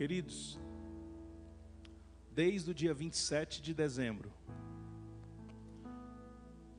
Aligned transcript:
Queridos, 0.00 0.58
desde 2.32 2.70
o 2.70 2.74
dia 2.74 2.94
27 2.94 3.60
de 3.60 3.74
dezembro, 3.74 4.32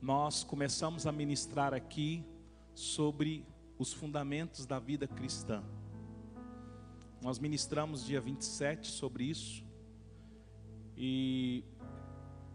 nós 0.00 0.42
começamos 0.42 1.06
a 1.06 1.12
ministrar 1.12 1.72
aqui 1.72 2.24
sobre 2.74 3.46
os 3.78 3.92
fundamentos 3.92 4.66
da 4.66 4.80
vida 4.80 5.06
cristã. 5.06 5.62
Nós 7.22 7.38
ministramos 7.38 8.04
dia 8.04 8.20
27 8.20 8.88
sobre 8.88 9.22
isso 9.22 9.64
e 10.96 11.62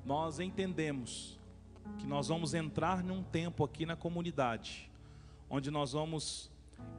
nós 0.04 0.38
entendemos 0.42 1.40
que 1.98 2.06
nós 2.06 2.28
vamos 2.28 2.54
entrar 2.54 3.02
num 3.06 3.24
tempo 3.24 3.64
aqui 3.64 3.86
na 3.86 3.96
comunidade, 3.96 4.92
onde 5.50 5.72
nós 5.72 5.94
vamos 5.94 6.52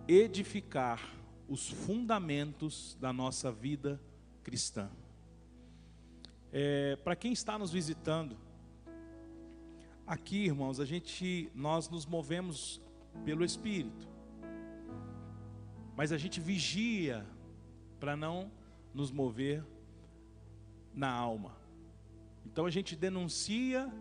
edificar 0.09 1.18
os 1.49 1.69
fundamentos 1.69 2.97
da 3.01 3.13
nossa 3.13 3.51
vida 3.51 4.01
cristã. 4.45 4.91
É, 6.53 6.97
Para 6.97 7.17
quem 7.17 7.33
está 7.33 7.59
nos 7.59 7.73
visitando, 7.73 8.37
aqui, 10.07 10.45
irmãos, 10.45 10.79
a 10.79 10.85
gente, 10.85 11.51
nós 11.55 11.89
nos 11.89 12.07
movemos 12.07 12.81
pelo 13.25 13.45
Espírito, 13.45 14.07
mas 15.97 16.13
a 16.13 16.19
gente 16.19 16.41
vigia 16.41 17.27
para 17.99 18.17
não 18.17 18.51
nos 18.95 19.11
mover 19.11 19.65
na 20.95 21.11
alma. 21.11 21.57
Então 22.47 22.65
a 22.65 22.71
gente 22.71 22.95
denuncia 22.95 23.93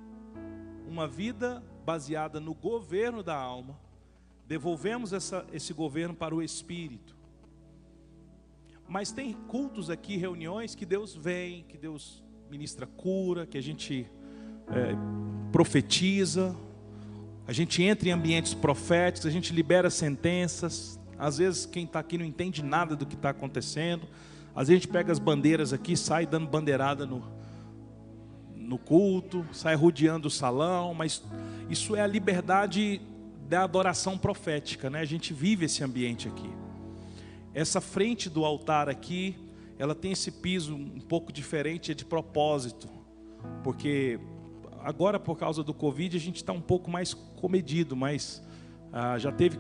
uma 0.88 1.08
vida 1.08 1.62
baseada 1.84 2.40
no 2.40 2.54
governo 2.54 3.22
da 3.22 3.36
alma, 3.36 3.78
devolvemos 4.46 5.12
essa, 5.12 5.46
esse 5.52 5.74
governo 5.74 6.16
para 6.16 6.34
o 6.34 6.42
Espírito. 6.42 7.17
Mas 8.88 9.12
tem 9.12 9.34
cultos 9.34 9.90
aqui, 9.90 10.16
reuniões 10.16 10.74
que 10.74 10.86
Deus 10.86 11.14
vem, 11.14 11.66
que 11.68 11.78
Deus 11.78 12.24
ministra 12.50 12.86
cura, 12.86 13.46
que 13.46 13.58
a 13.58 13.62
gente 13.62 14.10
é, 14.70 14.96
profetiza, 15.52 16.56
a 17.46 17.52
gente 17.52 17.84
entra 17.84 18.10
em 18.10 18.12
ambientes 18.12 18.54
proféticos, 18.54 19.26
a 19.26 19.32
gente 19.32 19.54
libera 19.54 19.90
sentenças. 19.90 21.00
Às 21.18 21.38
vezes 21.38 21.66
quem 21.66 21.86
está 21.86 22.00
aqui 22.00 22.18
não 22.18 22.26
entende 22.26 22.64
nada 22.64 22.96
do 22.96 23.06
que 23.06 23.16
está 23.16 23.30
acontecendo. 23.30 24.08
Às 24.56 24.68
vezes 24.68 24.82
a 24.82 24.86
gente 24.86 24.88
pega 24.88 25.12
as 25.12 25.20
bandeiras 25.20 25.74
aqui, 25.74 25.96
sai 25.96 26.26
dando 26.26 26.48
bandeirada 26.48 27.06
no, 27.06 27.24
no 28.56 28.78
culto, 28.78 29.46
sai 29.52 29.76
rodeando 29.76 30.28
o 30.28 30.32
salão, 30.32 30.94
mas 30.94 31.24
isso 31.70 31.96
é 31.96 32.02
a 32.02 32.08
liberdade 32.08 33.02
da 33.48 33.64
adoração 33.64 34.18
profética, 34.18 34.90
né? 34.90 35.00
A 35.00 35.06
gente 35.06 35.34
vive 35.34 35.66
esse 35.66 35.84
ambiente 35.84 36.28
aqui. 36.28 36.50
Essa 37.58 37.82
frente 37.82 38.30
do 38.30 38.46
altar 38.46 38.88
aqui, 38.88 39.36
ela 39.80 39.96
tem 39.96 40.12
esse 40.12 40.30
piso 40.30 40.76
um 40.76 41.00
pouco 41.00 41.34
diferente, 41.34 41.92
é 41.92 41.96
de 41.96 42.06
propósito, 42.06 42.88
porque 43.64 44.20
agora 44.84 45.20
por 45.20 45.36
causa 45.40 45.64
do 45.64 45.74
Covid 45.74 46.16
a 46.16 46.20
gente 46.20 46.36
está 46.36 46.54
um 46.54 46.62
pouco 46.62 46.88
mais 46.92 47.16
comedido, 47.16 47.96
mas 47.96 48.44
ah, 48.94 49.18
já 49.18 49.32
teve 49.32 49.58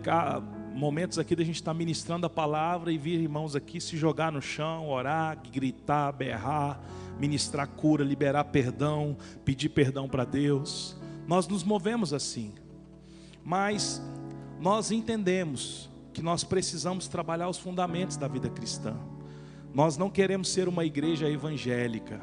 momentos 0.75 1.17
aqui 1.17 1.35
da 1.35 1.43
gente 1.43 1.55
estar 1.55 1.71
tá 1.71 1.75
ministrando 1.75 2.27
a 2.27 2.29
palavra 2.29 2.91
e 2.91 2.99
vir 2.99 3.19
irmãos 3.19 3.55
aqui 3.55 3.81
se 3.81 3.97
jogar 3.97 4.31
no 4.31 4.43
chão, 4.43 4.87
orar, 4.89 5.35
gritar, 5.51 6.11
berrar, 6.11 6.79
ministrar 7.19 7.67
cura, 7.67 8.03
liberar 8.03 8.43
perdão, 8.43 9.17
pedir 9.43 9.69
perdão 9.69 10.07
para 10.07 10.23
Deus. 10.23 10.95
Nós 11.27 11.47
nos 11.47 11.63
movemos 11.63 12.13
assim, 12.13 12.53
mas 13.43 13.99
nós 14.59 14.91
entendemos 14.91 15.89
que 16.17 16.23
nós 16.23 16.43
precisamos 16.43 17.07
trabalhar 17.07 17.47
os 17.47 17.59
fundamentos 17.59 18.17
da 18.17 18.27
vida 18.27 18.49
cristã. 18.49 18.95
Nós 19.71 19.99
não 19.99 20.09
queremos 20.09 20.49
ser 20.49 20.67
uma 20.67 20.83
igreja 20.83 21.29
evangélica, 21.29 22.19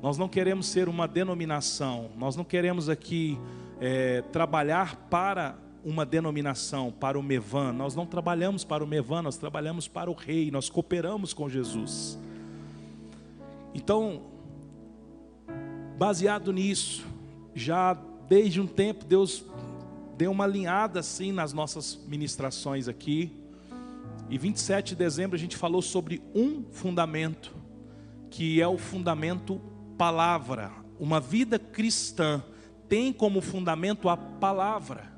nós 0.00 0.16
não 0.16 0.28
queremos 0.28 0.66
ser 0.66 0.88
uma 0.88 1.08
denominação, 1.08 2.12
nós 2.16 2.36
não 2.36 2.44
queremos 2.44 2.88
aqui 2.88 3.36
é, 3.80 4.22
trabalhar 4.30 4.94
para 5.10 5.58
uma 5.84 6.06
denominação, 6.06 6.92
para 6.92 7.18
o 7.18 7.22
Mevan. 7.24 7.72
Nós 7.72 7.96
não 7.96 8.06
trabalhamos 8.06 8.62
para 8.62 8.84
o 8.84 8.86
Mevan, 8.86 9.22
nós 9.22 9.36
trabalhamos 9.36 9.88
para 9.88 10.08
o 10.08 10.14
Rei, 10.14 10.52
nós 10.52 10.70
cooperamos 10.70 11.34
com 11.34 11.48
Jesus. 11.48 12.16
Então, 13.74 14.22
baseado 15.98 16.52
nisso, 16.52 17.04
já 17.52 17.94
desde 18.28 18.60
um 18.60 18.66
tempo 18.68 19.04
Deus 19.04 19.44
deu 20.22 20.30
uma 20.30 20.44
alinhada 20.44 21.00
assim 21.00 21.32
nas 21.32 21.52
nossas 21.52 21.98
ministrações 22.06 22.86
aqui. 22.86 23.36
E 24.30 24.38
27 24.38 24.90
de 24.90 24.94
dezembro 24.94 25.34
a 25.34 25.38
gente 25.38 25.56
falou 25.56 25.82
sobre 25.82 26.22
um 26.32 26.62
fundamento, 26.70 27.52
que 28.30 28.62
é 28.62 28.68
o 28.68 28.78
fundamento 28.78 29.60
palavra. 29.98 30.70
Uma 30.96 31.18
vida 31.18 31.58
cristã 31.58 32.40
tem 32.88 33.12
como 33.12 33.40
fundamento 33.40 34.08
a 34.08 34.16
palavra. 34.16 35.12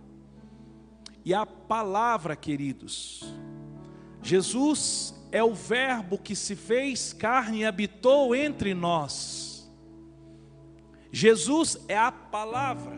E 1.22 1.34
a 1.34 1.44
palavra, 1.44 2.34
queridos, 2.34 3.30
Jesus 4.22 5.14
é 5.30 5.44
o 5.44 5.52
Verbo 5.52 6.16
que 6.16 6.34
se 6.34 6.56
fez 6.56 7.12
carne 7.12 7.58
e 7.58 7.64
habitou 7.66 8.34
entre 8.34 8.72
nós. 8.72 9.70
Jesus 11.12 11.78
é 11.88 11.98
a 11.98 12.10
palavra, 12.10 12.96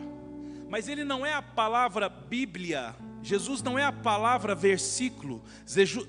mas 0.69 0.87
ele 0.87 1.03
não 1.03 1.25
é 1.25 1.33
a 1.33 1.41
palavra 1.41 2.09
Bíblia. 2.09 2.95
Jesus 3.21 3.61
não 3.61 3.77
é 3.77 3.83
a 3.83 3.91
palavra 3.91 4.55
versículo, 4.55 5.43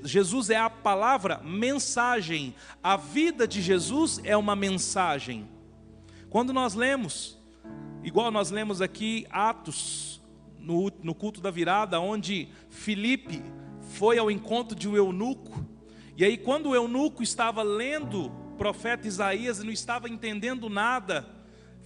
Jesus 0.04 0.50
é 0.50 0.56
a 0.56 0.70
palavra 0.70 1.40
mensagem. 1.42 2.54
A 2.82 2.96
vida 2.96 3.48
de 3.48 3.60
Jesus 3.60 4.20
é 4.22 4.36
uma 4.36 4.54
mensagem. 4.54 5.48
Quando 6.30 6.52
nós 6.52 6.74
lemos, 6.74 7.38
igual 8.04 8.30
nós 8.30 8.50
lemos 8.50 8.80
aqui 8.80 9.26
Atos, 9.30 10.20
no, 10.58 10.92
no 11.02 11.14
culto 11.14 11.40
da 11.40 11.50
virada, 11.50 11.98
onde 11.98 12.48
Filipe 12.68 13.42
foi 13.94 14.18
ao 14.18 14.30
encontro 14.30 14.76
de 14.76 14.88
um 14.88 14.94
eunuco, 14.94 15.66
e 16.16 16.24
aí 16.24 16.36
quando 16.36 16.68
o 16.68 16.74
eunuco 16.74 17.22
estava 17.22 17.62
lendo 17.62 18.26
o 18.26 18.56
profeta 18.56 19.08
Isaías 19.08 19.60
e 19.60 19.64
não 19.64 19.72
estava 19.72 20.08
entendendo 20.08 20.68
nada, 20.68 21.37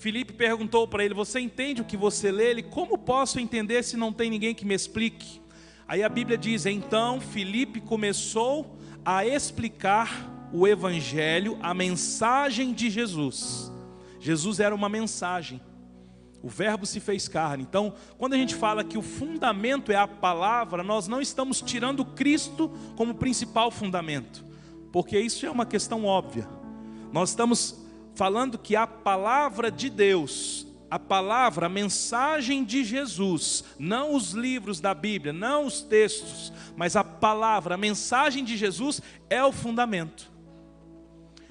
Filipe 0.03 0.33
perguntou 0.33 0.89
para 0.89 1.05
ele: 1.05 1.15
Você 1.15 1.39
entende 1.39 1.81
o 1.81 1.85
que 1.85 1.97
você 1.97 2.33
lê? 2.33 2.51
Ele: 2.51 2.63
Como 2.65 2.99
posso 2.99 3.39
entender 3.39 3.85
se 3.85 3.97
não 3.97 4.13
tem 4.13 4.29
ninguém 4.29 4.53
que 4.53 4.65
me 4.65 4.75
explique? 4.75 5.41
Aí 5.87 6.03
a 6.03 6.09
Bíblia 6.09 6.37
diz: 6.37 6.67
Então 6.67 7.21
Filipe 7.21 7.81
começou 7.81 8.77
a 9.05 9.25
explicar 9.25 10.51
o 10.53 10.67
Evangelho, 10.67 11.57
a 11.63 11.73
mensagem 11.73 12.73
de 12.73 12.91
Jesus. 12.91 13.71
Jesus 14.19 14.59
era 14.59 14.75
uma 14.75 14.89
mensagem. 14.89 15.61
O 16.43 16.49
Verbo 16.49 16.85
se 16.85 16.99
fez 16.99 17.29
carne. 17.29 17.63
Então, 17.63 17.95
quando 18.19 18.33
a 18.33 18.37
gente 18.37 18.57
fala 18.57 18.83
que 18.83 18.99
o 18.99 19.03
fundamento 19.03 19.93
é 19.93 19.97
a 19.97 20.09
palavra, 20.09 20.83
nós 20.83 21.07
não 21.07 21.21
estamos 21.21 21.61
tirando 21.63 22.05
Cristo 22.05 22.73
como 22.97 23.15
principal 23.15 23.71
fundamento, 23.71 24.45
porque 24.91 25.17
isso 25.17 25.47
é 25.47 25.51
uma 25.51 25.65
questão 25.65 26.05
óbvia. 26.05 26.49
Nós 27.13 27.29
estamos 27.29 27.82
falando 28.15 28.59
que 28.59 28.77
a 28.77 28.87
palavra 28.87 29.71
de 29.71 29.89
Deus, 29.89 30.67
a 30.91 30.99
palavra, 30.99 31.67
a 31.67 31.71
mensagem 31.71 32.65
de 32.65 32.85
Jesus, 32.85 33.65
não 33.79 34.15
os 34.15 34.33
livros 34.33 34.81
da 34.81 34.93
Bíblia, 34.95 35.33
não 35.33 35.67
os 35.67 35.83
textos, 35.83 36.53
mas 36.77 36.97
a 36.97 37.05
palavra, 37.05 37.75
a 37.75 37.79
mensagem 37.79 38.45
de 38.45 38.57
Jesus 38.57 39.01
é 39.31 39.43
o 39.45 39.53
fundamento. 39.53 40.31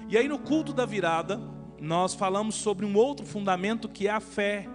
E 0.08 0.16
aí 0.16 0.28
no 0.28 0.38
culto 0.38 0.72
da 0.72 0.86
virada, 0.86 1.40
nós 1.80 2.14
falamos 2.14 2.54
sobre 2.54 2.86
um 2.86 2.96
outro 2.96 3.26
fundamento 3.26 3.88
que 3.88 4.06
é 4.06 4.10
a 4.10 4.20
fé 4.20 4.68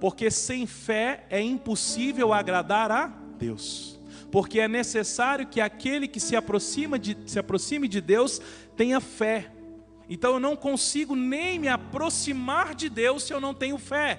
porque 0.00 0.30
sem 0.30 0.66
fé 0.66 1.26
é 1.28 1.40
impossível 1.40 2.32
agradar 2.32 2.90
a 2.90 3.06
Deus. 3.38 4.00
Porque 4.32 4.58
é 4.58 4.66
necessário 4.66 5.46
que 5.46 5.60
aquele 5.60 6.08
que 6.08 6.18
se 6.18 6.34
aproxima 6.34 6.98
de, 6.98 7.16
se 7.26 7.38
aproxime 7.38 7.86
de 7.86 8.00
Deus 8.00 8.40
tenha 8.74 8.98
fé. 9.00 9.52
Então 10.10 10.32
eu 10.32 10.40
não 10.40 10.56
consigo 10.56 11.14
nem 11.14 11.56
me 11.56 11.68
aproximar 11.68 12.74
de 12.74 12.88
Deus 12.88 13.22
se 13.22 13.32
eu 13.32 13.40
não 13.40 13.54
tenho 13.54 13.78
fé. 13.78 14.18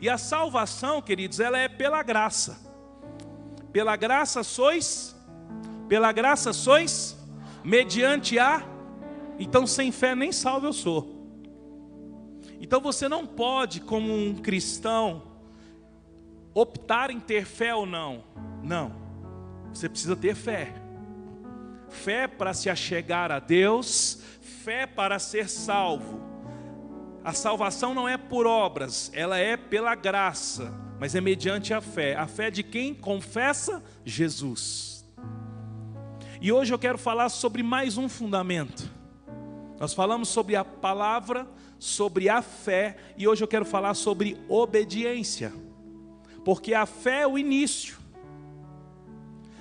E 0.00 0.10
a 0.10 0.18
salvação, 0.18 1.00
queridos, 1.00 1.38
ela 1.38 1.56
é 1.56 1.68
pela 1.68 2.02
graça. 2.02 2.58
Pela 3.72 3.94
graça 3.94 4.42
sois, 4.42 5.14
pela 5.88 6.10
graça 6.10 6.52
sois, 6.52 7.16
mediante 7.62 8.36
a. 8.36 8.66
Então 9.38 9.64
sem 9.64 9.92
fé 9.92 10.16
nem 10.16 10.32
salvo 10.32 10.66
eu 10.66 10.72
sou. 10.72 11.22
Então 12.60 12.80
você 12.80 13.08
não 13.08 13.24
pode, 13.24 13.80
como 13.80 14.12
um 14.12 14.34
cristão, 14.34 15.22
optar 16.52 17.10
em 17.10 17.20
ter 17.20 17.44
fé 17.44 17.72
ou 17.72 17.86
não. 17.86 18.24
Não. 18.60 18.92
Você 19.72 19.88
precisa 19.88 20.16
ter 20.16 20.34
fé. 20.34 20.74
Fé 21.88 22.26
para 22.26 22.52
se 22.54 22.68
achegar 22.68 23.30
a 23.30 23.38
Deus, 23.38 24.21
fé 24.62 24.86
para 24.86 25.18
ser 25.18 25.48
salvo. 25.48 26.20
A 27.24 27.32
salvação 27.32 27.94
não 27.94 28.08
é 28.08 28.16
por 28.16 28.46
obras, 28.46 29.10
ela 29.12 29.36
é 29.38 29.56
pela 29.56 29.94
graça, 29.94 30.72
mas 31.00 31.14
é 31.16 31.20
mediante 31.20 31.74
a 31.74 31.80
fé. 31.80 32.14
A 32.14 32.28
fé 32.28 32.50
de 32.50 32.62
quem 32.62 32.94
confessa 32.94 33.82
Jesus. 34.04 35.04
E 36.40 36.52
hoje 36.52 36.72
eu 36.72 36.78
quero 36.78 36.98
falar 36.98 37.28
sobre 37.28 37.62
mais 37.62 37.98
um 37.98 38.08
fundamento. 38.08 38.88
Nós 39.80 39.94
falamos 39.94 40.28
sobre 40.28 40.54
a 40.54 40.64
palavra, 40.64 41.46
sobre 41.78 42.28
a 42.28 42.40
fé, 42.40 42.96
e 43.16 43.26
hoje 43.26 43.42
eu 43.42 43.48
quero 43.48 43.64
falar 43.64 43.94
sobre 43.94 44.40
obediência. 44.48 45.52
Porque 46.44 46.72
a 46.72 46.86
fé 46.86 47.22
é 47.22 47.26
o 47.26 47.36
início. 47.36 47.96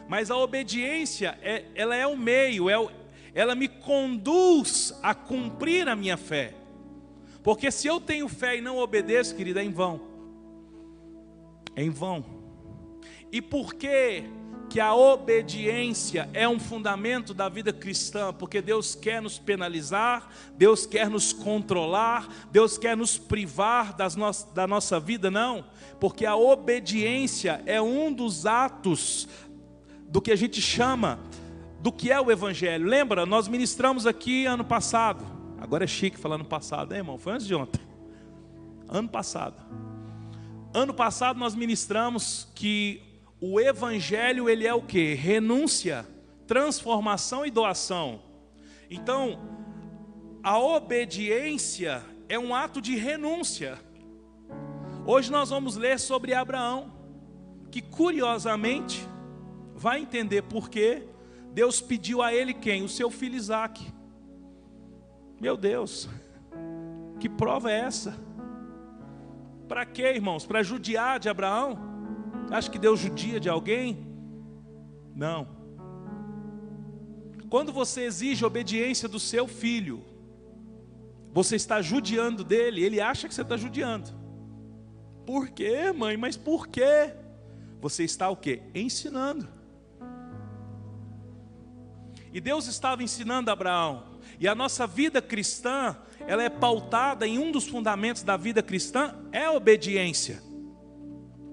Mas 0.08 0.30
a 0.30 0.38
obediência, 0.38 1.40
é, 1.42 1.66
ela 1.74 1.96
é 1.96 2.06
o 2.06 2.18
meio, 2.18 2.70
é 2.70 2.78
o, 2.78 2.92
ela 3.34 3.56
me 3.56 3.68
conduz 3.68 4.98
a 5.02 5.14
cumprir 5.14 5.88
a 5.88 5.96
minha 5.96 6.18
fé. 6.18 6.54
Porque 7.44 7.72
se 7.72 7.88
eu 7.88 8.00
tenho 8.00 8.28
fé 8.28 8.58
e 8.58 8.62
não 8.62 8.78
obedeço, 8.78 9.36
querida, 9.36 9.62
é 9.62 9.66
em 9.66 9.72
vão. 9.72 10.02
É 11.76 11.84
em 11.84 11.90
vão. 11.90 12.24
E 13.32 13.42
por 13.42 13.74
que 13.74 14.24
que 14.72 14.80
a 14.80 14.96
obediência 14.96 16.30
é 16.34 16.48
um 16.48 16.58
fundamento 16.58 17.34
da 17.34 17.50
vida 17.50 17.74
cristã, 17.74 18.32
porque 18.32 18.62
Deus 18.62 18.96
quer 18.96 19.22
nos 19.22 19.38
penalizar, 19.38 20.30
Deus 20.58 20.86
quer 20.86 21.10
nos 21.10 21.34
controlar, 21.34 22.48
Deus 22.54 22.78
quer 22.78 22.96
nos 22.96 23.18
privar 23.18 23.94
das 23.94 24.16
no 24.16 24.32
da 24.54 24.66
nossa 24.66 24.98
vida, 24.98 25.30
não, 25.30 25.66
porque 26.00 26.26
a 26.26 26.38
obediência 26.38 27.62
é 27.66 27.82
um 27.82 28.14
dos 28.14 28.46
atos 28.46 29.28
do 30.08 30.22
que 30.22 30.32
a 30.32 30.38
gente 30.38 30.62
chama 30.62 31.20
do 31.82 31.92
que 31.92 32.12
é 32.12 32.22
o 32.22 32.32
Evangelho. 32.32 32.88
Lembra, 32.88 33.26
nós 33.26 33.48
ministramos 33.48 34.06
aqui 34.06 34.46
ano 34.46 34.64
passado, 34.64 35.26
agora 35.60 35.84
é 35.84 35.88
chique 35.88 36.18
falar 36.18 36.36
ano 36.36 36.46
passado, 36.46 36.92
hein, 36.94 37.00
irmão? 37.00 37.18
Foi 37.18 37.34
antes 37.34 37.48
de 37.48 37.56
ontem, 37.56 37.82
ano 38.88 39.10
passado. 39.10 39.62
Ano 40.74 40.94
passado 40.94 41.38
nós 41.38 41.54
ministramos 41.56 42.48
que 42.56 43.02
o 43.42 43.60
evangelho 43.60 44.48
ele 44.48 44.66
é 44.66 44.74
o 44.74 44.82
que? 44.82 45.16
Renúncia, 45.16 46.08
transformação 46.48 47.46
e 47.46 47.52
doação. 47.52 48.22
Então, 48.90 49.40
a 50.44 50.60
obediência 50.60 52.04
é 52.30 52.38
um 52.38 52.54
ato 52.54 52.80
de 52.80 52.96
renúncia. 52.96 53.80
Hoje 55.06 55.32
nós 55.32 55.50
vamos 55.50 55.76
ler 55.76 56.00
sobre 56.00 56.34
Abraão, 56.34 56.94
que 57.72 57.82
curiosamente 57.82 59.06
vai 59.76 60.00
entender 60.00 60.44
por 60.44 60.70
que 60.70 61.11
Deus 61.54 61.82
pediu 61.82 62.22
a 62.22 62.34
ele 62.34 62.54
quem? 62.54 62.84
O 62.84 62.90
seu 62.90 63.10
filho 63.10 63.36
Isaac. 63.36 63.86
Meu 65.40 65.58
Deus, 65.58 66.08
que 67.20 67.28
prova 67.28 67.72
é 67.72 67.80
essa? 67.80 68.18
Para 69.68 69.86
quê, 69.86 70.14
irmãos? 70.14 70.46
Para 70.46 70.64
judiar 70.64 71.20
de 71.20 71.30
Abraão? 71.30 71.78
Acha 72.50 72.70
que 72.70 72.80
Deus 72.80 73.00
judia 73.00 73.40
de 73.40 73.50
alguém? 73.50 74.06
Não. 75.16 75.48
Quando 77.50 77.72
você 77.72 78.02
exige 78.02 78.46
obediência 78.46 79.10
do 79.10 79.20
seu 79.20 79.48
filho, 79.48 80.04
você 81.34 81.56
está 81.56 81.82
judiando 81.82 82.44
dele, 82.44 82.84
ele 82.84 83.00
acha 83.00 83.28
que 83.28 83.34
você 83.34 83.42
está 83.42 83.58
judiando. 83.58 84.10
Por 85.26 85.50
quê, 85.50 85.92
mãe? 85.92 86.18
Mas 86.18 86.36
por 86.36 86.68
quê? 86.68 87.14
Você 87.80 88.04
está 88.04 88.30
o 88.30 88.36
quê? 88.36 88.62
Ensinando. 88.76 89.48
E 92.34 92.40
Deus 92.40 92.68
estava 92.68 93.04
ensinando 93.04 93.50
a 93.50 93.54
Abraão. 93.54 94.04
E 94.40 94.48
a 94.48 94.56
nossa 94.56 94.88
vida 94.88 95.22
cristã, 95.22 95.96
ela 96.28 96.44
é 96.44 96.50
pautada 96.50 97.28
em 97.28 97.38
um 97.38 97.52
dos 97.52 97.68
fundamentos 97.68 98.24
da 98.24 98.38
vida 98.38 98.64
cristã, 98.64 99.16
é 99.32 99.46
a 99.46 99.52
obediência. 99.52 100.42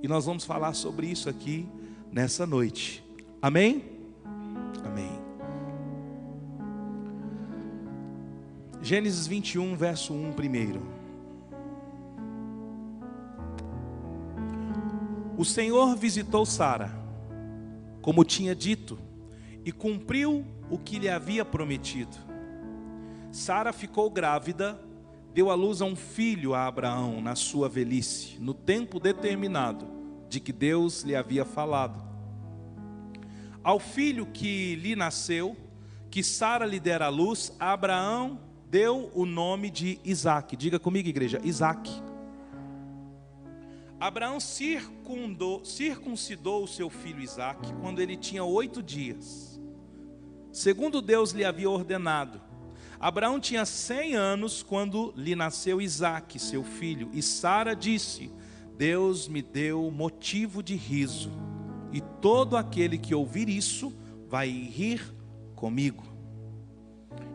E 0.02 0.08
nós 0.08 0.26
vamos 0.26 0.44
falar 0.44 0.74
sobre 0.74 1.06
isso 1.08 1.28
aqui 1.28 1.68
nessa 2.12 2.46
noite. 2.46 3.04
Amém? 3.42 3.84
Amém. 4.84 5.10
Gênesis 8.80 9.26
21, 9.26 9.76
verso 9.76 10.14
1, 10.14 10.32
primeiro. 10.32 10.80
O 15.36 15.44
Senhor 15.44 15.94
visitou 15.96 16.46
Sara, 16.46 16.90
como 18.00 18.24
tinha 18.24 18.54
dito, 18.54 18.98
e 19.64 19.72
cumpriu 19.72 20.44
o 20.70 20.78
que 20.78 20.98
lhe 20.98 21.08
havia 21.08 21.44
prometido. 21.44 22.16
Sara 23.30 23.72
ficou 23.72 24.10
grávida 24.10 24.80
deu 25.38 25.50
à 25.50 25.54
luz 25.54 25.80
a 25.80 25.84
um 25.84 25.94
filho 25.94 26.52
a 26.52 26.66
Abraão 26.66 27.20
na 27.20 27.36
sua 27.36 27.68
velhice, 27.68 28.36
no 28.40 28.52
tempo 28.52 28.98
determinado 28.98 29.86
de 30.28 30.40
que 30.40 30.52
Deus 30.52 31.02
lhe 31.02 31.14
havia 31.14 31.44
falado. 31.44 32.02
Ao 33.62 33.78
filho 33.78 34.26
que 34.26 34.74
lhe 34.74 34.96
nasceu, 34.96 35.56
que 36.10 36.24
Sara 36.24 36.66
lhe 36.66 36.80
dera 36.80 37.06
à 37.06 37.08
luz, 37.08 37.54
Abraão 37.60 38.40
deu 38.68 39.12
o 39.14 39.24
nome 39.24 39.70
de 39.70 40.00
Isaac. 40.04 40.56
Diga 40.56 40.76
comigo, 40.76 41.08
igreja, 41.08 41.40
Isaac. 41.44 41.88
Abraão 44.00 44.40
circundou, 44.40 45.64
circuncidou 45.64 46.64
o 46.64 46.68
seu 46.68 46.90
filho 46.90 47.20
Isaac 47.20 47.72
quando 47.74 48.00
ele 48.00 48.16
tinha 48.16 48.42
oito 48.42 48.82
dias, 48.82 49.47
segundo 50.58 51.00
Deus 51.00 51.30
lhe 51.30 51.44
havia 51.44 51.70
ordenado. 51.70 52.40
Abraão 52.98 53.38
tinha 53.38 53.64
cem 53.64 54.16
anos 54.16 54.60
quando 54.60 55.14
lhe 55.16 55.36
nasceu 55.36 55.80
Isaque, 55.80 56.36
seu 56.40 56.64
filho, 56.64 57.08
e 57.12 57.22
Sara 57.22 57.76
disse: 57.76 58.28
Deus 58.76 59.28
me 59.28 59.40
deu 59.40 59.88
motivo 59.88 60.60
de 60.60 60.74
riso, 60.74 61.30
e 61.92 62.00
todo 62.00 62.56
aquele 62.56 62.98
que 62.98 63.14
ouvir 63.14 63.48
isso 63.48 63.96
vai 64.26 64.48
rir 64.48 65.14
comigo. 65.54 66.02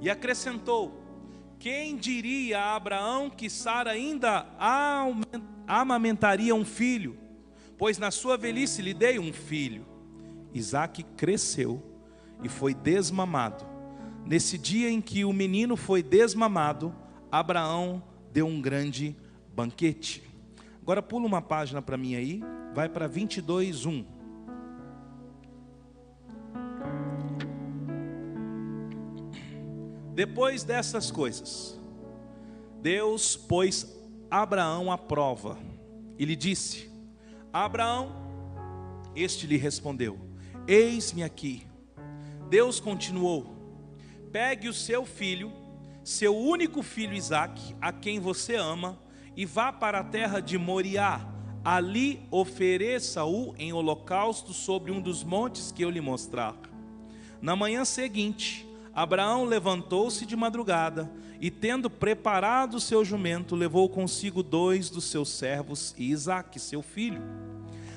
E 0.02 0.10
acrescentou: 0.10 1.02
Quem 1.58 1.96
diria 1.96 2.60
a 2.60 2.76
Abraão 2.76 3.30
que 3.30 3.50
Sara 3.50 3.92
ainda 3.92 4.46
amamentaria 5.66 6.54
um 6.54 6.66
filho? 6.66 7.18
Pois 7.78 7.98
na 7.98 8.12
sua 8.12 8.36
velhice 8.36 8.82
lhe 8.82 8.94
dei 8.94 9.18
um 9.18 9.32
filho. 9.32 9.86
Isaque 10.54 11.04
cresceu 11.04 11.93
e 12.44 12.50
foi 12.50 12.74
desmamado 12.74 13.74
Nesse 14.26 14.58
dia 14.58 14.90
em 14.90 15.02
que 15.02 15.26
o 15.26 15.34
menino 15.34 15.76
foi 15.76 16.02
desmamado, 16.02 16.96
Abraão 17.30 18.02
deu 18.32 18.48
um 18.48 18.62
grande 18.62 19.16
banquete. 19.54 20.24
Agora 20.82 21.02
pula 21.02 21.28
uma 21.28 21.42
página 21.42 21.82
para 21.82 21.98
mim 21.98 22.16
aí, 22.16 22.42
vai 22.74 22.88
para 22.88 23.08
22, 23.08 23.86
1. 23.86 24.06
Depois 30.16 30.64
dessas 30.64 31.12
coisas, 31.12 31.78
Deus 32.82 33.36
pôs 33.36 34.00
Abraão 34.32 34.92
à 34.92 34.98
prova 34.98 35.58
e 36.18 36.24
lhe 36.24 36.36
disse: 36.36 36.90
Abraão, 37.52 38.16
este 39.16 39.46
lhe 39.48 39.58
respondeu: 39.58 40.18
Eis-me 40.66 41.24
aqui. 41.24 41.73
Deus 42.54 42.80
continuou: 42.80 43.48
Pegue 44.32 44.70
o 44.70 44.74
seu 44.74 45.08
filho, 45.08 45.52
seu 46.04 46.38
único 46.38 46.84
filho 46.84 47.16
Isaque, 47.16 47.76
a 47.82 47.92
quem 47.92 48.20
você 48.20 48.54
ama, 48.54 49.00
e 49.36 49.44
vá 49.44 49.74
para 49.74 50.02
a 50.02 50.04
terra 50.04 50.40
de 50.40 50.56
Moriá. 50.56 51.28
Ali 51.66 52.22
ofereça-o 52.30 53.56
em 53.58 53.74
holocausto 53.74 54.54
sobre 54.54 54.92
um 54.92 55.02
dos 55.02 55.24
montes 55.24 55.72
que 55.72 55.84
eu 55.84 55.90
lhe 55.90 56.00
mostrar. 56.00 56.54
Na 57.42 57.56
manhã 57.56 57.84
seguinte, 57.84 58.68
Abraão 58.94 59.46
levantou-se 59.46 60.24
de 60.24 60.36
madrugada 60.36 61.12
e, 61.42 61.50
tendo 61.50 61.90
preparado 61.90 62.76
o 62.76 62.80
seu 62.80 63.04
jumento, 63.04 63.56
levou 63.56 63.90
consigo 63.90 64.44
dois 64.44 64.92
dos 64.92 65.06
seus 65.06 65.30
servos 65.30 65.96
e 65.98 66.12
Isaque, 66.12 66.60
seu 66.60 66.84
filho. 66.84 67.24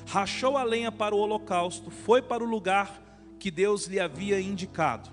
Rachou 0.06 0.56
a 0.56 0.62
lenha 0.62 0.90
para 0.90 1.14
o 1.14 1.18
holocausto, 1.18 1.90
foi 1.90 2.22
para 2.22 2.42
o 2.42 2.48
lugar 2.48 3.04
que 3.38 3.50
Deus 3.50 3.86
lhe 3.86 4.00
havia 4.00 4.40
indicado. 4.40 5.10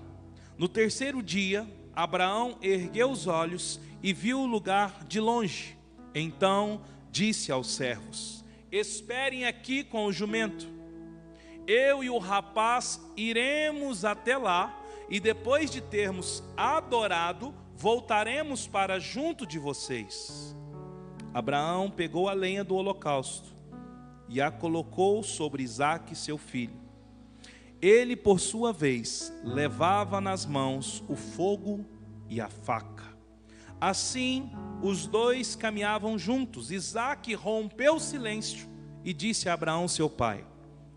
No 0.56 0.68
terceiro 0.68 1.22
dia, 1.22 1.66
Abraão 1.94 2.58
ergueu 2.62 3.10
os 3.10 3.26
olhos 3.26 3.80
e 4.02 4.12
viu 4.12 4.40
o 4.40 4.46
lugar 4.46 5.04
de 5.04 5.20
longe. 5.20 5.76
Então 6.14 6.82
disse 7.10 7.50
aos 7.50 7.70
servos: 7.70 8.44
Esperem 8.70 9.46
aqui 9.46 9.84
com 9.84 10.06
o 10.06 10.12
jumento. 10.12 10.66
Eu 11.66 12.04
e 12.04 12.10
o 12.10 12.18
rapaz 12.18 13.00
iremos 13.16 14.04
até 14.04 14.36
lá, 14.36 14.82
e 15.08 15.18
depois 15.18 15.70
de 15.70 15.80
termos 15.80 16.42
adorado, 16.56 17.54
voltaremos 17.74 18.66
para 18.66 18.98
junto 18.98 19.46
de 19.46 19.58
vocês. 19.58 20.54
Abraão 21.32 21.90
pegou 21.90 22.28
a 22.28 22.32
lenha 22.32 22.62
do 22.62 22.76
holocausto 22.76 23.54
e 24.28 24.40
a 24.40 24.50
colocou 24.50 25.22
sobre 25.22 25.62
Isaque, 25.62 26.14
seu 26.14 26.38
filho. 26.38 26.83
Ele, 27.84 28.16
por 28.16 28.40
sua 28.40 28.72
vez, 28.72 29.30
levava 29.44 30.18
nas 30.18 30.46
mãos 30.46 31.04
o 31.06 31.14
fogo 31.14 31.84
e 32.30 32.40
a 32.40 32.48
faca. 32.48 33.14
Assim, 33.78 34.50
os 34.82 35.06
dois 35.06 35.54
caminhavam 35.54 36.18
juntos. 36.18 36.70
Isaac 36.70 37.34
rompeu 37.34 37.96
o 37.96 38.00
silêncio 38.00 38.66
e 39.04 39.12
disse 39.12 39.50
a 39.50 39.52
Abraão, 39.52 39.86
seu 39.86 40.08
pai: 40.08 40.46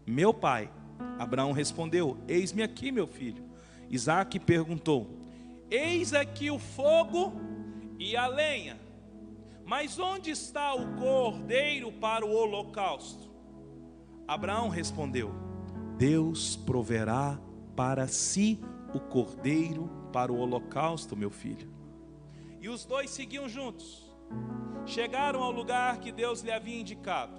Meu 0.05 0.33
pai. 0.33 0.71
Abraão 1.19 1.51
respondeu: 1.51 2.17
Eis-me 2.25 2.63
aqui, 2.63 2.89
meu 2.89 3.05
filho. 3.05 3.43
Isaac 3.89 4.39
perguntou: 4.39 5.09
Eis 5.69 6.13
aqui 6.13 6.49
o 6.49 6.57
fogo 6.57 7.33
e 7.99 8.15
a 8.15 8.27
lenha, 8.27 8.79
mas 9.65 9.99
onde 9.99 10.31
está 10.31 10.73
o 10.73 10.95
cordeiro 10.95 11.91
para 11.91 12.25
o 12.25 12.31
holocausto? 12.31 13.29
Abraão 14.25 14.69
respondeu: 14.69 15.46
Deus 15.97 16.55
proverá 16.55 17.39
para 17.75 18.07
si 18.07 18.59
o 18.93 18.99
cordeiro 18.99 19.89
para 20.13 20.31
o 20.31 20.37
holocausto, 20.37 21.17
meu 21.17 21.31
filho. 21.31 21.67
E 22.61 22.69
os 22.69 22.85
dois 22.85 23.09
seguiam 23.09 23.49
juntos. 23.49 24.05
Chegaram 24.85 25.41
ao 25.41 25.51
lugar 25.51 25.99
que 25.99 26.11
Deus 26.11 26.41
lhe 26.41 26.51
havia 26.51 26.79
indicado. 26.79 27.37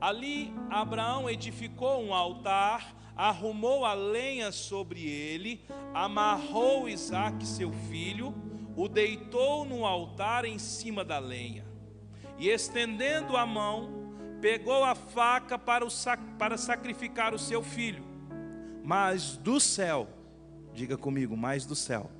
Ali 0.00 0.52
Abraão 0.70 1.28
edificou 1.28 2.04
um 2.04 2.14
altar, 2.14 2.94
arrumou 3.16 3.84
a 3.84 3.94
lenha 3.94 4.52
sobre 4.52 5.08
ele, 5.08 5.64
amarrou 5.94 6.88
Isaque, 6.88 7.46
seu 7.46 7.72
filho, 7.72 8.34
o 8.76 8.86
deitou 8.86 9.64
no 9.64 9.84
altar 9.84 10.44
em 10.44 10.58
cima 10.58 11.04
da 11.04 11.18
lenha. 11.18 11.66
E 12.38 12.48
estendendo 12.48 13.36
a 13.36 13.44
mão, 13.44 13.97
pegou 14.40 14.84
a 14.84 14.94
faca 14.94 15.58
para, 15.58 15.84
o, 15.84 15.88
para 16.38 16.56
sacrificar 16.56 17.34
o 17.34 17.38
seu 17.38 17.62
filho. 17.62 18.04
Mas 18.84 19.36
do 19.36 19.60
céu, 19.60 20.08
diga 20.72 20.96
comigo, 20.96 21.36
mais 21.36 21.66
do 21.66 21.74
céu. 21.74 22.10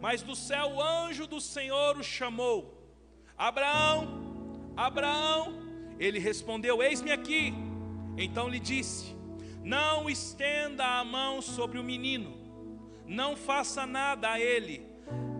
Mas 0.00 0.22
do 0.22 0.36
céu 0.36 0.74
o 0.74 0.82
anjo 0.82 1.26
do 1.26 1.40
Senhor 1.40 1.96
o 1.96 2.02
chamou: 2.02 2.92
Abraão, 3.36 4.72
Abraão. 4.76 5.62
Ele 5.98 6.18
respondeu: 6.18 6.82
Eis-me 6.82 7.12
aqui. 7.12 7.54
Então 8.16 8.48
lhe 8.48 8.60
disse: 8.60 9.16
Não 9.62 10.08
estenda 10.08 10.84
a 10.84 11.04
mão 11.04 11.40
sobre 11.42 11.78
o 11.78 11.84
menino, 11.84 12.36
não 13.06 13.36
faça 13.36 13.86
nada 13.86 14.32
a 14.32 14.40
ele. 14.40 14.86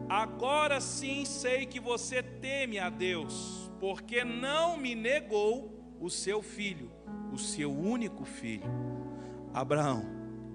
Agora 0.08 0.80
sim 0.80 1.24
sei 1.24 1.66
que 1.66 1.80
você 1.80 2.22
teme 2.22 2.78
a 2.78 2.90
Deus, 2.90 3.63
porque 3.84 4.24
não 4.24 4.78
me 4.78 4.94
negou 4.94 5.94
o 6.00 6.08
seu 6.08 6.40
filho, 6.40 6.90
o 7.30 7.36
seu 7.36 7.70
único 7.70 8.24
filho. 8.24 8.64
Abraão 9.52 10.06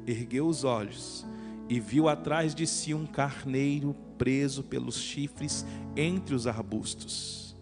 ergueu 0.08 0.48
os 0.48 0.64
olhos 0.64 1.28
e 1.70 1.80
viu 1.80 2.10
atrás 2.10 2.56
de 2.56 2.66
si 2.66 2.92
um 2.92 3.06
carneiro 3.06 3.96
preso 4.18 4.64
pelos 4.64 4.98
chifres 4.98 5.64
entre 5.96 6.34
os 6.34 6.48
arbustos. 6.48 7.56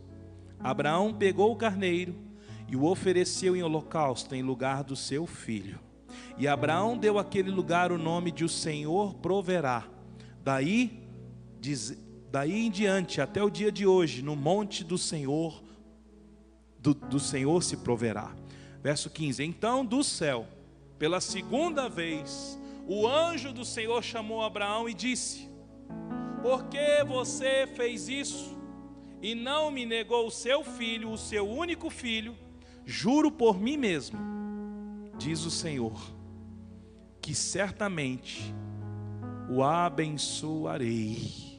Abraão 0.58 1.14
pegou 1.14 1.52
o 1.52 1.58
carneiro 1.58 2.16
e 2.70 2.78
o 2.78 2.86
ofereceu 2.86 3.54
em 3.54 3.62
holocausto 3.62 4.34
em 4.34 4.42
lugar 4.42 4.86
do 4.86 4.96
seu 4.96 5.28
filho. 5.28 5.82
E 6.38 6.48
Abraão 6.48 6.98
deu 6.98 7.20
àquele 7.20 7.52
lugar 7.52 7.92
o 7.92 7.98
nome 7.98 8.32
de 8.32 8.46
o 8.46 8.50
Senhor 8.50 9.16
proverá. 9.16 9.86
Daí, 10.42 11.04
diz, 11.60 12.07
daí 12.32 12.66
em 12.66 12.72
diante, 12.72 13.22
até 13.22 13.42
o 13.44 13.50
dia 13.50 13.72
de 13.72 13.86
hoje, 13.86 14.22
no 14.22 14.36
monte 14.36 14.84
do 14.84 14.98
Senhor, 14.98 15.64
do, 16.80 16.94
do 16.94 17.20
Senhor 17.20 17.64
se 17.64 17.78
proverá. 17.78 18.36
Verso 18.82 19.10
15: 19.10 19.44
Então 19.44 19.86
do 19.86 20.04
céu, 20.04 20.48
pela 21.00 21.20
segunda 21.20 21.90
vez, 21.90 22.60
o 22.88 23.08
anjo 23.08 23.52
do 23.52 23.66
Senhor 23.66 24.04
chamou 24.04 24.42
Abraão 24.42 24.88
e 24.88 24.94
disse: 24.94 25.50
Por 26.42 26.66
que 26.66 27.04
você 27.06 27.68
fez 27.76 28.08
isso 28.08 28.58
e 29.22 29.34
não 29.34 29.72
me 29.72 29.86
negou 29.86 30.28
o 30.28 30.32
seu 30.32 30.64
filho, 30.64 31.12
o 31.12 31.18
seu 31.18 31.48
único 31.48 31.90
filho? 31.90 32.36
Juro 32.86 33.30
por 33.30 33.60
mim 33.60 33.76
mesmo, 33.76 34.18
diz 35.18 35.44
o 35.44 35.52
Senhor, 35.52 36.00
que 37.22 37.36
certamente 37.36 38.54
o 39.50 39.62
abençoarei 39.62 41.57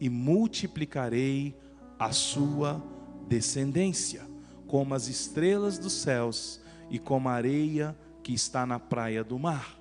e 0.00 0.08
multiplicarei 0.08 1.54
a 1.98 2.10
sua 2.10 2.82
descendência, 3.28 4.26
como 4.66 4.94
as 4.94 5.06
estrelas 5.06 5.78
dos 5.78 5.92
céus 5.92 6.60
e 6.90 6.98
como 6.98 7.28
a 7.28 7.32
areia 7.32 7.96
que 8.22 8.32
está 8.32 8.64
na 8.64 8.80
praia 8.80 9.22
do 9.22 9.38
mar. 9.38 9.78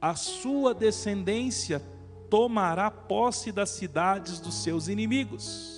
A 0.00 0.14
sua 0.14 0.74
descendência 0.74 1.80
tomará 2.28 2.90
posse 2.90 3.52
das 3.52 3.70
cidades 3.70 4.40
dos 4.40 4.62
seus 4.62 4.88
inimigos 4.88 5.74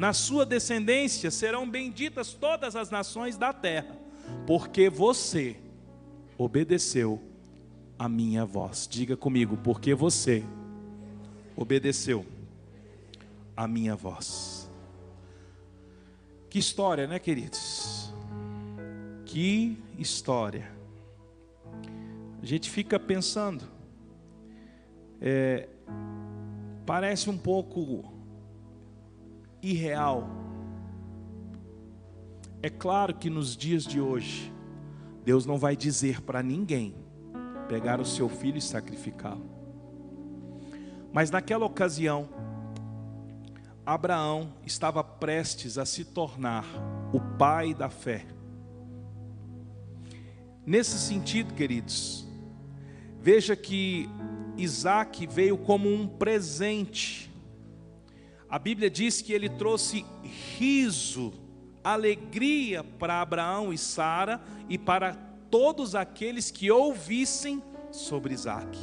na 0.00 0.12
sua 0.12 0.46
descendência 0.46 1.30
serão 1.30 1.68
benditas 1.68 2.32
todas 2.32 2.76
as 2.76 2.90
nações 2.90 3.36
da 3.36 3.52
terra, 3.52 3.94
porque 4.46 4.88
você 4.88 5.56
obedeceu 6.38 7.20
a 7.98 8.08
minha 8.08 8.46
voz. 8.46 8.88
Diga 8.90 9.16
comigo, 9.16 9.58
porque 9.58 9.94
você 9.94 10.44
obedeceu 11.56 12.24
a 13.60 13.68
minha 13.68 13.94
voz. 13.94 14.70
Que 16.48 16.58
história, 16.58 17.06
né, 17.06 17.18
queridos? 17.18 18.10
Que 19.26 19.78
história. 19.98 20.72
A 22.42 22.46
gente 22.46 22.70
fica 22.70 22.98
pensando, 22.98 23.62
é, 25.20 25.68
parece 26.86 27.28
um 27.28 27.36
pouco 27.36 28.10
irreal. 29.60 30.26
É 32.62 32.70
claro 32.70 33.14
que 33.14 33.28
nos 33.28 33.54
dias 33.54 33.84
de 33.84 34.00
hoje, 34.00 34.50
Deus 35.22 35.44
não 35.44 35.58
vai 35.58 35.76
dizer 35.76 36.22
para 36.22 36.42
ninguém 36.42 36.94
pegar 37.68 38.00
o 38.00 38.06
seu 38.06 38.26
filho 38.26 38.56
e 38.56 38.62
sacrificá-lo. 38.62 39.44
Mas 41.12 41.30
naquela 41.30 41.66
ocasião, 41.66 42.26
Abraão 43.84 44.52
estava 44.64 45.02
prestes 45.02 45.78
a 45.78 45.84
se 45.84 46.04
tornar 46.04 46.64
o 47.12 47.20
pai 47.20 47.74
da 47.74 47.88
fé. 47.88 48.26
Nesse 50.64 50.98
sentido, 50.98 51.54
queridos, 51.54 52.26
veja 53.20 53.56
que 53.56 54.08
Isaac 54.56 55.26
veio 55.26 55.56
como 55.58 55.92
um 55.92 56.06
presente 56.06 57.30
a 58.50 58.58
Bíblia 58.58 58.90
diz 58.90 59.22
que 59.22 59.32
ele 59.32 59.48
trouxe 59.48 60.04
riso, 60.58 61.32
alegria 61.84 62.82
para 62.82 63.20
Abraão 63.20 63.72
e 63.72 63.78
Sara 63.78 64.40
e 64.68 64.76
para 64.76 65.14
todos 65.48 65.94
aqueles 65.94 66.50
que 66.50 66.68
ouvissem 66.68 67.62
sobre 67.92 68.34
Isaac. 68.34 68.76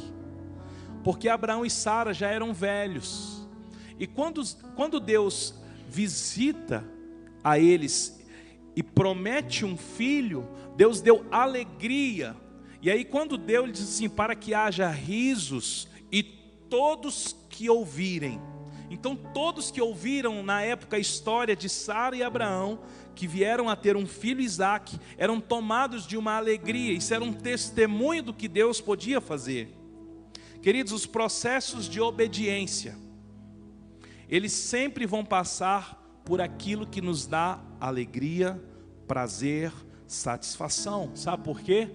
Porque 1.04 1.28
Abraão 1.28 1.66
e 1.66 1.70
Sara 1.70 2.14
já 2.14 2.28
eram 2.28 2.54
velhos. 2.54 3.37
E 3.98 4.06
quando, 4.06 4.42
quando 4.76 5.00
Deus 5.00 5.54
visita 5.88 6.84
a 7.42 7.58
eles 7.58 8.24
e 8.76 8.82
promete 8.82 9.64
um 9.64 9.76
filho, 9.76 10.48
Deus 10.76 11.00
deu 11.00 11.26
alegria. 11.30 12.36
E 12.80 12.90
aí, 12.90 13.04
quando 13.04 13.36
Deus 13.36 13.64
ele 13.64 13.72
diz 13.72 13.82
assim: 13.82 14.08
para 14.08 14.34
que 14.34 14.54
haja 14.54 14.88
risos 14.88 15.88
e 16.12 16.22
todos 16.22 17.34
que 17.48 17.68
ouvirem, 17.68 18.40
então, 18.90 19.14
todos 19.14 19.70
que 19.70 19.80
ouviram 19.80 20.42
na 20.42 20.62
época 20.62 20.96
a 20.96 21.00
história 21.00 21.54
de 21.54 21.68
Sara 21.68 22.16
e 22.16 22.22
Abraão, 22.22 22.80
que 23.14 23.26
vieram 23.26 23.68
a 23.68 23.76
ter 23.76 23.96
um 23.96 24.06
filho 24.06 24.40
Isaac, 24.40 24.98
eram 25.18 25.40
tomados 25.40 26.06
de 26.06 26.16
uma 26.16 26.36
alegria, 26.36 26.92
isso 26.92 27.12
era 27.12 27.22
um 27.22 27.32
testemunho 27.32 28.22
do 28.22 28.32
que 28.32 28.48
Deus 28.48 28.80
podia 28.80 29.20
fazer. 29.20 29.74
Queridos, 30.62 30.92
os 30.92 31.04
processos 31.04 31.88
de 31.88 32.00
obediência, 32.00 32.96
eles 34.28 34.52
sempre 34.52 35.06
vão 35.06 35.24
passar 35.24 36.20
por 36.24 36.40
aquilo 36.40 36.86
que 36.86 37.00
nos 37.00 37.26
dá 37.26 37.60
alegria, 37.80 38.62
prazer, 39.06 39.72
satisfação. 40.06 41.14
Sabe 41.14 41.42
por 41.42 41.60
quê? 41.60 41.90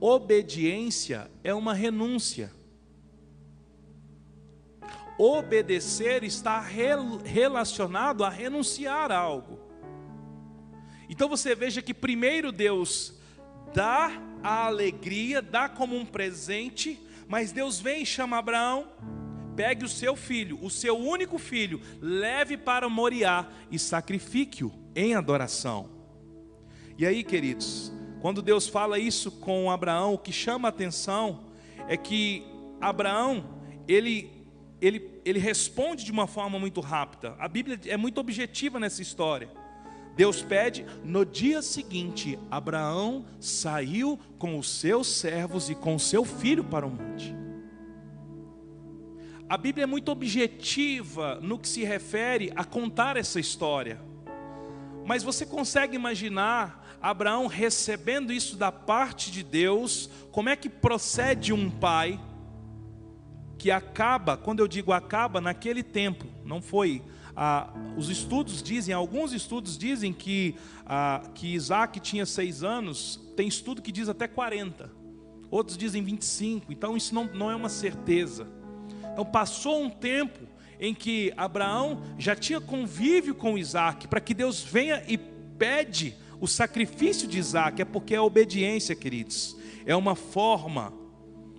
Obediência 0.00 1.30
é 1.44 1.52
uma 1.52 1.74
renúncia. 1.74 2.50
Obedecer 5.18 6.22
está 6.22 6.60
relacionado 6.60 8.24
a 8.24 8.30
renunciar 8.30 9.10
a 9.10 9.18
algo. 9.18 9.58
Então 11.08 11.28
você 11.28 11.54
veja 11.54 11.82
que 11.82 11.92
primeiro 11.92 12.52
Deus 12.52 13.18
dá 13.74 14.10
a 14.42 14.66
alegria, 14.66 15.42
dá 15.42 15.68
como 15.68 15.96
um 15.96 16.06
presente, 16.06 16.98
mas 17.26 17.50
Deus 17.50 17.80
vem 17.80 18.02
e 18.02 18.06
chama 18.06 18.38
Abraão, 18.38 18.88
pegue 19.58 19.84
o 19.84 19.88
seu 19.88 20.14
filho, 20.14 20.56
o 20.62 20.70
seu 20.70 20.96
único 20.96 21.36
filho, 21.36 21.80
leve 22.00 22.56
para 22.56 22.88
Moriá 22.88 23.48
e 23.72 23.76
sacrifique-o 23.76 24.72
em 24.94 25.16
adoração. 25.16 25.88
E 26.96 27.04
aí, 27.04 27.24
queridos, 27.24 27.92
quando 28.20 28.40
Deus 28.40 28.68
fala 28.68 29.00
isso 29.00 29.32
com 29.32 29.68
Abraão, 29.68 30.14
o 30.14 30.18
que 30.18 30.30
chama 30.30 30.68
a 30.68 30.70
atenção 30.70 31.46
é 31.88 31.96
que 31.96 32.44
Abraão, 32.80 33.60
ele 33.88 34.30
ele, 34.80 35.10
ele 35.24 35.40
responde 35.40 36.04
de 36.04 36.12
uma 36.12 36.28
forma 36.28 36.56
muito 36.56 36.80
rápida. 36.80 37.34
A 37.36 37.48
Bíblia 37.48 37.80
é 37.86 37.96
muito 37.96 38.20
objetiva 38.20 38.78
nessa 38.78 39.02
história. 39.02 39.50
Deus 40.14 40.40
pede, 40.40 40.86
no 41.02 41.26
dia 41.26 41.62
seguinte, 41.62 42.38
Abraão 42.48 43.26
saiu 43.40 44.20
com 44.38 44.56
os 44.56 44.70
seus 44.70 45.08
servos 45.08 45.68
e 45.68 45.74
com 45.74 45.98
seu 45.98 46.24
filho 46.24 46.62
para 46.62 46.86
o 46.86 46.90
monte. 46.90 47.47
A 49.48 49.56
Bíblia 49.56 49.84
é 49.84 49.86
muito 49.86 50.10
objetiva 50.10 51.38
no 51.40 51.58
que 51.58 51.66
se 51.66 51.82
refere 51.82 52.52
a 52.54 52.64
contar 52.64 53.16
essa 53.16 53.40
história. 53.40 53.98
Mas 55.06 55.22
você 55.22 55.46
consegue 55.46 55.96
imaginar 55.96 56.98
Abraão 57.00 57.46
recebendo 57.46 58.30
isso 58.30 58.56
da 58.56 58.70
parte 58.70 59.30
de 59.30 59.42
Deus? 59.42 60.10
Como 60.30 60.50
é 60.50 60.56
que 60.56 60.68
procede 60.68 61.52
um 61.52 61.70
pai 61.70 62.20
que 63.56 63.70
acaba, 63.70 64.36
quando 64.36 64.60
eu 64.60 64.68
digo 64.68 64.92
acaba, 64.92 65.40
naquele 65.40 65.82
tempo, 65.82 66.26
não 66.44 66.60
foi. 66.60 67.02
Ah, 67.34 67.72
os 67.96 68.10
estudos 68.10 68.62
dizem, 68.62 68.94
alguns 68.94 69.32
estudos 69.32 69.78
dizem 69.78 70.12
que, 70.12 70.56
ah, 70.84 71.22
que 71.34 71.54
Isaac 71.54 71.98
tinha 72.00 72.26
seis 72.26 72.62
anos, 72.62 73.18
tem 73.34 73.48
estudo 73.48 73.80
que 73.80 73.90
diz 73.90 74.08
até 74.10 74.28
40, 74.28 74.90
outros 75.50 75.78
dizem 75.78 76.02
25, 76.02 76.70
então 76.70 76.96
isso 76.96 77.14
não, 77.14 77.24
não 77.24 77.50
é 77.50 77.56
uma 77.56 77.68
certeza. 77.68 78.57
Então 79.18 79.26
passou 79.26 79.82
um 79.82 79.90
tempo 79.90 80.46
em 80.78 80.94
que 80.94 81.32
Abraão 81.36 82.00
já 82.16 82.36
tinha 82.36 82.60
convívio 82.60 83.34
com 83.34 83.58
Isaac, 83.58 84.06
para 84.06 84.20
que 84.20 84.32
Deus 84.32 84.62
venha 84.62 85.02
e 85.08 85.18
pede 85.18 86.14
o 86.40 86.46
sacrifício 86.46 87.26
de 87.26 87.36
Isaac, 87.36 87.82
é 87.82 87.84
porque 87.84 88.14
é 88.14 88.20
obediência, 88.20 88.94
queridos, 88.94 89.56
é 89.84 89.96
uma 89.96 90.14
forma, 90.14 90.92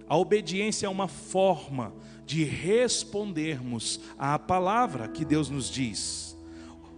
a 0.08 0.16
obediência 0.16 0.88
é 0.88 0.90
uma 0.90 1.10
forma 1.10 1.94
de 2.26 2.46
respondermos 2.46 4.00
à 4.18 4.40
palavra 4.40 5.10
que 5.10 5.26
Deus 5.26 5.50
nos 5.50 5.70
diz. 5.70 6.38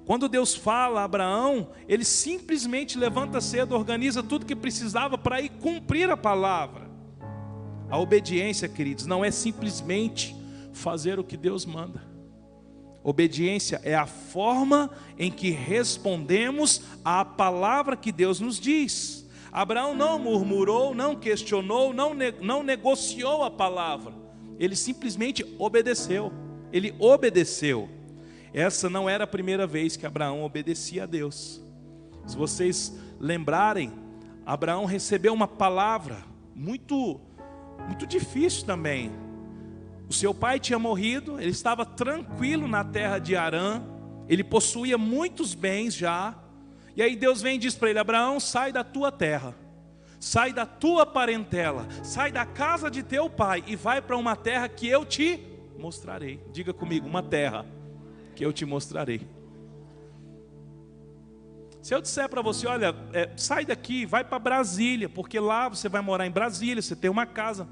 Quando 0.05 0.29
Deus 0.29 0.53
fala 0.53 1.01
a 1.01 1.05
Abraão, 1.05 1.71
ele 1.87 2.05
simplesmente 2.05 2.99
levanta 2.99 3.41
cedo, 3.41 3.73
organiza 3.73 4.21
tudo 4.21 4.45
que 4.45 4.55
precisava 4.55 5.17
para 5.17 5.41
ir 5.41 5.49
cumprir 5.53 6.11
a 6.11 6.17
palavra. 6.17 6.87
A 7.89 7.97
obediência, 7.97 8.69
queridos, 8.69 9.07
não 9.07 9.25
é 9.25 9.31
simplesmente 9.31 10.39
fazer 10.73 11.19
o 11.19 11.23
que 11.23 11.37
Deus 11.37 11.65
manda. 11.65 12.01
Obediência 13.03 13.81
é 13.83 13.95
a 13.95 14.05
forma 14.05 14.91
em 15.17 15.31
que 15.31 15.49
respondemos 15.49 16.83
à 17.03 17.25
palavra 17.25 17.97
que 17.97 18.11
Deus 18.11 18.39
nos 18.39 18.59
diz. 18.59 19.27
Abraão 19.51 19.95
não 19.95 20.19
murmurou, 20.19 20.93
não 20.93 21.15
questionou, 21.15 21.93
não, 21.93 22.13
ne 22.13 22.31
não 22.41 22.63
negociou 22.63 23.43
a 23.43 23.51
palavra. 23.51 24.13
Ele 24.59 24.75
simplesmente 24.75 25.43
obedeceu. 25.57 26.31
Ele 26.71 26.93
obedeceu. 26.99 27.89
Essa 28.53 28.89
não 28.89 29.09
era 29.09 29.23
a 29.23 29.27
primeira 29.27 29.65
vez 29.65 29.97
que 29.97 30.05
Abraão 30.05 30.43
obedecia 30.43 31.03
a 31.03 31.05
Deus. 31.05 31.61
Se 32.27 32.37
vocês 32.37 32.95
lembrarem, 33.19 33.91
Abraão 34.45 34.85
recebeu 34.85 35.33
uma 35.33 35.47
palavra 35.47 36.23
muito 36.55 37.19
muito 37.87 38.05
difícil 38.05 38.65
também. 38.65 39.11
O 40.11 40.13
seu 40.13 40.33
pai 40.33 40.59
tinha 40.59 40.77
morrido, 40.77 41.39
ele 41.39 41.51
estava 41.51 41.85
tranquilo 41.85 42.67
na 42.67 42.83
terra 42.83 43.17
de 43.17 43.33
Arã, 43.33 43.81
ele 44.27 44.43
possuía 44.43 44.97
muitos 44.97 45.55
bens 45.55 45.95
já. 45.95 46.35
E 46.97 47.01
aí 47.01 47.15
Deus 47.15 47.41
vem 47.41 47.55
e 47.55 47.57
diz 47.57 47.75
para 47.75 47.89
ele: 47.89 47.99
Abraão, 47.99 48.37
sai 48.37 48.73
da 48.73 48.83
tua 48.83 49.09
terra, 49.09 49.55
sai 50.19 50.51
da 50.51 50.65
tua 50.65 51.05
parentela, 51.05 51.87
sai 52.03 52.29
da 52.29 52.45
casa 52.45 52.91
de 52.91 53.03
teu 53.03 53.29
pai 53.29 53.63
e 53.65 53.77
vai 53.77 54.01
para 54.01 54.17
uma 54.17 54.35
terra 54.35 54.67
que 54.67 54.85
eu 54.85 55.05
te 55.05 55.39
mostrarei. 55.79 56.41
Diga 56.51 56.73
comigo, 56.73 57.07
uma 57.07 57.23
terra 57.23 57.65
que 58.35 58.45
eu 58.45 58.51
te 58.51 58.65
mostrarei. 58.65 59.25
Se 61.81 61.95
eu 61.95 62.01
disser 62.01 62.27
para 62.27 62.41
você, 62.41 62.67
olha, 62.67 62.93
é, 63.13 63.29
sai 63.37 63.65
daqui, 63.65 64.05
vai 64.05 64.25
para 64.25 64.37
Brasília, 64.39 65.07
porque 65.07 65.39
lá 65.39 65.69
você 65.69 65.87
vai 65.87 66.01
morar 66.01 66.27
em 66.27 66.31
Brasília, 66.31 66.81
você 66.81 66.97
tem 66.97 67.09
uma 67.09 67.25
casa. 67.25 67.65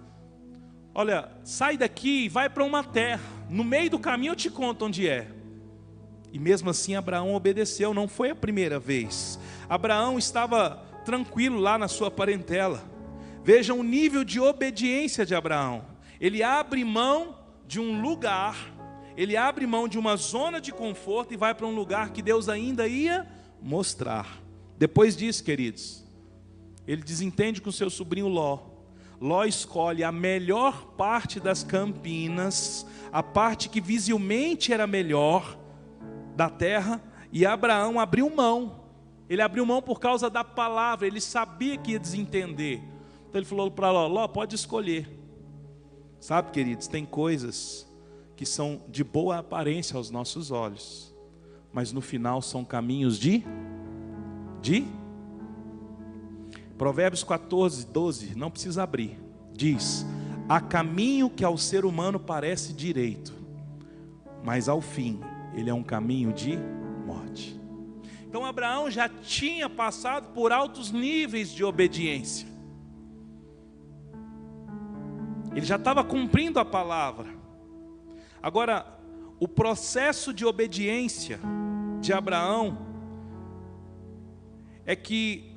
Olha, 0.99 1.31
sai 1.45 1.77
daqui 1.77 2.25
e 2.25 2.27
vai 2.27 2.49
para 2.49 2.61
uma 2.61 2.83
terra. 2.83 3.23
No 3.49 3.63
meio 3.63 3.89
do 3.89 3.97
caminho 3.97 4.31
eu 4.31 4.35
te 4.35 4.49
conto 4.49 4.83
onde 4.83 5.07
é. 5.07 5.29
E 6.29 6.37
mesmo 6.37 6.69
assim 6.69 6.93
Abraão 6.93 7.33
obedeceu, 7.33 7.93
não 7.93 8.05
foi 8.05 8.31
a 8.31 8.35
primeira 8.35 8.77
vez. 8.77 9.39
Abraão 9.69 10.19
estava 10.19 10.83
tranquilo 11.05 11.57
lá 11.57 11.77
na 11.77 11.87
sua 11.87 12.11
parentela. 12.11 12.83
Veja 13.45 13.73
o 13.73 13.81
nível 13.81 14.25
de 14.25 14.41
obediência 14.41 15.25
de 15.25 15.33
Abraão. 15.33 15.85
Ele 16.19 16.43
abre 16.43 16.83
mão 16.83 17.37
de 17.65 17.79
um 17.79 18.01
lugar, 18.01 18.57
ele 19.15 19.37
abre 19.37 19.65
mão 19.65 19.87
de 19.87 19.97
uma 19.97 20.17
zona 20.17 20.59
de 20.59 20.73
conforto 20.73 21.33
e 21.33 21.37
vai 21.37 21.55
para 21.55 21.65
um 21.65 21.73
lugar 21.73 22.09
que 22.09 22.21
Deus 22.21 22.49
ainda 22.49 22.89
ia 22.89 23.25
mostrar. 23.61 24.41
Depois 24.77 25.15
disso, 25.15 25.45
queridos, 25.45 26.03
ele 26.85 27.01
desentende 27.01 27.61
com 27.61 27.71
seu 27.71 27.89
sobrinho 27.89 28.27
Ló. 28.27 28.68
Ló 29.19 29.43
escolhe 29.43 30.03
a 30.03 30.11
melhor 30.11 30.85
parte 30.97 31.39
das 31.39 31.63
campinas, 31.63 32.85
a 33.11 33.21
parte 33.21 33.67
que 33.67 33.81
visivelmente 33.81 34.71
era 34.71 34.87
melhor 34.87 35.57
da 36.35 36.49
terra, 36.49 37.01
e 37.31 37.45
Abraão 37.45 37.99
abriu 37.99 38.29
mão. 38.29 38.79
Ele 39.29 39.41
abriu 39.41 39.65
mão 39.65 39.81
por 39.81 39.99
causa 39.99 40.29
da 40.29 40.43
palavra, 40.43 41.05
ele 41.05 41.19
sabia 41.19 41.77
que 41.77 41.91
ia 41.91 41.99
desentender. 41.99 42.81
Então 43.27 43.39
ele 43.39 43.45
falou 43.45 43.69
para 43.69 43.91
Ló: 43.91 44.07
Ló, 44.07 44.27
pode 44.27 44.55
escolher. 44.55 45.07
Sabe, 46.19 46.51
queridos, 46.51 46.87
tem 46.87 47.05
coisas 47.05 47.87
que 48.35 48.45
são 48.45 48.81
de 48.87 49.03
boa 49.03 49.39
aparência 49.39 49.97
aos 49.97 50.09
nossos 50.09 50.49
olhos, 50.49 51.13
mas 51.73 51.91
no 51.91 52.01
final 52.01 52.41
são 52.41 52.63
caminhos 52.63 53.19
de 53.19 53.43
de 54.61 54.85
Provérbios 56.79 57.25
14, 57.25 57.87
12, 57.87 58.35
não 58.35 58.49
precisa 58.49 58.83
abrir. 58.83 59.19
Diz: 59.51 60.05
Há 60.47 60.61
caminho 60.61 61.29
que 61.29 61.43
ao 61.43 61.57
ser 61.57 61.83
humano 61.83 62.17
parece 62.17 62.71
direito, 62.71 63.33
mas 64.45 64.69
ao 64.69 64.79
fim 64.79 65.19
ele 65.53 65.69
é 65.69 65.73
um 65.73 65.83
caminho 65.83 66.31
de 66.31 66.57
morte. 67.05 67.59
Então 68.25 68.45
Abraão 68.45 68.89
já 68.89 69.09
tinha 69.09 69.69
passado 69.69 70.33
por 70.33 70.53
altos 70.53 70.89
níveis 70.89 71.51
de 71.51 71.65
obediência. 71.65 72.47
Ele 75.53 75.65
já 75.65 75.75
estava 75.75 76.01
cumprindo 76.01 76.59
a 76.59 76.65
palavra. 76.65 77.27
Agora, 78.41 78.85
o 79.37 79.49
processo 79.49 80.33
de 80.33 80.45
obediência 80.45 81.41
de 81.99 82.13
Abraão 82.13 82.77
é 84.85 84.95
que 84.95 85.48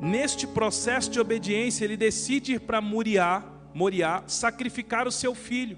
Neste 0.00 0.46
processo 0.46 1.10
de 1.10 1.18
obediência, 1.18 1.84
ele 1.84 1.96
decide 1.96 2.54
ir 2.54 2.60
para 2.60 2.80
Moriá, 2.80 3.42
Moriá, 3.74 4.22
sacrificar 4.28 5.08
o 5.08 5.12
seu 5.12 5.34
filho. 5.34 5.76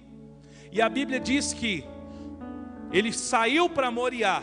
E 0.70 0.83
a 0.83 0.88
Bíblia 0.88 1.18
diz 1.18 1.54
que 1.54 1.85
ele 2.92 3.12
saiu 3.12 3.68
para 3.68 3.90
Moriá, 3.90 4.42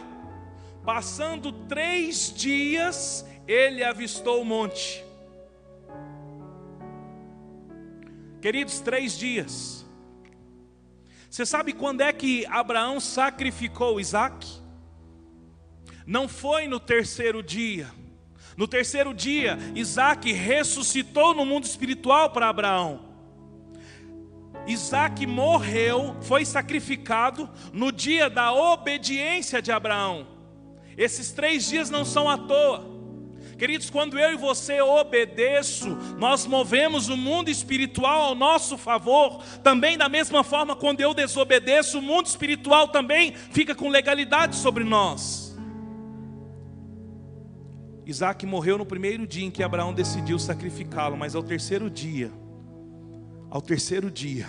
passando 0.84 1.52
três 1.52 2.34
dias, 2.34 3.26
ele 3.48 3.84
avistou 3.84 4.42
o 4.42 4.46
monte. 4.46 5.06
Queridos, 8.42 8.80
três 8.80 9.18
dias. 9.18 9.86
Você 11.30 11.46
sabe 11.46 11.72
quando 11.72 12.02
é 12.02 12.12
que 12.12 12.46
Abraão 12.48 13.00
sacrificou 13.00 14.00
Isaac? 14.00 14.48
Não 16.06 16.28
foi 16.28 16.68
no 16.68 16.80
terceiro 16.80 17.44
dia 17.44 17.88
no 18.58 18.68
terceiro 18.68 19.14
dia, 19.14 19.58
Isaac 19.76 20.34
ressuscitou 20.34 21.36
no 21.36 21.46
mundo 21.46 21.66
espiritual 21.66 22.32
para 22.32 22.50
Abraão. 22.50 23.06
Isaac 24.66 25.28
morreu, 25.28 26.18
foi 26.22 26.44
sacrificado 26.44 27.48
no 27.72 27.92
dia 27.92 28.32
da 28.32 28.52
obediência 28.52 29.62
de 29.62 29.72
Abraão. 29.72 30.28
Esses 30.98 31.32
três 31.32 31.70
dias 31.70 31.92
não 31.92 32.04
são 32.04 32.28
à 32.28 32.36
toa. 32.36 32.98
Queridos, 33.60 33.92
quando 33.92 34.20
eu 34.20 34.34
e 34.34 34.36
você 34.36 34.82
obedeço, 34.82 35.90
nós 36.18 36.46
movemos 36.48 37.10
o 37.10 37.18
mundo 37.18 37.50
espiritual 37.50 38.24
ao 38.24 38.36
nosso 38.36 38.78
favor. 38.78 39.44
Também 39.64 39.98
da 39.98 40.10
mesma 40.10 40.44
forma, 40.44 40.76
quando 40.76 41.00
eu 41.00 41.14
desobedeço, 41.14 42.00
o 42.00 42.02
mundo 42.02 42.26
espiritual 42.26 42.88
também 42.88 43.34
fica 43.52 43.76
com 43.76 43.88
legalidade 43.88 44.56
sobre 44.56 44.84
nós. 44.84 45.47
Isaac 48.08 48.46
morreu 48.46 48.78
no 48.78 48.86
primeiro 48.86 49.28
dia 49.28 49.46
em 49.46 49.52
que 49.52 49.62
Abraão 49.62 49.94
decidiu 49.94 50.40
sacrificá-lo, 50.40 51.18
mas 51.18 51.36
ao 51.36 51.44
terceiro 51.44 51.90
dia, 51.90 52.32
ao 53.50 53.62
terceiro 53.62 54.10
dia, 54.10 54.48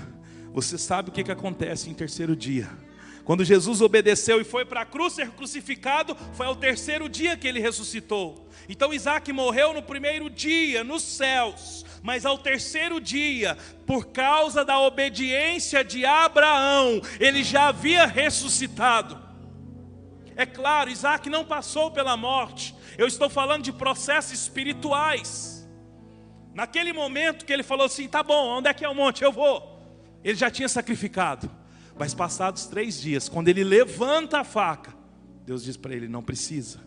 você 0.53 0.79
sabe 0.79 1.09
o 1.09 1.13
que, 1.13 1.25
que 1.25 1.33
acontece 1.33 1.91
em 1.91 1.95
terceiro 1.95 2.37
dia? 2.37 2.69
Quando 3.25 3.45
Jesus 3.45 3.81
obedeceu 3.81 4.41
e 4.41 4.45
foi 4.45 4.65
para 4.65 4.83
a 4.83 4.87
cruz 4.87 5.15
ser 5.15 5.31
crucificado, 5.31 6.17
foi 6.35 6.47
ao 6.47 6.55
terceiro 6.55 7.09
dia 7.09 7.37
que 7.37 7.49
ele 7.49 7.59
ressuscitou. 7.59 8.49
Então 8.69 8.95
Isaac 8.95 9.33
morreu 9.33 9.75
no 9.75 9.83
primeiro 9.83 10.31
dia, 10.31 10.85
nos 10.85 11.03
céus, 11.03 11.85
mas 12.01 12.25
ao 12.25 12.39
terceiro 12.39 13.01
dia, 13.01 13.59
por 13.85 14.07
causa 14.07 14.65
da 14.65 14.79
obediência 14.79 15.83
de 15.83 16.07
Abraão, 16.07 17.03
ele 17.19 17.43
já 17.43 17.67
havia 17.67 18.07
ressuscitado. 18.07 19.28
É 20.39 20.47
claro, 20.47 20.89
Isaac 20.89 21.29
não 21.29 21.45
passou 21.45 21.91
pela 21.91 22.17
morte, 22.17 22.73
eu 22.97 23.09
estou 23.09 23.29
falando 23.29 23.65
de 23.65 23.73
processos 23.73 24.33
espirituais. 24.33 25.69
Naquele 26.55 26.93
momento 26.93 27.45
que 27.45 27.53
ele 27.53 27.65
falou 27.65 27.87
assim: 27.87 28.07
tá 28.07 28.23
bom, 28.23 28.59
onde 28.59 28.69
é 28.69 28.73
que 28.73 28.85
é 28.85 28.89
o 28.89 28.95
monte? 28.95 29.25
Eu 29.25 29.33
vou. 29.33 29.83
Ele 30.23 30.37
já 30.37 30.49
tinha 30.49 30.69
sacrificado. 30.69 31.51
Mas 31.99 32.15
passados 32.15 32.67
três 32.67 33.01
dias, 33.01 33.29
quando 33.29 33.49
ele 33.49 33.65
levanta 33.65 34.39
a 34.39 34.45
faca, 34.45 34.95
Deus 35.45 35.65
diz 35.65 35.77
para 35.77 35.93
ele: 35.93 36.07
não 36.07 36.23
precisa. 36.23 36.79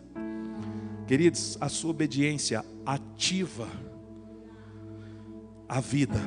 Queridos, 1.06 1.58
a 1.60 1.68
sua 1.68 1.90
obediência 1.90 2.64
ativa 2.86 3.68
a 5.68 5.78
vida, 5.78 6.20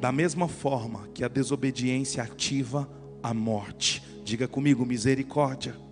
da 0.00 0.12
mesma 0.12 0.46
forma 0.46 1.08
que 1.08 1.24
a 1.24 1.28
desobediência 1.28 2.22
ativa 2.22 2.88
a 3.20 3.34
morte. 3.34 4.00
Diga 4.22 4.46
comigo, 4.46 4.86
misericórdia. 4.86 5.87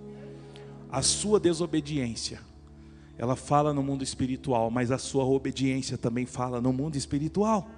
A 0.91 1.03
sua 1.03 1.41
desobediência, 1.41 2.41
ela 3.19 3.35
fala 3.35 3.73
no 3.73 3.83
mundo 3.83 4.05
espiritual, 4.05 4.71
mas 4.71 4.91
a 4.91 4.99
sua 4.99 5.25
obediência 5.25 5.99
também 5.99 6.27
fala 6.27 6.61
no 6.61 6.73
mundo 6.73 6.97
espiritual. 6.97 7.69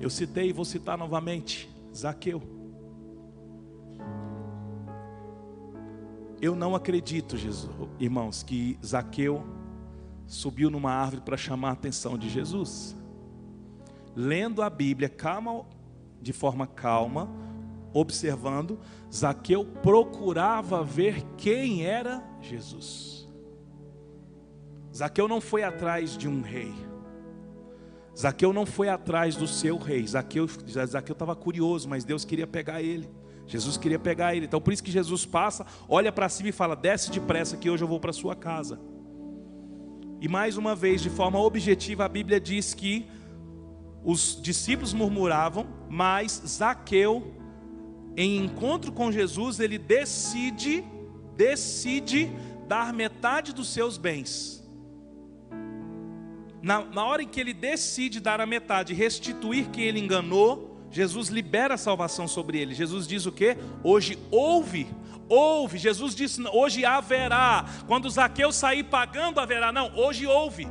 Eu 0.00 0.10
citei 0.10 0.50
e 0.50 0.52
vou 0.52 0.64
citar 0.64 0.98
novamente 0.98 1.70
Zaqueu. 1.94 2.42
Eu 6.40 6.54
não 6.54 6.74
acredito, 6.74 7.36
Jesus, 7.36 7.70
irmãos, 7.98 8.42
que 8.42 8.78
Zaqueu 8.84 9.42
subiu 10.26 10.70
numa 10.70 10.90
árvore 10.90 11.22
para 11.22 11.36
chamar 11.36 11.70
a 11.70 11.72
atenção 11.72 12.18
de 12.18 12.28
Jesus. 12.28 12.94
Lendo 14.14 14.62
a 14.62 14.68
Bíblia, 14.68 15.08
calma, 15.08 15.64
de 16.20 16.32
forma 16.32 16.66
calma, 16.66 17.28
observando, 17.96 18.78
Zaqueu 19.12 19.64
procurava 19.82 20.82
ver 20.82 21.22
quem 21.36 21.84
era 21.84 22.22
Jesus. 22.40 23.28
Zaqueu 24.94 25.26
não 25.28 25.40
foi 25.40 25.62
atrás 25.62 26.16
de 26.16 26.28
um 26.28 26.40
rei. 26.40 26.74
Zaqueu 28.18 28.52
não 28.52 28.64
foi 28.64 28.88
atrás 28.88 29.36
do 29.36 29.46
seu 29.46 29.76
rei. 29.76 30.06
Zaqueu 30.06 30.46
estava 30.46 31.36
curioso, 31.36 31.88
mas 31.88 32.04
Deus 32.04 32.24
queria 32.24 32.46
pegar 32.46 32.82
ele. 32.82 33.08
Jesus 33.46 33.76
queria 33.76 33.98
pegar 33.98 34.34
ele. 34.34 34.46
Então 34.46 34.60
por 34.60 34.72
isso 34.72 34.82
que 34.82 34.90
Jesus 34.90 35.24
passa, 35.24 35.66
olha 35.88 36.10
para 36.10 36.28
cima 36.28 36.48
e 36.48 36.52
fala: 36.52 36.74
"Desce 36.74 37.10
depressa 37.10 37.56
que 37.56 37.70
hoje 37.70 37.84
eu 37.84 37.88
vou 37.88 38.00
para 38.00 38.12
sua 38.12 38.34
casa". 38.34 38.80
E 40.20 40.28
mais 40.28 40.56
uma 40.56 40.74
vez, 40.74 41.02
de 41.02 41.10
forma 41.10 41.38
objetiva, 41.38 42.04
a 42.04 42.08
Bíblia 42.08 42.40
diz 42.40 42.72
que 42.72 43.06
os 44.02 44.40
discípulos 44.40 44.94
murmuravam, 44.94 45.66
mas 45.90 46.42
Zaqueu, 46.46 47.34
em 48.16 48.38
encontro 48.38 48.90
com 48.90 49.12
Jesus, 49.12 49.60
ele 49.60 49.76
decide, 49.76 50.82
decide 51.36 52.32
dar 52.66 52.92
metade 52.92 53.52
dos 53.52 53.68
seus 53.68 53.98
bens. 53.98 54.64
Na, 56.62 56.84
na 56.84 57.04
hora 57.04 57.22
em 57.22 57.28
que 57.28 57.38
ele 57.38 57.52
decide 57.52 58.18
dar 58.18 58.40
a 58.40 58.46
metade, 58.46 58.94
restituir 58.94 59.68
quem 59.68 59.84
ele 59.84 60.00
enganou, 60.00 60.80
Jesus 60.90 61.28
libera 61.28 61.74
a 61.74 61.78
salvação 61.78 62.26
sobre 62.26 62.58
ele. 62.58 62.74
Jesus 62.74 63.06
diz 63.06 63.26
o 63.26 63.32
que? 63.32 63.56
Hoje 63.84 64.18
houve 64.30 64.86
houve. 65.28 65.76
Jesus 65.76 66.14
disse: 66.14 66.40
hoje 66.52 66.84
haverá. 66.84 67.66
Quando 67.86 68.08
Zaqueu 68.08 68.52
sair 68.52 68.84
pagando, 68.84 69.40
haverá. 69.40 69.72
Não, 69.72 69.92
hoje 69.96 70.26
houve. 70.26 70.68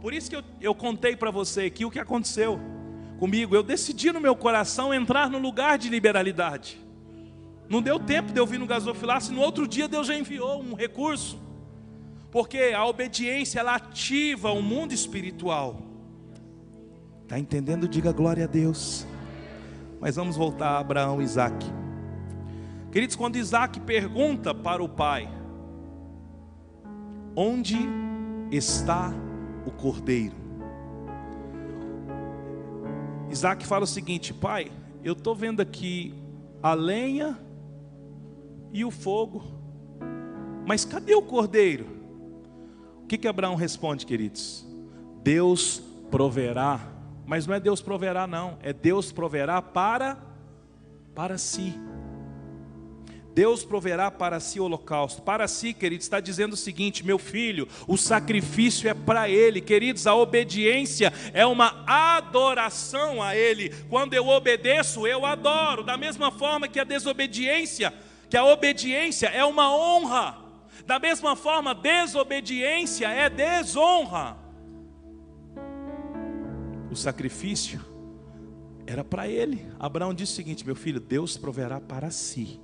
Por 0.00 0.12
isso 0.12 0.28
que 0.28 0.36
eu, 0.36 0.42
eu 0.60 0.74
contei 0.74 1.16
para 1.16 1.30
você 1.30 1.62
aqui 1.62 1.84
o 1.84 1.90
que 1.90 2.00
aconteceu 2.00 2.73
comigo. 3.18 3.54
Eu 3.54 3.62
decidi 3.62 4.12
no 4.12 4.20
meu 4.20 4.36
coração 4.36 4.92
entrar 4.92 5.30
no 5.30 5.38
lugar 5.38 5.78
de 5.78 5.88
liberalidade. 5.88 6.80
Não 7.68 7.80
deu 7.80 7.98
tempo 7.98 8.32
de 8.32 8.38
eu 8.38 8.46
vir 8.46 8.58
no 8.58 8.66
gasofilaço, 8.66 9.32
no 9.32 9.40
outro 9.40 9.66
dia 9.66 9.88
Deus 9.88 10.06
já 10.06 10.16
enviou 10.16 10.62
um 10.62 10.74
recurso. 10.74 11.40
Porque 12.30 12.72
a 12.76 12.84
obediência 12.84 13.60
ela 13.60 13.76
ativa 13.76 14.50
o 14.50 14.60
mundo 14.60 14.92
espiritual. 14.92 15.80
Está 17.22 17.38
entendendo? 17.38 17.88
Diga 17.88 18.12
glória 18.12 18.44
a 18.44 18.46
Deus. 18.46 19.06
Mas 20.00 20.16
vamos 20.16 20.36
voltar 20.36 20.70
a 20.70 20.78
Abraão 20.78 21.22
e 21.22 21.24
Isaac. 21.24 21.64
Queridos, 22.92 23.16
quando 23.16 23.36
Isaac 23.36 23.80
pergunta 23.80 24.54
para 24.54 24.82
o 24.82 24.88
pai: 24.88 25.28
Onde 27.34 27.78
está 28.50 29.12
o 29.64 29.70
cordeiro? 29.70 30.43
Isaac 33.34 33.66
fala 33.66 33.82
o 33.82 33.86
seguinte: 33.86 34.32
Pai, 34.32 34.70
eu 35.02 35.12
estou 35.12 35.34
vendo 35.34 35.60
aqui 35.60 36.14
a 36.62 36.72
lenha 36.72 37.36
e 38.72 38.84
o 38.84 38.92
fogo, 38.92 39.42
mas 40.64 40.84
cadê 40.84 41.16
o 41.16 41.22
cordeiro? 41.22 41.84
O 43.02 43.06
que, 43.06 43.18
que 43.18 43.26
Abraão 43.26 43.56
responde, 43.56 44.06
queridos? 44.06 44.64
Deus 45.20 45.82
proverá, 46.12 46.80
mas 47.26 47.44
não 47.44 47.54
é 47.56 47.60
Deus 47.60 47.82
proverá, 47.82 48.24
não, 48.24 48.56
é 48.62 48.72
Deus 48.72 49.10
proverá 49.10 49.60
para, 49.60 50.16
para 51.12 51.36
si. 51.36 51.74
Deus 53.34 53.64
proverá 53.64 54.12
para 54.12 54.38
si 54.38 54.60
holocausto. 54.60 55.20
Para 55.20 55.48
si, 55.48 55.74
queridos, 55.74 56.06
está 56.06 56.20
dizendo 56.20 56.52
o 56.52 56.56
seguinte: 56.56 57.04
meu 57.04 57.18
filho, 57.18 57.68
o 57.88 57.96
sacrifício 57.96 58.88
é 58.88 58.94
para 58.94 59.28
Ele, 59.28 59.60
queridos, 59.60 60.06
a 60.06 60.14
obediência 60.14 61.12
é 61.32 61.44
uma 61.44 61.84
adoração 61.84 63.20
a 63.20 63.34
Ele. 63.34 63.74
Quando 63.90 64.14
eu 64.14 64.28
obedeço, 64.28 65.04
eu 65.04 65.26
adoro. 65.26 65.82
Da 65.82 65.96
mesma 65.96 66.30
forma 66.30 66.68
que 66.68 66.78
a 66.78 66.84
desobediência, 66.84 67.92
que 68.30 68.36
a 68.36 68.44
obediência 68.44 69.26
é 69.26 69.44
uma 69.44 69.74
honra. 69.74 70.38
Da 70.86 71.00
mesma 71.00 71.34
forma, 71.34 71.74
desobediência 71.74 73.08
é 73.08 73.28
desonra. 73.28 74.36
O 76.88 76.94
sacrifício 76.94 77.80
era 78.86 79.02
para 79.02 79.26
ele. 79.26 79.66
Abraão 79.76 80.14
disse 80.14 80.34
o 80.34 80.36
seguinte: 80.36 80.64
meu 80.64 80.76
filho, 80.76 81.00
Deus 81.00 81.36
proverá 81.36 81.80
para 81.80 82.12
si 82.12 82.60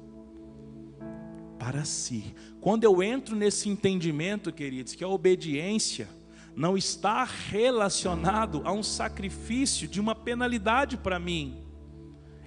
para 1.60 1.84
si. 1.84 2.34
Quando 2.58 2.84
eu 2.84 3.02
entro 3.02 3.36
nesse 3.36 3.68
entendimento, 3.68 4.50
queridos, 4.50 4.94
que 4.94 5.04
a 5.04 5.08
obediência 5.08 6.08
não 6.56 6.74
está 6.74 7.22
relacionado 7.22 8.62
a 8.64 8.72
um 8.72 8.82
sacrifício 8.82 9.86
de 9.86 10.00
uma 10.00 10.14
penalidade 10.14 10.96
para 10.96 11.18
mim. 11.18 11.62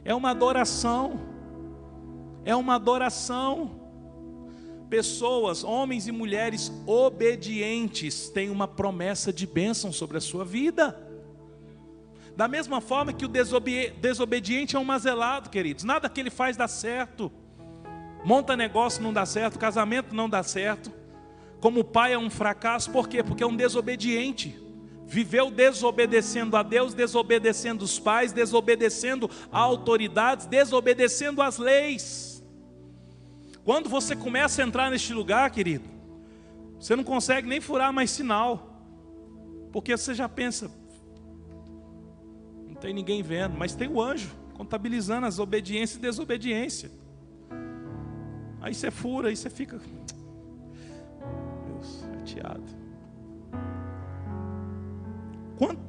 É 0.04 0.16
uma 0.16 0.32
adoração. 0.32 1.22
É 2.44 2.56
uma 2.56 2.74
adoração. 2.74 3.80
Pessoas, 4.90 5.64
homens 5.64 6.08
e 6.08 6.12
mulheres 6.12 6.72
obedientes 6.88 8.30
têm 8.30 8.50
uma 8.50 8.68
promessa 8.68 9.32
de 9.32 9.46
bênção 9.46 9.94
sobre 9.94 10.18
a 10.18 10.22
sua 10.22 10.44
vida. 10.44 11.00
Da 12.36 12.48
mesma 12.48 12.82
forma 12.82 13.14
que 13.14 13.26
o 13.26 13.30
desobediente 13.30 14.76
é 14.76 14.80
um 14.80 14.84
mazelado, 14.84 15.52
queridos. 15.52 15.84
Nada 15.84 16.10
que 16.10 16.20
ele 16.20 16.32
faz 16.32 16.58
dá 16.58 16.68
certo. 16.68 17.32
Monta 18.24 18.56
negócio 18.56 19.04
não 19.04 19.12
dá 19.12 19.26
certo, 19.26 19.60
casamento 19.60 20.16
não 20.16 20.30
dá 20.30 20.42
certo. 20.44 20.92
Como 21.60 21.84
pai 21.84 22.14
é 22.14 22.18
um 22.18 22.30
fracasso, 22.30 22.92
por 22.92 23.08
quê? 23.08 23.24
Porque 23.24 23.44
é 23.44 23.48
um 23.48 23.56
desobediente. 23.56 24.60
Viveu 25.06 25.52
desobedecendo 25.52 26.56
a 26.56 26.64
Deus, 26.64 26.94
desobedecendo 26.94 27.84
os 27.84 28.00
pais, 28.00 28.32
desobedecendo 28.32 29.30
a 29.52 29.60
autoridades, 29.60 30.46
desobedecendo 30.46 31.42
as 31.42 31.58
leis. 31.58 32.44
Quando 33.64 33.90
você 33.90 34.16
começa 34.16 34.62
a 34.62 34.66
entrar 34.66 34.90
neste 34.90 35.14
lugar, 35.14 35.50
querido, 35.52 35.86
você 36.80 36.96
não 36.96 37.04
consegue 37.04 37.48
nem 37.48 37.62
furar 37.62 37.94
mais 37.94 38.12
sinal, 38.12 38.82
porque 39.72 39.96
você 39.96 40.14
já 40.14 40.28
pensa, 40.28 40.70
não 42.68 42.76
tem 42.76 42.94
ninguém 42.94 43.22
vendo, 43.22 43.58
mas 43.58 43.74
tem 43.76 43.88
o 43.88 44.02
anjo 44.02 44.32
contabilizando 44.54 45.26
as 45.26 45.40
obediências 45.40 45.98
e 45.98 46.02
desobediência. 46.02 46.92
Aí 48.64 48.74
você 48.74 48.90
fura, 48.90 49.28
aí 49.28 49.36
você 49.36 49.50
fica. 49.50 49.78
Deus, 51.68 52.06
chateado. 52.18 52.64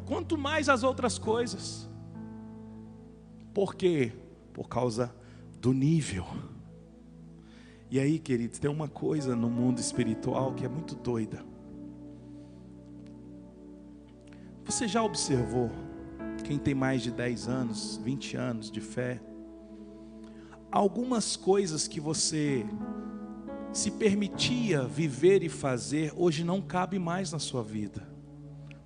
Quanto, 0.05 0.37
mais 0.37 0.69
as 0.69 0.83
outras 0.83 1.17
coisas. 1.17 1.89
Por 3.55 3.77
quê? 3.77 4.13
Por 4.53 4.69
causa 4.69 5.15
do 5.61 5.73
nível. 5.73 6.27
E 7.89 8.01
aí, 8.01 8.19
queridos, 8.19 8.59
tem 8.59 8.69
uma 8.69 8.89
coisa 8.89 9.37
no 9.37 9.49
mundo 9.49 9.79
espiritual 9.79 10.53
que 10.53 10.65
é 10.65 10.69
muito 10.69 10.97
doida. 10.97 11.45
Você 14.65 14.89
já 14.89 15.01
observou, 15.01 15.71
quem 16.43 16.59
tem 16.59 16.75
mais 16.75 17.03
de 17.03 17.13
10 17.13 17.47
anos, 17.47 17.97
20 17.99 18.37
anos 18.37 18.71
de 18.71 18.81
fé, 18.81 19.21
algumas 20.75 21.37
coisas 21.37 21.87
que 21.87 22.01
você 22.01 22.67
se 23.73 23.93
permitia 23.93 24.83
viver 24.83 25.45
e 25.45 25.49
fazer, 25.49 26.13
hoje 26.17 26.43
não 26.43 26.61
cabe 26.61 26.99
mais 26.99 27.31
na 27.31 27.39
sua 27.39 27.63
vida. 27.63 28.05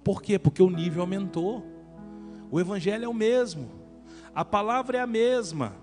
Por 0.04 0.20
quê? 0.20 0.38
Porque 0.38 0.62
o 0.62 0.68
nível 0.68 1.00
aumentou. 1.00 1.66
O 2.50 2.60
evangelho 2.60 3.06
é 3.06 3.08
o 3.08 3.14
mesmo. 3.14 3.70
A 4.34 4.44
palavra 4.44 4.98
é 4.98 5.00
a 5.00 5.06
mesma, 5.06 5.76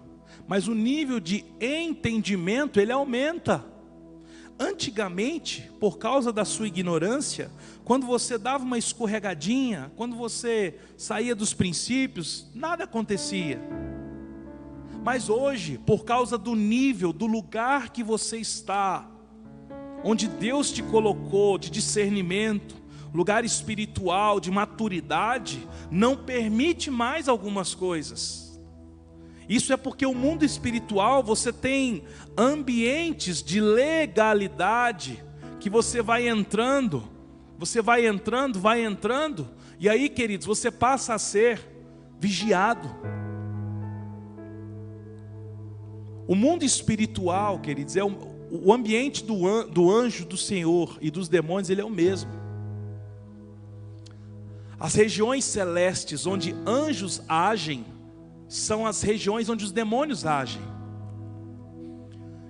mas 0.48 0.68
o 0.68 0.76
nível 0.76 1.20
de 1.20 1.44
entendimento 1.60 2.80
ele 2.80 2.92
aumenta. 2.92 3.66
Antigamente, 4.60 5.72
por 5.80 5.98
causa 5.98 6.32
da 6.32 6.46
sua 6.46 6.68
ignorância, 6.68 7.50
quando 7.84 8.06
você 8.06 8.38
dava 8.38 8.64
uma 8.64 8.78
escorregadinha, 8.78 9.92
quando 9.96 10.16
você 10.16 10.78
saía 10.96 11.34
dos 11.34 11.52
princípios, 11.52 12.48
nada 12.54 12.84
acontecia. 12.84 13.60
Mas 15.06 15.30
hoje, 15.30 15.78
por 15.78 16.04
causa 16.04 16.36
do 16.36 16.56
nível, 16.56 17.14
do 17.14 17.28
lugar 17.28 17.90
que 17.90 18.04
você 18.04 18.38
está, 18.38 19.08
onde 20.04 20.28
Deus 20.28 20.72
te 20.72 20.82
colocou 20.82 21.60
de 21.60 21.70
discernimento, 21.70 22.76
lugar 23.14 23.46
espiritual, 23.46 24.40
de 24.40 24.50
maturidade, 24.50 25.70
não 25.92 26.18
permite 26.18 26.90
mais 26.90 27.30
algumas 27.30 27.76
coisas. 27.76 28.60
Isso 29.48 29.72
é 29.72 29.78
porque 29.78 30.08
o 30.08 30.16
mundo 30.16 30.44
espiritual 30.44 31.22
você 31.22 31.54
tem 31.54 32.04
ambientes 32.36 33.44
de 33.44 33.62
legalidade 33.62 35.24
que 35.60 35.70
você 35.70 36.02
vai 36.02 36.28
entrando, 36.28 37.04
você 37.60 37.80
vai 37.80 38.08
entrando, 38.08 38.60
vai 38.60 38.84
entrando, 38.84 39.52
e 39.80 39.88
aí, 39.88 40.10
queridos, 40.10 40.48
você 40.48 40.72
passa 40.72 41.14
a 41.14 41.20
ser 41.20 41.62
vigiado. 42.20 42.90
O 46.28 46.36
mundo 46.36 46.64
espiritual, 46.64 47.60
queridos, 47.60 47.96
é 47.96 48.04
o, 48.04 48.18
o 48.50 48.74
ambiente 48.74 49.24
do, 49.24 49.48
an, 49.48 49.68
do 49.68 49.92
anjo 49.92 50.26
do 50.26 50.38
Senhor 50.38 50.98
e 51.02 51.12
dos 51.12 51.28
demônios, 51.28 51.70
ele 51.70 51.82
é 51.82 51.86
o 51.86 51.90
mesmo. 51.90 52.32
As 54.80 54.94
regiões 54.94 55.46
celestes 55.46 56.26
onde 56.26 56.56
anjos 56.66 57.22
agem 57.28 57.86
são 58.48 58.86
as 58.86 59.02
regiões 59.02 59.50
onde 59.50 59.64
os 59.64 59.72
demônios 59.72 60.26
agem. 60.26 60.62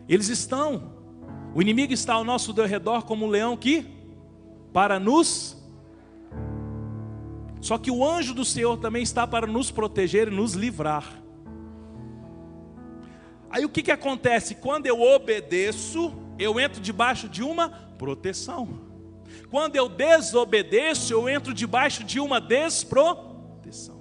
Eles 0.07 0.29
estão, 0.29 0.91
o 1.53 1.61
inimigo 1.61 1.93
está 1.93 2.13
ao 2.13 2.23
nosso 2.23 2.51
redor 2.53 3.03
como 3.03 3.25
um 3.25 3.29
leão 3.29 3.55
que 3.55 3.85
para 4.73 4.99
nos 4.99 5.55
só 7.65 7.79
que 7.79 7.89
o 7.89 8.07
anjo 8.07 8.35
do 8.35 8.45
Senhor 8.45 8.77
também 8.77 9.01
está 9.01 9.25
para 9.25 9.47
nos 9.47 9.71
proteger 9.71 10.27
e 10.27 10.31
nos 10.31 10.53
livrar. 10.53 11.19
Aí 13.55 13.63
o 13.63 13.69
que, 13.69 13.81
que 13.81 13.91
acontece? 13.91 14.53
Quando 14.53 14.85
eu 14.85 15.01
obedeço, 15.01 16.13
eu 16.37 16.59
entro 16.59 16.81
debaixo 16.81 17.29
de 17.29 17.41
uma 17.41 17.69
proteção. 17.69 18.81
Quando 19.49 19.77
eu 19.77 19.87
desobedeço, 19.87 21.13
eu 21.13 21.29
entro 21.29 21.53
debaixo 21.53 22.03
de 22.03 22.19
uma 22.19 22.41
desproteção. 22.41 23.95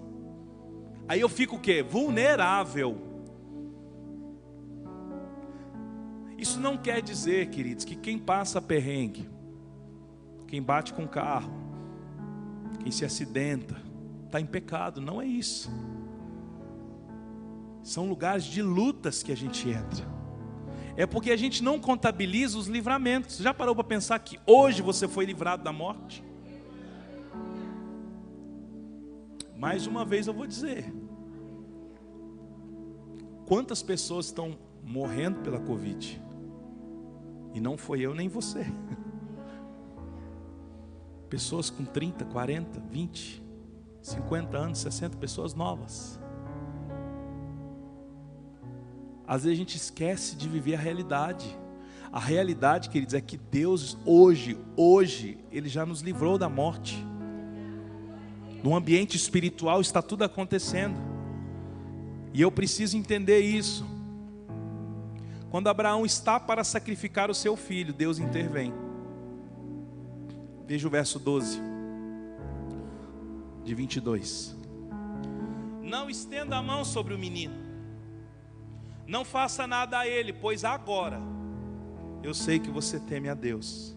Aí 1.06 1.20
eu 1.20 1.28
fico 1.28 1.54
o 1.54 1.60
quê? 1.60 1.84
Vulnerável. 1.84 3.00
Isso 6.36 6.58
não 6.58 6.76
quer 6.76 7.00
dizer, 7.00 7.46
queridos, 7.50 7.84
que 7.84 7.94
quem 7.94 8.18
passa 8.18 8.60
perrengue, 8.60 9.30
quem 10.48 10.60
bate 10.60 10.92
com 10.92 11.06
carro, 11.06 11.52
quem 12.80 12.90
se 12.90 13.04
acidenta, 13.04 13.80
está 14.26 14.40
em 14.40 14.46
pecado, 14.46 15.00
não 15.00 15.22
é 15.22 15.26
isso. 15.26 15.70
São 17.84 18.08
lugares 18.08 18.44
de 18.44 18.62
lutas 18.62 19.22
que 19.22 19.30
a 19.30 19.36
gente 19.36 19.68
entra. 19.68 20.04
É 20.96 21.04
porque 21.04 21.30
a 21.30 21.36
gente 21.36 21.62
não 21.62 21.78
contabiliza 21.78 22.56
os 22.56 22.66
livramentos. 22.66 23.36
Já 23.36 23.52
parou 23.52 23.74
para 23.74 23.84
pensar 23.84 24.18
que 24.20 24.40
hoje 24.46 24.80
você 24.80 25.06
foi 25.06 25.26
livrado 25.26 25.62
da 25.62 25.70
morte? 25.70 26.24
Mais 29.54 29.86
uma 29.86 30.02
vez 30.02 30.26
eu 30.26 30.32
vou 30.32 30.46
dizer: 30.46 30.90
quantas 33.44 33.82
pessoas 33.82 34.26
estão 34.26 34.58
morrendo 34.82 35.40
pela 35.40 35.60
Covid? 35.60 36.22
E 37.52 37.60
não 37.60 37.76
foi 37.76 38.00
eu 38.00 38.14
nem 38.14 38.28
você. 38.28 38.64
Pessoas 41.28 41.68
com 41.68 41.84
30, 41.84 42.24
40, 42.26 42.80
20, 42.80 43.42
50 44.00 44.56
anos, 44.56 44.78
60, 44.78 45.16
pessoas 45.18 45.52
novas. 45.52 46.20
Às 49.26 49.44
vezes 49.44 49.56
a 49.56 49.58
gente 49.58 49.76
esquece 49.76 50.36
de 50.36 50.48
viver 50.48 50.74
a 50.74 50.78
realidade. 50.78 51.46
A 52.12 52.20
realidade, 52.20 52.90
queridos, 52.90 53.14
é 53.14 53.20
que 53.20 53.36
Deus 53.36 53.98
hoje, 54.04 54.56
hoje, 54.76 55.38
Ele 55.50 55.68
já 55.68 55.84
nos 55.84 56.00
livrou 56.00 56.38
da 56.38 56.48
morte. 56.48 57.04
No 58.62 58.74
ambiente 58.74 59.16
espiritual 59.16 59.80
está 59.80 60.00
tudo 60.00 60.24
acontecendo. 60.24 60.98
E 62.32 62.40
eu 62.40 62.50
preciso 62.50 62.96
entender 62.96 63.40
isso. 63.40 63.84
Quando 65.50 65.68
Abraão 65.68 66.04
está 66.04 66.40
para 66.40 66.64
sacrificar 66.64 67.30
o 67.30 67.34
seu 67.34 67.56
filho, 67.56 67.92
Deus 67.92 68.18
intervém. 68.18 68.72
Veja 70.66 70.88
o 70.88 70.90
verso 70.90 71.18
12, 71.18 71.60
de 73.62 73.74
22. 73.74 74.56
Não 75.82 76.08
estenda 76.08 76.56
a 76.56 76.62
mão 76.62 76.84
sobre 76.84 77.14
o 77.14 77.18
menino, 77.18 77.54
não 79.06 79.24
faça 79.24 79.66
nada 79.66 79.98
a 79.98 80.06
ele, 80.08 80.32
pois 80.32 80.64
agora 80.64 81.20
eu 82.22 82.32
sei 82.32 82.58
que 82.58 82.70
você 82.70 82.98
teme 82.98 83.28
a 83.28 83.34
Deus, 83.34 83.94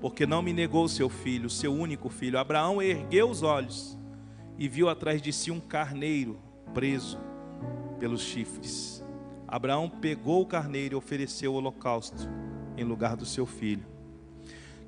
porque 0.00 0.26
não 0.26 0.42
me 0.42 0.52
negou 0.52 0.86
seu 0.88 1.08
filho, 1.08 1.48
seu 1.48 1.72
único 1.72 2.10
filho. 2.10 2.38
Abraão 2.38 2.82
ergueu 2.82 3.30
os 3.30 3.42
olhos 3.42 3.96
e 4.58 4.68
viu 4.68 4.88
atrás 4.88 5.22
de 5.22 5.32
si 5.32 5.50
um 5.50 5.60
carneiro 5.60 6.38
preso 6.74 7.18
pelos 7.98 8.20
chifres. 8.20 9.02
Abraão 9.48 9.88
pegou 9.88 10.42
o 10.42 10.46
carneiro 10.46 10.94
e 10.94 10.98
ofereceu 10.98 11.54
o 11.54 11.56
holocausto 11.56 12.28
em 12.76 12.84
lugar 12.84 13.16
do 13.16 13.24
seu 13.24 13.46
filho. 13.46 13.86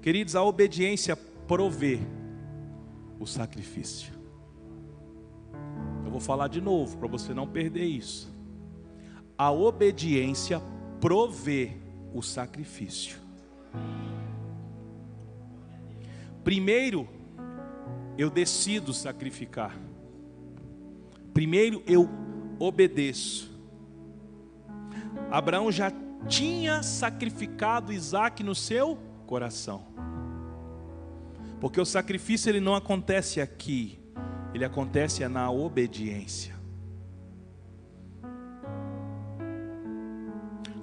Queridos, 0.02 0.36
a 0.36 0.42
obediência 0.42 1.16
provê 1.16 2.00
o 3.18 3.26
sacrifício. 3.26 4.12
Eu 6.04 6.10
vou 6.10 6.20
falar 6.20 6.48
de 6.48 6.60
novo 6.60 6.98
para 6.98 7.08
você 7.08 7.32
não 7.32 7.46
perder 7.46 7.84
isso. 7.84 8.37
A 9.38 9.52
obediência 9.52 10.60
provê 11.00 11.76
o 12.12 12.20
sacrifício. 12.20 13.18
Primeiro, 16.42 17.08
eu 18.16 18.28
decido 18.28 18.92
sacrificar. 18.92 19.78
Primeiro, 21.32 21.84
eu 21.86 22.08
obedeço. 22.58 23.48
Abraão 25.30 25.70
já 25.70 25.92
tinha 26.26 26.82
sacrificado 26.82 27.92
Isaac 27.92 28.42
no 28.42 28.56
seu 28.56 28.98
coração. 29.24 29.86
Porque 31.60 31.80
o 31.80 31.84
sacrifício 31.84 32.50
ele 32.50 32.60
não 32.60 32.74
acontece 32.74 33.40
aqui, 33.40 34.00
ele 34.52 34.64
acontece 34.64 35.26
na 35.28 35.48
obediência. 35.50 36.57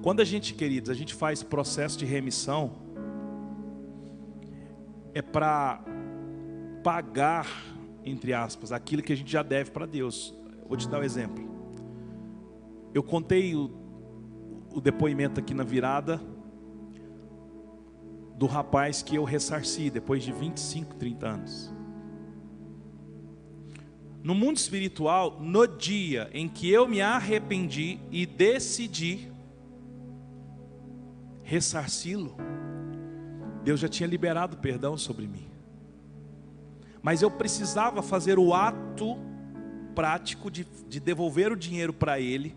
Quando 0.05 0.19
a 0.19 0.23
gente, 0.23 0.53
queridos, 0.53 0.91
a 0.91 0.93
gente 0.93 1.15
faz 1.15 1.41
processo 1.41 1.97
de 1.97 2.05
remissão, 2.05 2.73
é 5.15 5.21
para 5.23 5.83
pagar, 6.83 7.47
entre 8.03 8.31
aspas, 8.31 8.71
aquilo 8.71 9.01
que 9.01 9.11
a 9.11 9.17
gente 9.17 9.31
já 9.31 9.41
deve 9.41 9.71
para 9.71 9.87
Deus. 9.87 10.31
Vou 10.67 10.77
te 10.77 10.87
dar 10.87 10.99
um 10.99 11.03
exemplo. 11.03 11.43
Eu 12.93 13.01
contei 13.01 13.55
o, 13.55 13.71
o 14.71 14.79
depoimento 14.79 15.39
aqui 15.39 15.55
na 15.55 15.63
virada 15.63 16.21
do 18.37 18.45
rapaz 18.45 19.01
que 19.01 19.15
eu 19.15 19.23
ressarci 19.23 19.89
depois 19.89 20.23
de 20.23 20.31
25, 20.31 20.97
30 20.97 21.27
anos. 21.27 21.73
No 24.21 24.35
mundo 24.35 24.57
espiritual, 24.57 25.39
no 25.41 25.65
dia 25.65 26.29
em 26.31 26.47
que 26.47 26.69
eu 26.69 26.87
me 26.87 27.01
arrependi 27.01 27.99
e 28.11 28.27
decidi 28.27 29.33
ressarci-lo, 31.45 32.35
Deus 33.63 33.79
já 33.79 33.87
tinha 33.87 34.07
liberado 34.07 34.57
perdão 34.57 34.97
sobre 34.97 35.27
mim. 35.27 35.47
Mas 37.01 37.21
eu 37.21 37.29
precisava 37.29 38.01
fazer 38.01 38.37
o 38.37 38.53
ato 38.53 39.15
prático 39.93 40.51
de, 40.51 40.67
de 40.89 40.99
devolver 40.99 41.51
o 41.51 41.55
dinheiro 41.55 41.93
para 41.93 42.19
ele, 42.19 42.55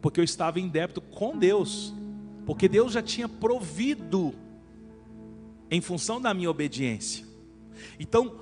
porque 0.00 0.18
eu 0.18 0.24
estava 0.24 0.58
em 0.58 0.68
débito 0.68 1.00
com 1.00 1.38
Deus, 1.38 1.94
porque 2.46 2.66
Deus 2.66 2.92
já 2.92 3.02
tinha 3.02 3.28
provido 3.28 4.34
em 5.70 5.80
função 5.80 6.20
da 6.20 6.32
minha 6.34 6.50
obediência. 6.50 7.26
Então, 8.00 8.40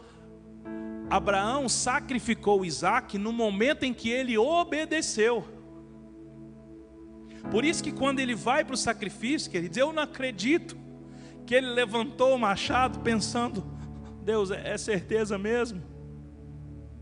Abraão 1.10 1.68
sacrificou 1.68 2.64
Isaac 2.64 3.18
no 3.18 3.32
momento 3.32 3.82
em 3.82 3.92
que 3.92 4.08
ele 4.08 4.38
obedeceu. 4.38 5.46
Por 7.50 7.64
isso 7.64 7.82
que 7.82 7.92
quando 7.92 8.20
ele 8.20 8.34
vai 8.34 8.64
para 8.64 8.74
o 8.74 8.78
sacrifício, 8.78 9.50
queridos, 9.50 9.76
eu 9.76 9.92
não 9.92 10.02
acredito 10.02 10.76
que 11.46 11.54
ele 11.54 11.68
levantou 11.68 12.34
o 12.34 12.38
machado 12.38 13.00
pensando, 13.00 13.64
Deus, 14.24 14.50
é, 14.50 14.72
é 14.72 14.78
certeza 14.78 15.36
mesmo? 15.36 15.82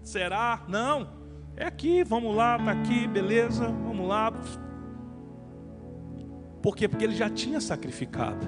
Será? 0.02 0.64
Não. 0.68 1.20
É 1.56 1.66
aqui, 1.66 2.02
vamos 2.02 2.34
lá, 2.34 2.56
está 2.56 2.72
aqui, 2.72 3.06
beleza, 3.06 3.66
vamos 3.66 4.08
lá. 4.08 4.32
Por 6.62 6.76
quê? 6.76 6.88
Porque 6.88 7.04
ele 7.04 7.14
já 7.14 7.28
tinha 7.28 7.60
sacrificado. 7.60 8.46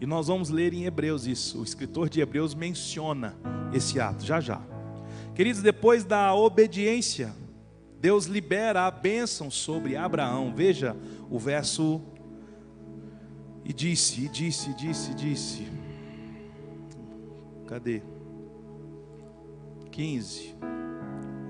E 0.00 0.06
nós 0.06 0.28
vamos 0.28 0.50
ler 0.50 0.72
em 0.72 0.84
Hebreus 0.84 1.26
isso. 1.26 1.60
O 1.60 1.64
escritor 1.64 2.08
de 2.08 2.20
Hebreus 2.20 2.54
menciona 2.54 3.36
esse 3.72 4.00
ato, 4.00 4.24
já 4.24 4.40
já. 4.40 4.62
Queridos, 5.34 5.62
depois 5.62 6.04
da 6.04 6.34
obediência, 6.34 7.34
Deus 8.00 8.24
libera 8.24 8.86
a 8.86 8.90
bênção 8.90 9.50
sobre 9.50 9.94
Abraão. 9.94 10.54
Veja 10.54 10.96
o 11.28 11.38
verso. 11.38 12.00
E 13.62 13.72
disse, 13.74 14.24
e 14.24 14.28
disse, 14.28 14.74
disse, 14.74 15.14
disse. 15.14 15.68
Cadê? 17.66 18.02
15. 19.90 20.56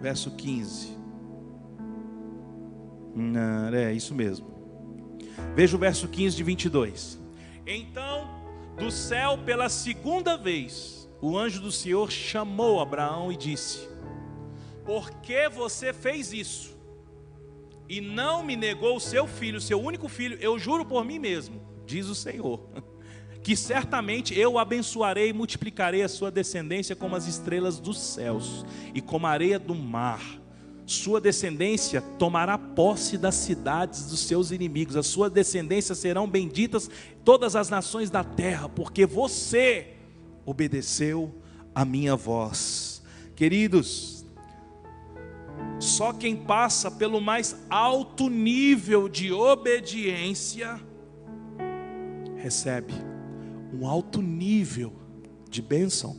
Verso 0.01 0.33
15. 0.33 0.99
Não, 3.15 3.69
é 3.75 3.93
isso 3.93 4.15
mesmo. 4.15 4.49
Veja 5.55 5.77
o 5.77 5.79
verso 5.79 6.09
15 6.09 6.37
de 6.37 6.43
22. 6.43 7.21
Então, 7.65 8.29
do 8.77 8.91
céu 8.91 9.39
pela 9.39 9.69
segunda 9.69 10.37
vez, 10.37 11.09
o 11.21 11.39
anjo 11.39 11.61
do 11.61 11.71
Senhor 11.71 12.11
chamou 12.11 12.81
Abraão 12.81 13.31
e 13.31 13.37
disse: 13.37 13.90
Por 14.85 15.11
que 15.21 15.49
você 15.49 15.93
fez 15.93 16.33
isso? 16.33 16.79
E 17.89 18.01
não 18.01 18.43
me 18.43 18.57
negou 18.57 18.97
o 18.97 19.01
seu 19.01 19.27
filho, 19.27 19.61
seu 19.61 19.81
único 19.81 20.09
filho, 20.09 20.39
eu 20.41 20.59
juro 20.59 20.85
por 20.85 21.05
mim 21.05 21.19
mesmo, 21.19 21.61
diz 21.85 22.07
o 22.07 22.15
Senhor, 22.15 22.69
que 23.43 23.57
certamente 23.57 24.39
eu 24.39 24.59
abençoarei 24.59 25.31
e 25.31 25.33
multiplicarei 25.33 26.03
a 26.03 26.09
sua 26.09 26.31
descendência 26.31 26.95
como 26.95 27.17
as 27.17 27.27
estrelas 27.27 27.81
dos 27.81 27.99
céus 27.99 28.65
e 28.95 29.01
como 29.01 29.27
a 29.27 29.31
areia 29.31 29.59
do 29.59 29.75
mar 29.75 30.41
sua 30.91 31.21
descendência 31.21 32.01
tomará 32.01 32.59
posse 32.59 33.17
das 33.17 33.37
cidades 33.37 34.07
dos 34.07 34.21
seus 34.21 34.51
inimigos, 34.51 34.97
a 34.97 35.03
sua 35.03 35.31
descendência 35.31 35.95
serão 35.95 36.29
benditas 36.29 36.91
todas 37.25 37.55
as 37.55 37.69
nações 37.69 38.11
da 38.11 38.25
terra, 38.25 38.69
porque 38.69 39.07
você 39.07 39.95
obedeceu 40.45 41.33
a 41.75 41.85
minha 41.85 42.17
voz. 42.17 43.03
Queridos, 43.37 44.20
só 45.79 46.13
quem 46.13 46.37
passa 46.37 46.91
pelo 46.91 47.21
mais 47.21 47.57
alto 47.69 48.29
nível 48.29 49.09
de 49.09 49.33
obediência 49.33 50.81
recebe 52.41 52.95
um 53.73 53.87
alto 53.87 54.21
nível 54.21 54.93
de 55.49 55.63
bênção. 55.63 56.17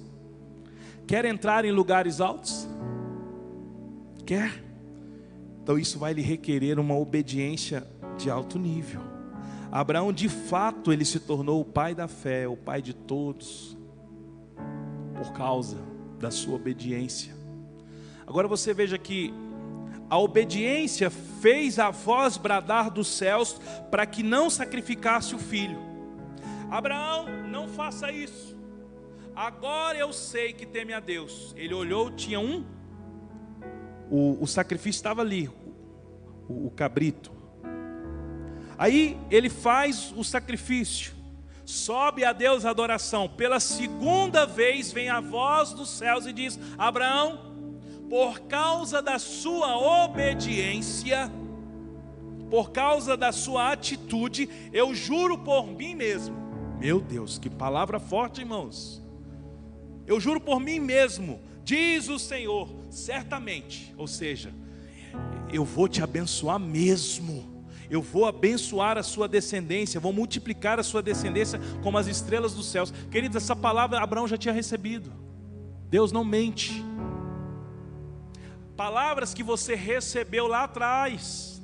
Quer 1.06 1.26
entrar 1.26 1.66
em 1.66 1.72
lugares 1.72 2.22
altos? 2.22 2.68
Quer? 4.26 4.64
Então 5.62 5.78
isso 5.78 6.00
vai 6.00 6.14
lhe 6.14 6.22
requerer 6.22 6.80
uma 6.80 6.96
obediência 6.96 7.86
de 8.18 8.30
alto 8.30 8.58
nível. 8.58 9.02
Abraão, 9.72 10.12
de 10.12 10.30
fato, 10.30 10.92
ele 10.92 11.06
se 11.06 11.20
tornou 11.20 11.62
o 11.62 11.66
pai 11.66 11.96
da 11.96 12.08
fé, 12.08 12.48
o 12.48 12.58
pai 12.58 12.82
de 12.82 12.94
todos, 12.94 13.78
por 15.16 15.32
causa 15.34 15.78
da 16.20 16.30
sua 16.30 16.56
obediência. 16.56 17.41
Agora 18.32 18.48
você 18.48 18.74
veja 18.74 18.98
que 18.98 19.34
a 20.10 20.18
obediência 20.18 21.10
fez 21.10 21.78
a 21.78 21.92
voz 21.92 22.38
bradar 22.38 22.90
dos 22.90 23.10
céus 23.10 23.60
para 23.92 24.06
que 24.06 24.24
não 24.24 24.50
sacrificasse 24.50 25.36
o 25.36 25.38
filho. 25.38 25.78
Abraão, 26.70 27.26
não 27.50 27.68
faça 27.68 28.10
isso. 28.10 28.58
Agora 29.36 29.98
eu 29.98 30.14
sei 30.14 30.54
que 30.54 30.66
teme 30.66 30.94
a 30.94 31.02
Deus. 31.02 31.54
Ele 31.58 31.74
olhou, 31.74 32.10
tinha 32.10 32.40
um 32.40 32.64
o, 34.10 34.42
o 34.42 34.48
sacrifício 34.48 35.00
estava 35.00 35.20
ali, 35.20 35.50
o, 36.48 36.68
o 36.68 36.72
cabrito. 36.72 37.34
Aí 38.78 39.20
ele 39.30 39.50
faz 39.50 40.14
o 40.16 40.24
sacrifício, 40.24 41.14
sobe 41.66 42.24
a 42.24 42.32
Deus 42.32 42.64
a 42.64 42.70
adoração. 42.70 43.28
Pela 43.28 43.60
segunda 43.60 44.46
vez 44.46 44.90
vem 44.90 45.10
a 45.10 45.20
voz 45.20 45.74
dos 45.74 45.90
céus 45.90 46.26
e 46.26 46.32
diz: 46.32 46.58
Abraão, 46.78 47.51
por 48.12 48.42
causa 48.42 49.02
da 49.02 49.18
sua 49.18 50.04
obediência, 50.06 51.32
por 52.48 52.70
causa 52.72 53.18
da 53.18 53.32
sua 53.32 53.72
atitude, 53.72 54.48
eu 54.72 54.94
juro 54.94 55.40
por 55.40 55.66
mim 55.66 55.96
mesmo. 55.96 56.36
Meu 56.78 57.00
Deus, 57.00 57.40
que 57.40 57.50
palavra 57.50 58.00
forte, 58.00 58.42
irmãos. 58.42 59.02
Eu 60.06 60.20
juro 60.20 60.40
por 60.40 60.60
mim 60.60 60.80
mesmo 60.80 61.40
Diz 61.64 62.10
o 62.10 62.18
Senhor, 62.18 62.68
certamente, 62.90 63.94
ou 63.98 64.08
seja, 64.08 64.52
eu 65.54 65.64
vou 65.64 65.88
te 65.88 66.04
abençoar 66.04 66.60
mesmo. 66.60 67.50
Eu 67.90 68.02
vou 68.02 68.26
abençoar 68.26 68.98
a 68.98 69.04
sua 69.04 69.28
descendência, 69.28 70.00
vou 70.00 70.14
multiplicar 70.14 70.80
a 70.80 70.84
sua 70.84 71.02
descendência 71.02 71.60
como 71.84 71.98
as 71.98 72.08
estrelas 72.08 72.54
dos 72.54 72.66
céus. 72.66 72.94
Queridos, 73.12 73.36
essa 73.36 73.56
palavra 73.56 74.00
Abraão 74.00 74.28
já 74.28 74.38
tinha 74.38 74.54
recebido. 74.54 75.12
Deus 75.90 76.12
não 76.12 76.24
mente. 76.24 76.84
Palavras 78.82 79.32
que 79.32 79.44
você 79.44 79.76
recebeu 79.76 80.48
lá 80.48 80.64
atrás, 80.64 81.62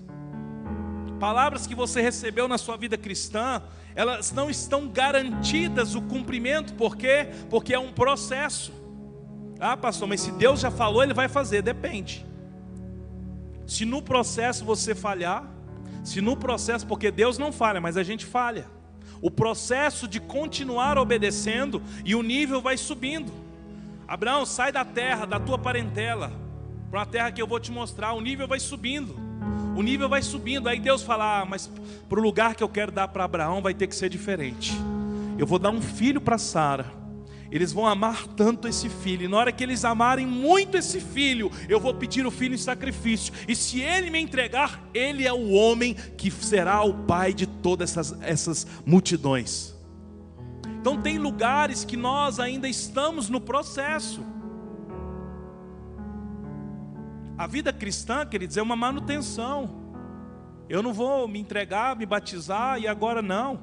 palavras 1.20 1.66
que 1.66 1.74
você 1.74 2.00
recebeu 2.00 2.48
na 2.48 2.60
sua 2.60 2.78
vida 2.78 2.96
cristã, 2.96 3.60
elas 3.96 4.32
não 4.32 4.52
estão 4.52 4.88
garantidas 4.88 5.96
o 5.96 6.02
cumprimento, 6.04 6.76
por 6.76 6.96
quê? 6.96 7.28
Porque 7.50 7.74
é 7.74 7.80
um 7.80 7.92
processo. 7.92 8.72
Ah, 9.60 9.76
pastor, 9.76 10.08
mas 10.08 10.22
se 10.22 10.32
Deus 10.34 10.60
já 10.60 10.70
falou, 10.70 11.02
Ele 11.02 11.16
vai 11.16 11.28
fazer. 11.28 11.64
Depende. 11.64 12.24
Se 13.66 13.84
no 13.84 14.00
processo 14.00 14.64
você 14.64 14.94
falhar, 14.94 15.44
se 16.04 16.22
no 16.22 16.38
processo, 16.38 16.86
porque 16.86 17.10
Deus 17.10 17.40
não 17.40 17.52
falha, 17.52 17.82
mas 17.82 17.98
a 17.98 18.04
gente 18.04 18.28
falha. 18.28 18.68
O 19.24 19.32
processo 19.32 20.08
de 20.08 20.20
continuar 20.20 21.00
obedecendo 21.00 21.82
e 22.06 22.14
o 22.14 22.22
nível 22.22 22.62
vai 22.62 22.78
subindo. 22.78 23.34
Abraão, 24.08 24.46
sai 24.46 24.72
da 24.72 24.86
terra, 24.86 25.26
da 25.26 25.40
tua 25.40 25.58
parentela, 25.58 26.46
para 26.90 27.02
a 27.02 27.06
terra 27.06 27.32
que 27.32 27.42
eu 27.42 27.48
vou 27.48 27.60
te 27.60 27.72
mostrar. 27.72 28.14
O 28.14 28.22
nível 28.22 28.48
vai 28.48 28.60
subindo. 28.60 29.16
O 29.76 29.82
nível 29.82 30.10
vai 30.10 30.22
subindo. 30.22 30.68
Aí 30.68 30.80
Deus 30.80 31.04
fala: 31.04 31.42
ah, 31.42 31.46
mas 31.46 31.70
para 32.10 32.20
o 32.20 32.24
lugar 32.24 32.56
que 32.56 32.64
eu 32.64 32.70
quero 32.70 32.92
dar 32.92 33.08
para 33.08 33.24
Abraão 33.24 33.62
vai 33.62 33.74
ter 33.74 33.88
que 33.88 33.96
ser 33.96 34.10
diferente. 34.10 34.74
Eu 35.38 35.46
vou 35.46 35.60
dar 35.60 35.70
um 35.70 35.82
filho 35.82 36.20
para 36.20 36.38
Sara 36.38 36.98
eles 37.52 37.72
vão 37.72 37.86
amar 37.86 38.28
tanto 38.28 38.68
esse 38.68 38.90
filho, 38.90 39.26
e 39.26 39.28
na 39.28 39.38
hora 39.38 39.52
que 39.52 39.64
eles 39.64 39.86
amarem 39.86 40.26
muito 40.26 40.76
esse 40.76 41.00
filho, 41.00 41.52
eu 41.70 41.80
vou 41.80 41.94
pedir 41.94 42.26
o 42.26 42.32
filho 42.32 42.56
em 42.56 42.58
sacrifício, 42.58 43.34
e 43.48 43.56
se 43.56 43.80
ele 43.80 44.10
me 44.10 44.20
entregar, 44.20 44.84
ele 44.94 45.26
é 45.26 45.34
o 45.34 45.52
homem 45.52 45.96
que 46.18 46.30
será 46.30 46.84
o 46.84 46.94
pai 46.94 47.34
de 47.34 47.48
todas 47.48 47.92
essas, 47.92 48.22
essas 48.22 48.68
multidões. 48.86 49.76
Então, 50.80 51.02
tem 51.02 51.18
lugares 51.18 51.84
que 51.84 51.98
nós 51.98 52.40
ainda 52.40 52.68
estamos 52.68 53.30
no 53.30 53.42
processo. 53.42 54.22
A 57.38 57.46
vida 57.46 57.72
cristã, 57.72 58.26
queridos, 58.26 58.58
é 58.58 58.62
uma 58.62 58.76
manutenção. 58.76 59.70
Eu 60.68 60.82
não 60.82 60.92
vou 60.92 61.28
me 61.28 61.40
entregar, 61.40 61.96
me 61.96 62.06
batizar 62.06 62.80
e 62.80 62.88
agora 62.88 63.22
não. 63.22 63.60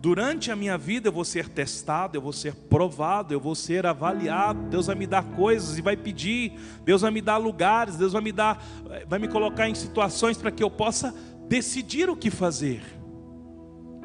Durante 0.00 0.52
a 0.52 0.56
minha 0.56 0.78
vida 0.78 1.08
eu 1.08 1.12
vou 1.12 1.24
ser 1.24 1.48
testado, 1.48 2.16
eu 2.16 2.20
vou 2.20 2.32
ser 2.32 2.54
provado, 2.54 3.34
eu 3.34 3.40
vou 3.40 3.56
ser 3.56 3.86
avaliado. 3.86 4.68
Deus 4.68 4.86
vai 4.86 4.94
me 4.94 5.06
dar 5.06 5.24
coisas 5.24 5.78
e 5.78 5.82
vai 5.82 5.96
pedir, 5.96 6.52
Deus 6.84 7.02
vai 7.02 7.10
me 7.10 7.20
dar 7.20 7.38
lugares, 7.38 7.96
Deus 7.96 8.12
vai 8.12 8.22
me 8.22 8.30
dar, 8.30 8.62
vai 9.08 9.18
me 9.18 9.26
colocar 9.26 9.68
em 9.68 9.74
situações 9.74 10.38
para 10.38 10.52
que 10.52 10.62
eu 10.62 10.70
possa 10.70 11.12
decidir 11.48 12.08
o 12.08 12.16
que 12.16 12.30
fazer. 12.30 12.82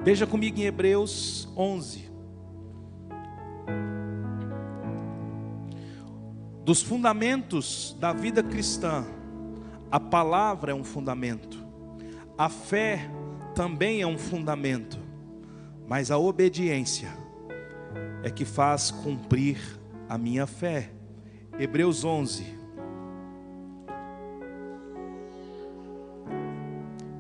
Veja 0.03 0.25
comigo 0.25 0.59
em 0.59 0.63
Hebreus 0.63 1.47
11. 1.55 2.08
Dos 6.63 6.81
fundamentos 6.81 7.95
da 7.99 8.13
vida 8.13 8.43
cristã, 8.43 9.05
a 9.91 9.99
palavra 9.99 10.71
é 10.71 10.75
um 10.75 10.83
fundamento, 10.83 11.65
a 12.37 12.47
fé 12.47 13.09
também 13.55 14.01
é 14.01 14.07
um 14.07 14.17
fundamento. 14.17 14.99
Mas 15.87 16.11
a 16.11 16.17
obediência 16.17 17.09
é 18.23 18.29
que 18.29 18.45
faz 18.45 18.91
cumprir 18.91 19.57
a 20.07 20.17
minha 20.17 20.45
fé. 20.45 20.91
Hebreus 21.57 22.05
11. 22.05 22.45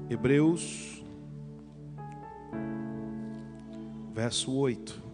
Hebreus, 0.09 1.03
verso 4.13 4.53
8. 4.53 5.08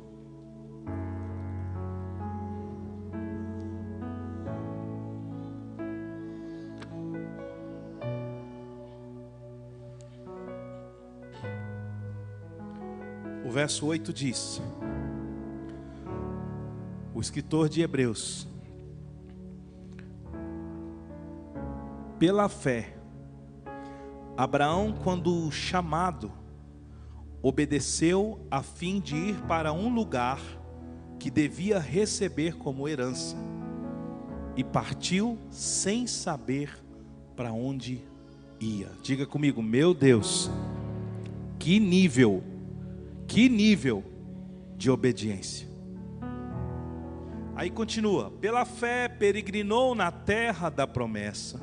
Verso 13.66 13.88
8 13.88 14.14
diz: 14.14 14.62
O 17.16 17.20
escritor 17.20 17.68
de 17.68 17.82
Hebreus, 17.82 18.48
pela 22.20 22.48
fé, 22.48 22.96
Abraão, 24.38 24.94
quando 25.04 25.50
chamado, 25.50 26.32
obedeceu 27.42 28.40
a 28.52 28.62
fim 28.62 29.00
de 29.00 29.16
ir 29.16 29.42
para 29.48 29.74
um 29.74 29.92
lugar 29.92 30.40
que 31.18 31.32
devia 31.32 31.80
receber 31.80 32.56
como 32.58 32.88
herança, 32.88 33.36
e 34.56 34.64
partiu 34.64 35.40
sem 35.50 36.06
saber 36.06 36.70
para 37.36 37.52
onde 37.52 38.04
ia. 38.60 38.92
Diga 39.02 39.26
comigo, 39.26 39.64
meu 39.64 39.92
Deus, 39.92 40.52
que 41.58 41.80
nível, 41.80 42.44
que 43.28 43.50
nível 43.50 44.04
de 44.78 44.90
obediência. 44.90 45.68
Aí 47.56 47.70
continua: 47.70 48.32
pela 48.32 48.66
fé 48.66 49.08
peregrinou 49.08 49.96
na 49.96 50.12
terra 50.12 50.70
da 50.70 50.86
promessa, 50.86 51.60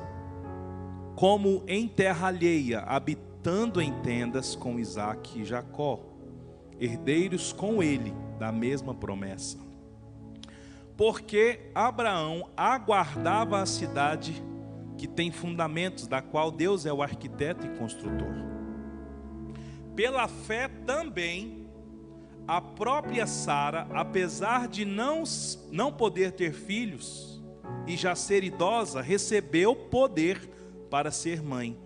como 1.15 1.63
em 1.67 1.87
terra 1.87 2.27
alheia, 2.27 2.79
habitando 2.79 3.81
em 3.81 3.93
tendas 4.01 4.55
com 4.55 4.79
Isaac 4.79 5.39
e 5.39 5.45
Jacó, 5.45 5.99
herdeiros 6.79 7.53
com 7.53 7.83
ele 7.83 8.13
da 8.39 8.51
mesma 8.51 8.93
promessa. 8.93 9.57
Porque 10.97 11.71
Abraão 11.73 12.49
aguardava 12.55 13.61
a 13.61 13.65
cidade 13.65 14.43
que 14.97 15.07
tem 15.07 15.31
fundamentos, 15.31 16.07
da 16.07 16.21
qual 16.21 16.51
Deus 16.51 16.85
é 16.85 16.93
o 16.93 17.01
arquiteto 17.01 17.65
e 17.65 17.77
construtor. 17.77 18.33
Pela 19.95 20.27
fé 20.27 20.67
também 20.85 21.67
a 22.47 22.59
própria 22.59 23.25
Sara, 23.25 23.87
apesar 23.93 24.67
de 24.67 24.83
não, 24.85 25.23
não 25.71 25.91
poder 25.91 26.31
ter 26.33 26.53
filhos 26.53 27.41
e 27.87 27.95
já 27.95 28.15
ser 28.15 28.43
idosa, 28.43 29.01
recebeu 29.01 29.75
poder 29.75 30.49
para 30.89 31.11
ser 31.11 31.41
mãe, 31.41 31.77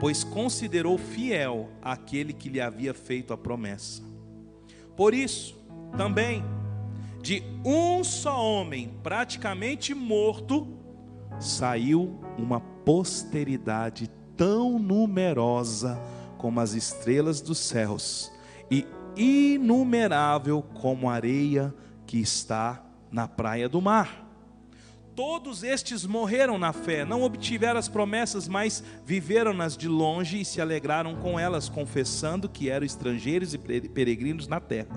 pois 0.00 0.22
considerou 0.22 0.96
fiel 0.96 1.68
aquele 1.82 2.32
que 2.32 2.48
lhe 2.48 2.60
havia 2.60 2.94
feito 2.94 3.32
a 3.32 3.36
promessa. 3.36 4.02
Por 4.96 5.12
isso, 5.12 5.56
também, 5.96 6.44
de 7.20 7.42
um 7.64 8.04
só 8.04 8.40
homem 8.42 8.94
praticamente 9.02 9.94
morto, 9.94 10.68
saiu 11.40 12.18
uma 12.38 12.60
posteridade 12.60 14.08
tão 14.36 14.78
numerosa 14.78 16.00
como 16.38 16.60
as 16.60 16.74
estrelas 16.74 17.40
dos 17.40 17.58
céus 17.58 18.32
e 18.70 18.86
inumerável 19.16 20.62
como 20.62 21.08
a 21.08 21.14
areia 21.14 21.74
que 22.06 22.18
está 22.18 22.82
na 23.10 23.26
praia 23.26 23.68
do 23.68 23.80
mar. 23.80 24.24
Todos 25.14 25.62
estes 25.62 26.04
morreram 26.04 26.58
na 26.58 26.74
fé, 26.74 27.02
não 27.02 27.22
obtiveram 27.22 27.78
as 27.78 27.88
promessas, 27.88 28.46
mas 28.46 28.84
viveram-nas 29.02 29.74
de 29.74 29.88
longe 29.88 30.42
e 30.42 30.44
se 30.44 30.60
alegraram 30.60 31.16
com 31.16 31.40
elas, 31.40 31.70
confessando 31.70 32.50
que 32.50 32.68
eram 32.68 32.84
estrangeiros 32.84 33.54
e 33.54 33.58
peregrinos 33.58 34.46
na 34.46 34.60
terra. 34.60 34.94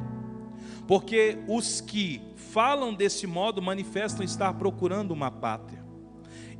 Porque 0.85 1.37
os 1.47 1.79
que 1.79 2.21
falam 2.35 2.93
desse 2.93 3.25
modo 3.25 3.61
manifestam 3.61 4.25
estar 4.25 4.53
procurando 4.55 5.11
uma 5.11 5.31
pátria. 5.31 5.85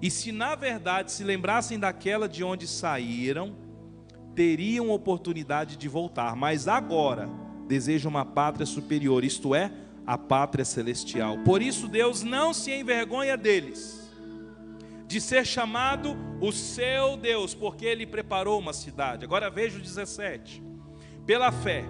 E 0.02 0.10
se 0.10 0.32
na 0.32 0.56
verdade 0.56 1.12
se 1.12 1.26
lembrassem 1.26 1.78
daquela 1.78 2.30
de 2.30 2.46
onde 2.46 2.66
saíram, 2.66 3.54
teriam 4.40 4.90
oportunidade 4.90 5.76
de 5.76 5.90
voltar, 5.90 6.34
mas 6.34 6.66
agora 6.66 7.30
deseja 7.68 8.08
uma 8.08 8.24
pátria 8.24 8.66
superior, 8.66 9.26
isto 9.26 9.54
é, 9.54 9.70
a 10.08 10.18
pátria 10.18 10.64
celestial. 10.64 11.40
Por 11.40 11.62
isso 11.62 11.90
Deus 11.90 12.24
não 12.24 12.54
se 12.54 12.72
envergonha 12.72 13.36
deles, 13.36 14.10
de 15.06 15.20
ser 15.20 15.46
chamado 15.46 16.16
o 16.40 16.54
seu 16.54 17.18
Deus, 17.18 17.54
porque 17.54 17.84
ele 17.84 18.06
preparou 18.06 18.58
uma 18.58 18.72
cidade. 18.72 19.26
Agora 19.26 19.50
veja 19.50 19.78
o 19.78 19.82
17. 19.82 20.64
Pela 21.26 21.52
fé, 21.52 21.84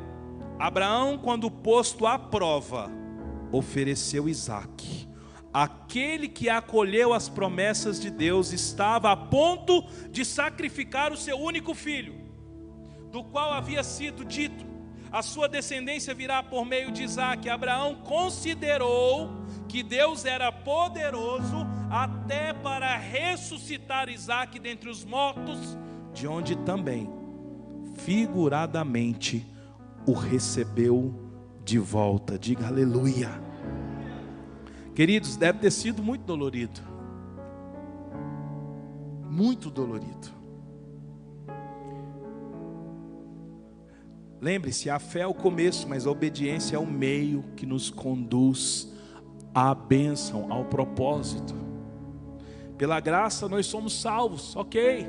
Abraão, 0.58 1.20
quando 1.20 1.52
posto 1.52 2.08
à 2.08 2.18
prova, 2.18 2.90
ofereceu 3.52 4.28
Isaque. 4.28 5.08
Aquele 5.54 6.28
que 6.28 6.50
acolheu 6.50 7.14
as 7.14 7.30
promessas 7.30 8.00
de 8.00 8.10
Deus 8.10 8.52
estava 8.54 9.12
a 9.12 9.16
ponto 9.16 9.84
de 10.10 10.26
sacrificar 10.26 11.14
o 11.14 11.18
seu 11.18 11.38
único 11.38 11.76
filho, 11.76 12.19
do 13.12 13.24
qual 13.24 13.54
havia 13.54 13.84
sido 13.84 14.24
dito: 14.24 14.66
a 15.12 15.22
sua 15.22 15.48
descendência 15.48 16.14
virá 16.14 16.44
por 16.44 16.66
meio 16.66 16.92
de 16.92 17.04
Isaac. 17.04 17.50
Abraão 17.50 17.96
considerou 17.96 19.32
que 19.68 19.84
Deus 19.84 20.26
era 20.26 20.52
poderoso 20.52 21.66
até 21.90 22.54
para 22.54 22.96
ressuscitar 22.98 24.10
Isaac 24.10 24.60
dentre 24.60 24.90
os 24.90 25.04
mortos, 25.04 25.78
de 26.14 26.28
onde 26.28 26.56
também, 26.58 27.10
figuradamente, 27.96 29.46
o 30.06 30.14
recebeu 30.14 31.14
de 31.64 31.80
volta. 31.80 32.38
Diga 32.38 32.68
aleluia. 32.68 33.30
Queridos, 34.96 35.38
deve 35.38 35.60
ter 35.60 35.72
sido 35.72 36.04
muito 36.04 36.26
dolorido. 36.26 36.82
Muito 39.30 39.70
dolorido. 39.70 40.39
Lembre-se, 44.42 44.90
a 44.90 45.00
fé 45.00 45.22
é 45.22 45.28
o 45.28 45.34
começo, 45.34 45.88
mas 45.88 46.08
a 46.08 46.12
obediência 46.12 46.78
é 46.78 46.80
o 46.80 46.88
meio 46.88 47.44
que 47.56 47.66
nos 47.66 47.90
conduz 47.90 48.92
à 49.54 49.76
bênção, 49.76 50.52
ao 50.52 50.66
propósito. 50.66 51.54
Pela 52.78 53.02
graça 53.02 53.50
nós 53.50 53.66
somos 53.66 54.00
salvos, 54.00 54.56
ok. 54.56 55.08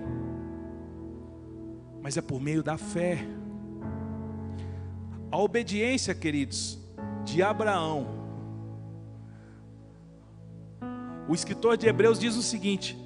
Mas 2.03 2.17
é 2.17 2.23
por 2.23 2.41
meio 2.41 2.63
da 2.63 2.77
fé. 2.77 3.25
A 5.31 5.39
obediência, 5.39 6.13
queridos, 6.13 6.81
de 7.25 7.41
Abraão. 7.41 8.19
O 11.29 11.35
escritor 11.35 11.77
de 11.77 11.87
Hebreus 11.87 12.19
diz 12.19 12.35
o 12.35 12.43
seguinte: 12.43 12.99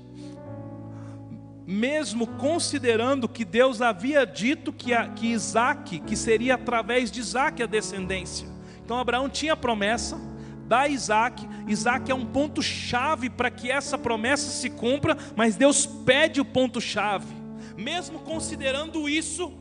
mesmo 1.66 2.26
considerando 2.26 3.28
que 3.28 3.44
Deus 3.44 3.80
havia 3.80 4.26
dito 4.26 4.72
que, 4.72 4.92
a, 4.92 5.08
que 5.08 5.28
Isaac, 5.28 5.98
que 6.00 6.16
seria 6.16 6.54
através 6.54 7.10
de 7.10 7.20
Isaac 7.20 7.62
a 7.62 7.66
descendência. 7.66 8.46
Então 8.84 8.98
Abraão 8.98 9.28
tinha 9.28 9.56
promessa, 9.56 10.20
da 10.66 10.88
Isaac, 10.88 11.46
Isaac 11.66 12.10
é 12.10 12.14
um 12.14 12.24
ponto-chave 12.24 13.28
para 13.28 13.50
que 13.50 13.70
essa 13.70 13.98
promessa 13.98 14.50
se 14.50 14.70
cumpra, 14.70 15.16
mas 15.36 15.56
Deus 15.56 15.86
pede 15.86 16.40
o 16.40 16.44
ponto-chave. 16.44 17.34
Mesmo 17.76 18.20
considerando 18.20 19.08
isso, 19.08 19.52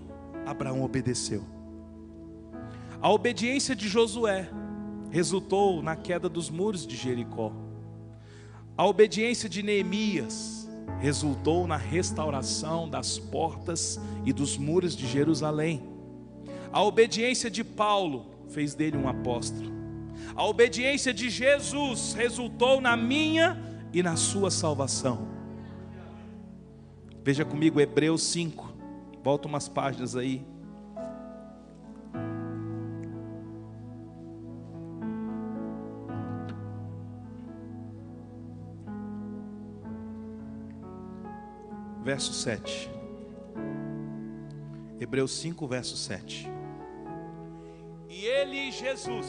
Abraão 0.45 0.83
obedeceu. 0.83 1.43
A 3.01 3.09
obediência 3.09 3.75
de 3.75 3.89
Josué 3.89 4.49
resultou 5.11 5.81
na 5.81 5.95
queda 5.95 6.29
dos 6.29 6.49
muros 6.49 6.87
de 6.87 6.95
Jericó. 6.95 7.51
A 8.77 8.85
obediência 8.85 9.49
de 9.49 9.61
Neemias 9.61 10.62
resultou 10.99 11.67
na 11.67 11.77
restauração 11.77 12.89
das 12.89 13.19
portas 13.19 13.99
e 14.25 14.31
dos 14.31 14.57
muros 14.57 14.95
de 14.95 15.07
Jerusalém. 15.07 15.83
A 16.71 16.81
obediência 16.83 17.49
de 17.49 17.63
Paulo 17.63 18.25
fez 18.49 18.73
dele 18.73 18.97
um 18.97 19.07
apóstolo. 19.07 19.71
A 20.35 20.45
obediência 20.45 21.13
de 21.13 21.29
Jesus 21.29 22.13
resultou 22.13 22.79
na 22.79 22.95
minha 22.95 23.61
e 23.91 24.01
na 24.01 24.15
sua 24.15 24.49
salvação. 24.49 25.27
Veja 27.23 27.45
comigo 27.45 27.79
Hebreus 27.79 28.23
5. 28.23 28.73
Volta 29.23 29.47
umas 29.47 29.69
páginas 29.69 30.15
aí. 30.15 30.45
Verso 42.13 42.31
7. 42.31 42.91
Hebreus 44.99 45.31
5, 45.31 45.67
verso 45.67 45.97
7. 45.97 46.47
E 48.07 48.25
ele, 48.25 48.71
Jesus, 48.71 49.25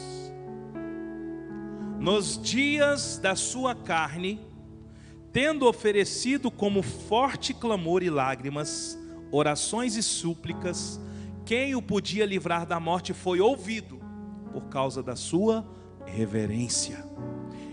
nos 1.98 2.36
dias 2.36 3.16
da 3.16 3.34
sua 3.34 3.74
carne, 3.74 4.38
tendo 5.32 5.66
oferecido 5.66 6.50
como 6.50 6.82
forte 6.82 7.54
clamor 7.54 8.02
e 8.02 8.10
lágrimas, 8.10 8.98
orações 9.32 9.96
e 9.96 10.02
súplicas, 10.02 11.00
quem 11.46 11.74
o 11.74 11.80
podia 11.80 12.26
livrar 12.26 12.66
da 12.66 12.78
morte 12.78 13.14
foi 13.14 13.40
ouvido 13.40 13.98
por 14.52 14.68
causa 14.68 15.02
da 15.02 15.16
sua 15.16 15.66
reverência. 16.04 17.02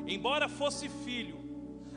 Embora 0.07 0.47
fosse 0.47 0.88
filho, 1.03 1.40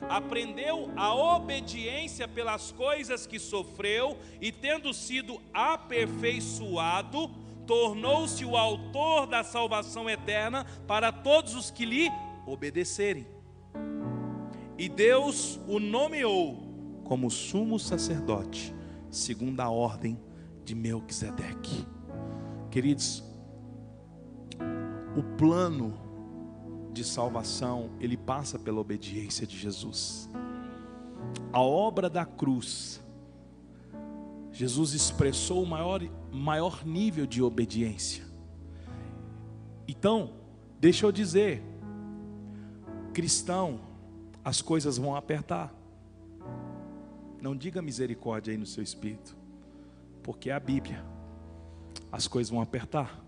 aprendeu 0.09 0.91
a 0.97 1.15
obediência 1.15 2.27
pelas 2.29 2.73
coisas 2.73 3.27
que 3.27 3.39
sofreu 3.39 4.19
e, 4.41 4.51
tendo 4.53 4.93
sido 4.93 5.41
aperfeiçoado, 5.53 7.31
tornou-se 7.67 8.45
o 8.45 8.57
autor 8.57 9.27
da 9.27 9.43
salvação 9.43 10.09
eterna 10.09 10.67
para 10.87 11.11
todos 11.11 11.55
os 11.55 11.71
que 11.71 11.85
lhe 11.85 12.11
obedecerem. 12.47 13.27
E 14.77 14.89
Deus 14.89 15.61
o 15.67 15.79
nomeou 15.79 16.65
como 17.05 17.31
sumo 17.31 17.79
sacerdote, 17.79 18.75
segundo 19.11 19.61
a 19.61 19.71
ordem 19.71 20.19
de 20.65 20.75
Melquisedeque. 20.75 21.87
Queridos, 22.71 23.23
o 25.17 25.23
plano 25.37 26.04
de 26.95 27.05
salvação, 27.05 27.91
ele 28.01 28.17
passa 28.17 28.59
pela 28.59 28.81
obediência 28.81 29.47
de 29.47 29.59
Jesus. 29.59 30.31
A 31.53 31.61
obra 31.61 32.09
da 32.09 32.25
cruz 32.25 33.05
Jesus 34.55 34.93
expressou 34.93 35.65
o 35.65 35.67
maior, 35.67 36.01
maior 36.31 36.87
nível 36.87 37.27
de 37.27 37.43
obediência. 37.43 38.25
Então, 39.89 40.31
deixa 40.79 41.05
eu 41.05 41.11
dizer, 41.11 41.61
cristão, 43.13 43.81
as 44.45 44.63
coisas 44.63 44.97
vão 44.97 45.17
apertar. 45.17 45.75
Não 47.43 47.57
diga 47.57 47.83
misericórdia 47.83 48.53
aí 48.53 48.57
no 48.57 48.65
seu 48.65 48.83
espírito, 48.83 49.37
porque 50.23 50.51
é 50.51 50.53
a 50.53 50.61
Bíblia. 50.61 51.05
As 52.13 52.29
coisas 52.29 52.49
vão 52.49 52.61
apertar, 52.61 53.21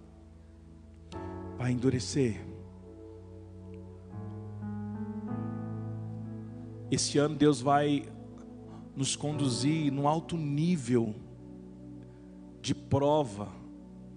vai 1.59 1.73
endurecer. 1.73 2.41
Esse 6.91 7.19
ano 7.19 7.35
Deus 7.35 7.61
vai 7.61 8.05
nos 8.95 9.17
conduzir 9.17 9.93
num 9.93 10.09
alto 10.09 10.37
nível 10.37 11.15
de 12.63 12.75
prova 12.75 13.49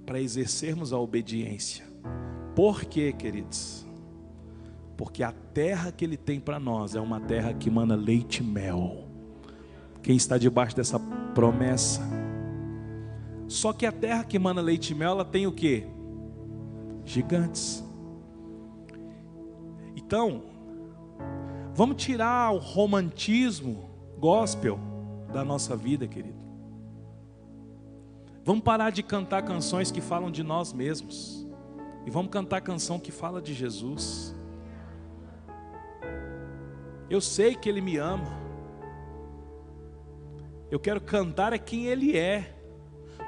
para 0.06 0.22
exercermos 0.22 0.94
a 0.94 0.98
obediência. 0.98 1.86
Por 2.56 2.86
quê, 2.86 3.14
queridos? 3.14 3.86
Porque 4.98 5.24
a 5.24 5.32
terra 5.32 5.92
que 5.92 6.04
Ele 6.04 6.18
tem 6.18 6.40
para 6.40 6.60
nós 6.60 6.96
é 6.96 7.00
uma 7.00 7.20
terra 7.20 7.54
que 7.54 7.70
mana 7.70 7.96
leite 7.96 8.40
e 8.40 8.44
mel. 8.44 9.06
Quem 10.02 10.16
está 10.16 10.38
debaixo 10.38 10.76
dessa 10.76 11.00
promessa? 11.34 12.02
Só 13.48 13.74
que 13.74 13.86
a 13.86 13.92
terra 13.92 14.24
que 14.24 14.38
mana 14.38 14.62
leite 14.62 14.92
e 14.92 14.96
mel, 14.96 15.12
ela 15.12 15.26
tem 15.26 15.48
o 15.48 15.52
que? 15.52 15.86
Gigantes. 17.06 17.84
Então, 19.96 20.44
vamos 21.80 22.04
tirar 22.04 22.52
o 22.52 22.58
romantismo 22.58 23.90
gospel 24.18 24.78
da 25.32 25.46
nossa 25.46 25.78
vida, 25.78 26.06
querido. 26.10 26.38
Vamos 28.44 28.66
parar 28.66 28.90
de 28.90 29.02
cantar 29.02 29.44
canções 29.44 29.90
que 29.90 30.02
falam 30.02 30.30
de 30.30 30.44
nós 30.44 30.74
mesmos. 30.74 31.48
E 32.06 32.10
vamos 32.10 32.32
cantar 32.32 32.60
canção 32.60 33.00
que 33.00 33.14
fala 33.14 33.42
de 33.42 33.54
Jesus. 33.54 34.36
Eu 37.10 37.22
sei 37.22 37.56
que 37.56 37.70
Ele 37.70 37.80
me 37.80 37.96
ama. 37.96 38.28
Eu 40.70 40.82
quero 40.82 41.00
cantar 41.00 41.54
é 41.54 41.58
quem 41.58 41.86
Ele 41.86 42.18
é. 42.18 42.58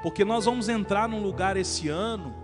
Porque 0.02 0.26
nós 0.26 0.44
vamos 0.44 0.68
entrar 0.68 1.08
num 1.08 1.22
lugar 1.22 1.56
esse 1.56 1.88
ano 1.88 2.34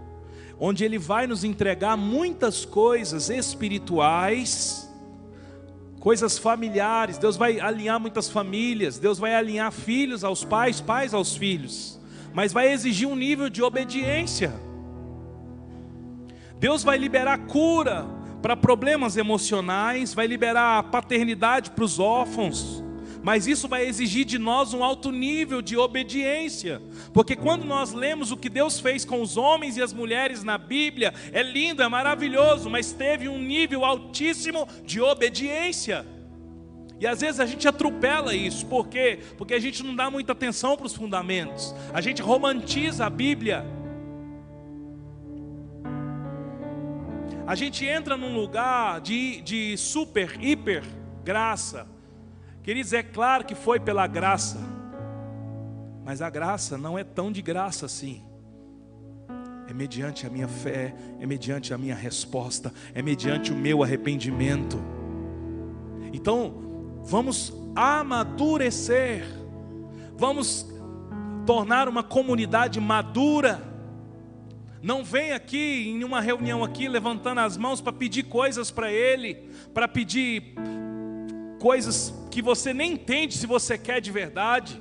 onde 0.58 0.86
Ele 0.86 0.98
vai 0.98 1.26
nos 1.26 1.44
entregar 1.44 1.98
muitas 1.98 2.64
coisas 2.64 3.28
espirituais 3.28 4.87
coisas 6.00 6.38
familiares. 6.38 7.18
Deus 7.18 7.36
vai 7.36 7.60
alinhar 7.60 8.00
muitas 8.00 8.28
famílias, 8.28 8.98
Deus 8.98 9.18
vai 9.18 9.34
alinhar 9.34 9.72
filhos 9.72 10.24
aos 10.24 10.44
pais, 10.44 10.80
pais 10.80 11.12
aos 11.14 11.36
filhos, 11.36 12.00
mas 12.32 12.52
vai 12.52 12.72
exigir 12.72 13.08
um 13.08 13.16
nível 13.16 13.48
de 13.48 13.62
obediência. 13.62 14.52
Deus 16.58 16.82
vai 16.82 16.98
liberar 16.98 17.38
cura 17.46 18.06
para 18.42 18.56
problemas 18.56 19.16
emocionais, 19.16 20.14
vai 20.14 20.26
liberar 20.26 20.84
paternidade 20.84 21.70
para 21.70 21.84
os 21.84 21.98
órfãos, 21.98 22.82
mas 23.28 23.46
isso 23.46 23.68
vai 23.68 23.84
exigir 23.84 24.24
de 24.24 24.38
nós 24.38 24.72
um 24.72 24.82
alto 24.82 25.12
nível 25.12 25.60
de 25.60 25.76
obediência, 25.76 26.80
porque 27.12 27.36
quando 27.36 27.62
nós 27.62 27.92
lemos 27.92 28.32
o 28.32 28.38
que 28.38 28.48
Deus 28.48 28.80
fez 28.80 29.04
com 29.04 29.20
os 29.20 29.36
homens 29.36 29.76
e 29.76 29.82
as 29.82 29.92
mulheres 29.92 30.42
na 30.42 30.56
Bíblia, 30.56 31.12
é 31.30 31.42
lindo, 31.42 31.82
é 31.82 31.88
maravilhoso, 31.90 32.70
mas 32.70 32.90
teve 32.90 33.28
um 33.28 33.38
nível 33.38 33.84
altíssimo 33.84 34.66
de 34.82 35.02
obediência. 35.02 36.06
E 36.98 37.06
às 37.06 37.20
vezes 37.20 37.38
a 37.38 37.44
gente 37.44 37.68
atropela 37.68 38.34
isso, 38.34 38.64
por 38.64 38.88
quê? 38.88 39.18
Porque 39.36 39.52
a 39.52 39.60
gente 39.60 39.82
não 39.82 39.94
dá 39.94 40.10
muita 40.10 40.32
atenção 40.32 40.74
para 40.74 40.86
os 40.86 40.94
fundamentos, 40.94 41.74
a 41.92 42.00
gente 42.00 42.22
romantiza 42.22 43.04
a 43.04 43.10
Bíblia. 43.10 43.62
A 47.46 47.54
gente 47.54 47.84
entra 47.84 48.16
num 48.16 48.34
lugar 48.34 49.02
de, 49.02 49.42
de 49.42 49.76
super, 49.76 50.42
hiper 50.42 50.82
graça, 51.22 51.86
Queridos, 52.68 52.92
é 52.92 53.02
claro 53.02 53.46
que 53.46 53.54
foi 53.54 53.80
pela 53.80 54.06
graça, 54.06 54.58
mas 56.04 56.20
a 56.20 56.28
graça 56.28 56.76
não 56.76 56.98
é 56.98 57.02
tão 57.02 57.32
de 57.32 57.40
graça 57.40 57.86
assim. 57.86 58.22
É 59.66 59.72
mediante 59.72 60.26
a 60.26 60.28
minha 60.28 60.46
fé, 60.46 60.94
é 61.18 61.24
mediante 61.24 61.72
a 61.72 61.78
minha 61.78 61.94
resposta, 61.94 62.70
é 62.92 63.00
mediante 63.00 63.54
o 63.54 63.56
meu 63.56 63.82
arrependimento. 63.82 64.78
Então, 66.12 67.00
vamos 67.04 67.54
amadurecer, 67.74 69.24
vamos 70.14 70.70
tornar 71.46 71.88
uma 71.88 72.02
comunidade 72.02 72.78
madura. 72.78 73.62
Não 74.82 75.02
vem 75.02 75.32
aqui 75.32 75.88
em 75.88 76.04
uma 76.04 76.20
reunião 76.20 76.62
aqui 76.62 76.86
levantando 76.86 77.40
as 77.40 77.56
mãos 77.56 77.80
para 77.80 77.94
pedir 77.94 78.24
coisas 78.24 78.70
para 78.70 78.92
Ele, 78.92 79.48
para 79.72 79.88
pedir 79.88 80.52
coisas 81.58 82.27
que 82.38 82.42
você 82.42 82.72
nem 82.72 82.92
entende 82.92 83.36
se 83.36 83.48
você 83.48 83.76
quer 83.76 84.00
de 84.00 84.12
verdade. 84.12 84.80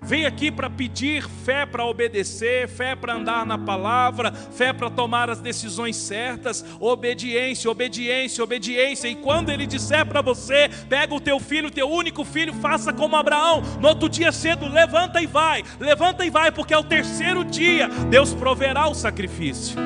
Vem 0.00 0.24
aqui 0.24 0.50
para 0.50 0.70
pedir 0.70 1.22
fé 1.44 1.66
para 1.66 1.84
obedecer, 1.84 2.66
fé 2.68 2.96
para 2.96 3.16
andar 3.16 3.44
na 3.44 3.58
palavra, 3.58 4.32
fé 4.32 4.72
para 4.72 4.88
tomar 4.88 5.28
as 5.28 5.42
decisões 5.42 5.94
certas, 5.94 6.64
obediência, 6.80 7.70
obediência, 7.70 8.42
obediência. 8.42 9.08
E 9.08 9.14
quando 9.14 9.50
ele 9.50 9.66
disser 9.66 10.06
para 10.06 10.22
você, 10.22 10.70
pega 10.88 11.14
o 11.14 11.20
teu 11.20 11.38
filho, 11.38 11.70
teu 11.70 11.90
único 11.90 12.24
filho, 12.24 12.54
faça 12.54 12.94
como 12.94 13.14
Abraão. 13.14 13.60
No 13.78 13.88
outro 13.88 14.08
dia 14.08 14.32
cedo, 14.32 14.66
levanta 14.66 15.20
e 15.20 15.26
vai, 15.26 15.62
levanta 15.78 16.24
e 16.24 16.30
vai, 16.30 16.50
porque 16.50 16.72
é 16.72 16.78
o 16.78 16.84
terceiro 16.84 17.44
dia, 17.44 17.88
Deus 18.08 18.32
proverá 18.32 18.88
o 18.88 18.94
sacrifício. 18.94 19.76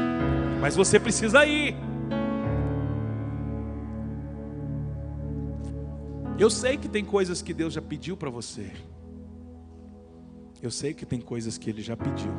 Mas 0.60 0.76
você 0.76 1.00
precisa 1.00 1.44
ir. 1.44 1.87
Eu 6.38 6.48
sei 6.48 6.76
que 6.76 6.88
tem 6.88 7.04
coisas 7.04 7.42
que 7.42 7.52
Deus 7.52 7.74
já 7.74 7.82
pediu 7.82 8.16
para 8.16 8.30
você. 8.30 8.70
Eu 10.62 10.70
sei 10.70 10.94
que 10.94 11.04
tem 11.04 11.20
coisas 11.20 11.58
que 11.58 11.68
Ele 11.68 11.82
já 11.82 11.96
pediu. 11.96 12.30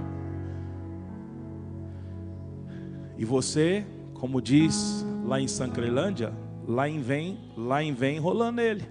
E 3.17 3.25
você, 3.25 3.85
como 4.13 4.41
diz 4.41 5.05
lá 5.25 5.41
em 5.41 5.49
Sancrelândia, 5.49 6.33
lá 6.65 6.87
em 6.87 7.01
vem, 7.01 7.37
lá 7.57 7.83
em 7.83 7.93
vem 7.93 8.19
rolando 8.19 8.61
ele. 8.61 8.87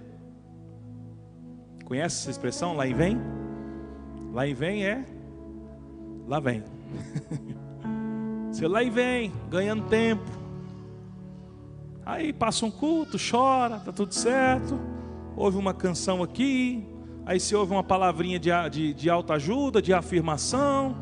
Conhece 1.85 2.21
essa 2.21 2.29
expressão? 2.29 2.75
Lá 2.75 2.85
em 2.85 2.93
vem? 2.93 3.17
Lá 4.31 4.47
em 4.47 4.53
vem 4.53 4.85
é 4.85 5.03
lá 6.27 6.39
vem. 6.39 6.63
Você 8.51 8.67
lá 8.67 8.83
e 8.83 8.91
vem, 8.91 9.33
ganhando 9.49 9.87
tempo. 9.87 10.29
Aí 12.05 12.31
passa 12.31 12.65
um 12.65 12.71
culto, 12.71 13.17
chora, 13.17 13.79
tá 13.79 13.91
tudo 13.91 14.13
certo 14.13 14.88
ouve 15.39 15.57
uma 15.57 15.73
canção 15.73 16.21
aqui, 16.21 16.85
aí 17.25 17.39
se 17.39 17.55
ouve 17.55 17.71
uma 17.71 17.81
palavrinha 17.81 18.37
de, 18.37 18.49
de, 18.69 18.93
de 18.93 19.09
autoajuda, 19.09 19.81
de 19.81 19.93
afirmação, 19.93 20.97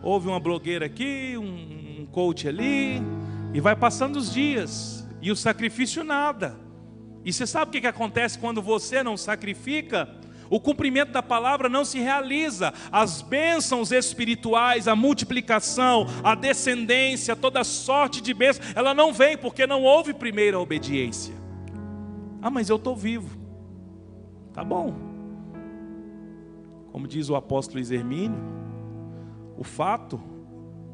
ouve 0.00 0.28
uma 0.28 0.38
blogueira 0.38 0.86
aqui, 0.86 1.34
um, 1.36 2.02
um 2.02 2.06
coach 2.06 2.46
ali, 2.46 3.02
e 3.52 3.60
vai 3.60 3.74
passando 3.74 4.14
os 4.14 4.32
dias, 4.32 5.04
e 5.20 5.32
o 5.32 5.34
sacrifício 5.34 6.04
nada. 6.04 6.56
E 7.24 7.32
você 7.32 7.44
sabe 7.48 7.68
o 7.68 7.72
que, 7.72 7.80
que 7.80 7.86
acontece 7.88 8.38
quando 8.38 8.62
você 8.62 9.02
não 9.02 9.16
sacrifica? 9.16 10.08
O 10.48 10.60
cumprimento 10.60 11.10
da 11.10 11.22
palavra 11.22 11.68
não 11.68 11.84
se 11.84 11.98
realiza. 11.98 12.72
As 12.92 13.22
bênçãos 13.22 13.90
espirituais, 13.90 14.86
a 14.86 14.94
multiplicação, 14.94 16.06
a 16.22 16.36
descendência, 16.36 17.34
toda 17.34 17.64
sorte 17.64 18.20
de 18.20 18.32
bênçãos, 18.32 18.72
ela 18.76 18.94
não 18.94 19.12
vem 19.12 19.36
porque 19.36 19.66
não 19.66 19.82
houve 19.82 20.14
primeira 20.14 20.60
obediência. 20.60 21.34
Ah, 22.40 22.50
mas 22.50 22.70
eu 22.70 22.76
estou 22.76 22.96
vivo. 22.96 23.39
Tá 24.52 24.64
bom. 24.64 24.94
Como 26.92 27.06
diz 27.06 27.28
o 27.28 27.36
apóstolo 27.36 27.80
Hermínio, 27.80 28.38
o 29.56 29.64
fato 29.64 30.20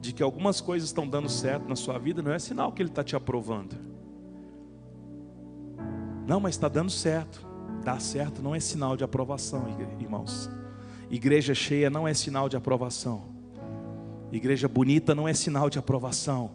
de 0.00 0.12
que 0.12 0.22
algumas 0.22 0.61
coisas 0.61 0.88
estão 0.88 1.09
dando 1.09 1.28
certo 1.28 1.68
na 1.68 1.76
sua 1.76 1.98
vida 1.98 2.22
não 2.22 2.32
é 2.32 2.38
sinal 2.38 2.72
que 2.72 2.82
ele 2.82 2.90
está 2.90 3.02
te 3.02 3.16
aprovando. 3.16 3.76
Não, 6.26 6.40
mas 6.40 6.54
está 6.54 6.68
dando 6.68 6.90
certo. 6.90 7.46
Dar 7.84 8.00
certo 8.00 8.42
não 8.42 8.54
é 8.54 8.61
sinal 8.61 8.96
de 8.96 9.04
aprovação, 9.04 9.64
irmãos. 10.00 10.50
Igreja 11.09 11.54
cheia 11.54 11.88
não 11.88 12.07
é 12.07 12.12
sinal 12.12 12.48
de 12.48 12.57
aprovação. 12.57 13.22
Igreja 14.32 14.68
bonita 14.68 15.14
não 15.14 15.28
é 15.28 15.32
sinal 15.32 15.70
de 15.70 15.78
aprovação. 15.78 16.50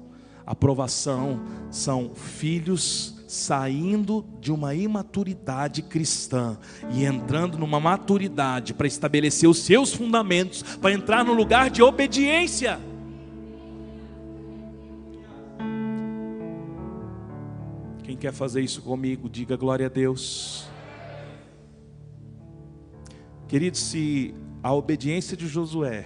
Aprovação 0.46 1.40
são 1.70 2.14
filhos 2.14 3.21
saindo 3.32 4.26
de 4.42 4.52
uma 4.52 4.76
imaturidade 4.76 5.82
cristã 5.82 6.58
e 6.94 7.06
entrando 7.06 7.58
numa 7.58 7.80
maturidade 7.80 8.74
para 8.74 8.86
estabelecer 8.86 9.48
os 9.48 9.60
seus 9.60 9.94
fundamentos, 9.94 10.62
para 10.62 10.92
entrar 10.92 11.24
no 11.24 11.32
lugar 11.32 11.70
de 11.70 11.82
obediência. 11.82 12.78
Quem 18.04 18.18
quer 18.18 18.34
fazer 18.34 18.60
isso 18.60 18.82
comigo, 18.82 19.30
diga 19.30 19.56
glória 19.56 19.86
a 19.86 19.90
Deus. 19.90 20.68
Querido, 23.48 23.78
se 23.78 24.36
a 24.62 24.74
obediência 24.74 25.38
de 25.38 25.48
Josué 25.48 26.06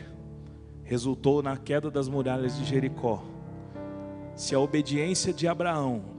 resultou 0.84 1.42
na 1.42 1.58
queda 1.58 1.90
das 1.90 2.08
muralhas 2.08 2.56
de 2.56 2.66
Jericó, 2.66 3.26
se 4.36 4.54
a 4.54 4.60
obediência 4.60 5.34
de 5.34 5.48
Abraão 5.48 6.15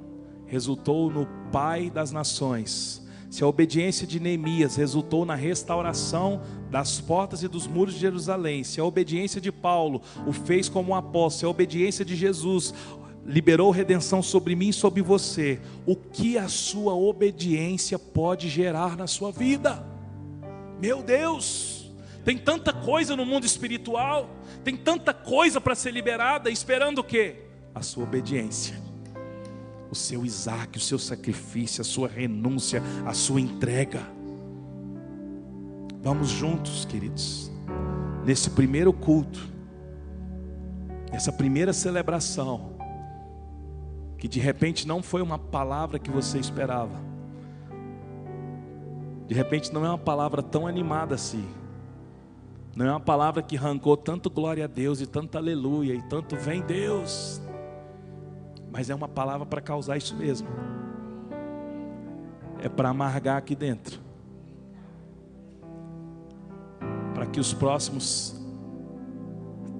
resultou 0.46 1.10
no 1.10 1.26
pai 1.50 1.90
das 1.90 2.12
nações, 2.12 3.06
se 3.28 3.42
a 3.42 3.46
obediência 3.46 4.06
de 4.06 4.20
Neemias 4.20 4.76
resultou 4.76 5.26
na 5.26 5.34
restauração 5.34 6.40
das 6.70 7.00
portas 7.00 7.42
e 7.42 7.48
dos 7.48 7.66
muros 7.66 7.94
de 7.94 8.00
Jerusalém, 8.00 8.62
se 8.64 8.80
a 8.80 8.84
obediência 8.84 9.40
de 9.40 9.50
Paulo 9.50 10.00
o 10.26 10.32
fez 10.32 10.68
como 10.68 10.92
um 10.92 10.94
apóstolo, 10.94 11.30
se 11.30 11.44
a 11.44 11.48
obediência 11.48 12.04
de 12.04 12.14
Jesus 12.14 12.72
liberou 13.24 13.70
redenção 13.72 14.22
sobre 14.22 14.54
mim 14.54 14.68
e 14.68 14.72
sobre 14.72 15.02
você, 15.02 15.60
o 15.84 15.96
que 15.96 16.38
a 16.38 16.48
sua 16.48 16.94
obediência 16.94 17.98
pode 17.98 18.48
gerar 18.48 18.96
na 18.96 19.08
sua 19.08 19.32
vida? 19.32 19.84
Meu 20.80 21.02
Deus, 21.02 21.90
tem 22.24 22.38
tanta 22.38 22.72
coisa 22.72 23.16
no 23.16 23.26
mundo 23.26 23.44
espiritual, 23.44 24.30
tem 24.62 24.76
tanta 24.76 25.12
coisa 25.12 25.60
para 25.60 25.74
ser 25.74 25.90
liberada, 25.90 26.48
esperando 26.48 27.00
o 27.00 27.04
quê? 27.04 27.36
A 27.74 27.82
sua 27.82 28.04
obediência 28.04 28.85
o 29.90 29.94
seu 29.94 30.24
Isaac, 30.24 30.78
o 30.78 30.80
seu 30.80 30.98
sacrifício, 30.98 31.80
a 31.80 31.84
sua 31.84 32.08
renúncia, 32.08 32.82
a 33.04 33.12
sua 33.12 33.40
entrega. 33.40 34.02
Vamos 36.02 36.28
juntos, 36.28 36.84
queridos, 36.84 37.50
nesse 38.24 38.50
primeiro 38.50 38.92
culto, 38.92 39.40
nessa 41.10 41.32
primeira 41.32 41.72
celebração, 41.72 42.76
que 44.18 44.28
de 44.28 44.40
repente 44.40 44.86
não 44.86 45.02
foi 45.02 45.22
uma 45.22 45.38
palavra 45.38 45.98
que 45.98 46.10
você 46.10 46.38
esperava, 46.38 47.04
de 49.26 49.34
repente 49.34 49.72
não 49.72 49.84
é 49.84 49.88
uma 49.88 49.98
palavra 49.98 50.42
tão 50.42 50.66
animada 50.66 51.14
assim, 51.16 51.44
não 52.76 52.86
é 52.86 52.90
uma 52.90 53.00
palavra 53.00 53.42
que 53.42 53.56
arrancou 53.56 53.96
tanto 53.96 54.30
glória 54.30 54.64
a 54.64 54.68
Deus 54.68 55.00
e 55.00 55.06
tanto 55.06 55.36
aleluia 55.36 55.94
e 55.94 56.02
tanto 56.02 56.36
vem 56.36 56.60
Deus 56.60 57.40
mas 58.76 58.90
é 58.90 58.94
uma 58.94 59.08
palavra 59.08 59.46
para 59.46 59.62
causar 59.62 59.96
isso 59.96 60.14
mesmo. 60.14 60.46
É 62.62 62.68
para 62.68 62.90
amargar 62.90 63.38
aqui 63.38 63.56
dentro. 63.56 63.98
Para 67.14 67.24
que 67.24 67.40
os 67.40 67.54
próximos 67.54 68.38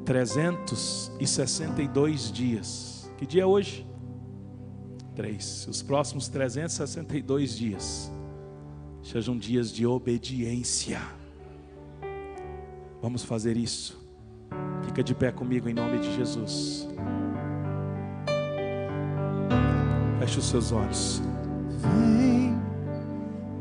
362 0.07 2.32
dias, 2.32 3.12
que 3.18 3.26
dia 3.26 3.42
é 3.42 3.47
hoje? 3.47 3.86
Três. 5.14 5.68
Os 5.68 5.82
próximos 5.82 6.28
362 6.28 7.55
dias 7.55 8.11
sejam 9.03 9.36
dias 9.36 9.70
de 9.70 9.86
obediência. 9.86 11.03
Vamos 13.03 13.22
fazer 13.22 13.59
isso. 13.59 14.03
Fica 14.84 15.05
de 15.05 15.14
pé 15.14 15.30
comigo 15.30 15.68
em 15.68 15.74
nome 15.74 15.99
de 15.99 16.16
Jesus. 16.16 16.88
Feche 20.27 20.41
os 20.41 20.47
seus 20.47 20.72
olhos. 20.72 21.22
Vem 21.79 22.59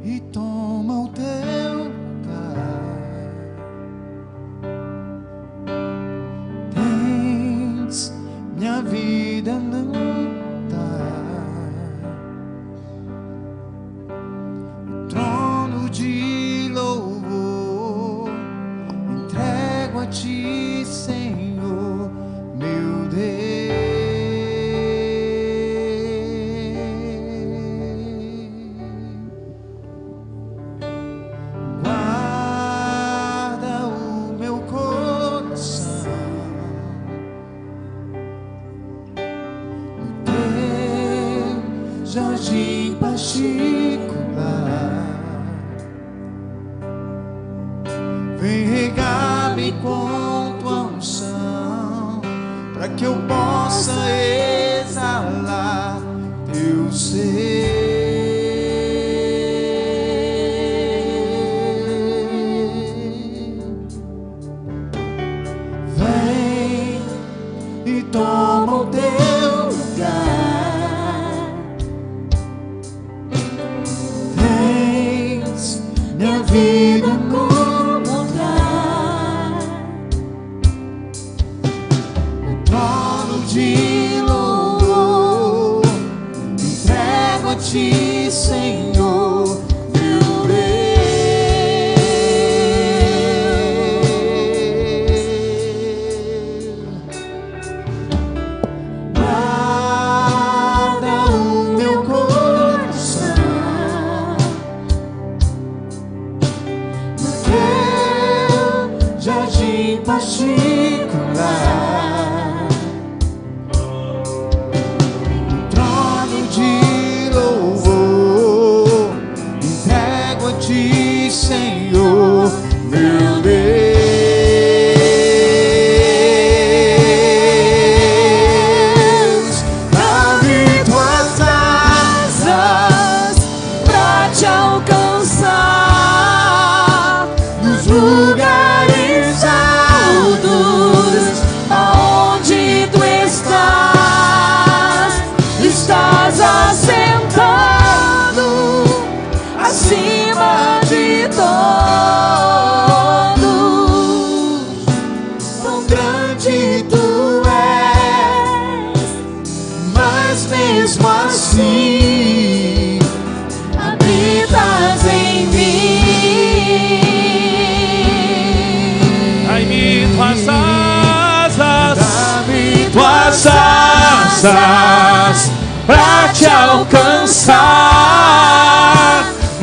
e 0.03 0.19
toma 0.31 1.03
o 1.03 1.07
teu 1.09 1.83
lugar. 1.83 2.55
Tens 6.73 8.11
minha 8.57 8.81
vida 8.81 9.59
não 9.59 10.04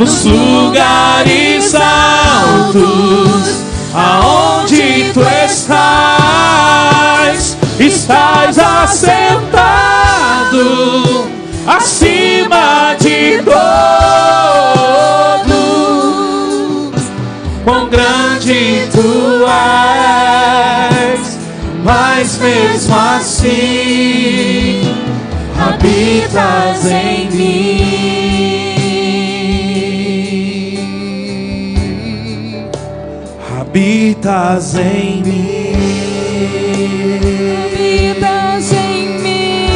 nos 0.03 0.24
lugares 0.24 1.74
altos, 1.76 3.62
aonde 3.94 5.12
tu 5.14 5.20
estás, 5.44 6.57
estás 7.78 8.59
assentado 8.59 9.86
acima 11.68 12.96
de 12.98 13.42
todos. 13.44 13.55
Quão 17.62 17.88
grande 17.88 18.88
tu 18.90 19.44
és, 21.07 21.38
mas 21.84 22.38
mesmo 22.38 22.96
assim 22.96 24.82
habitas 25.61 26.86
em 26.86 27.30
mim. 27.30 27.91
Habitas 34.24 34.76
em 34.76 35.20
mim. 35.20 35.72
Habitas 37.74 38.70
em 38.72 39.18
mim. 39.18 39.66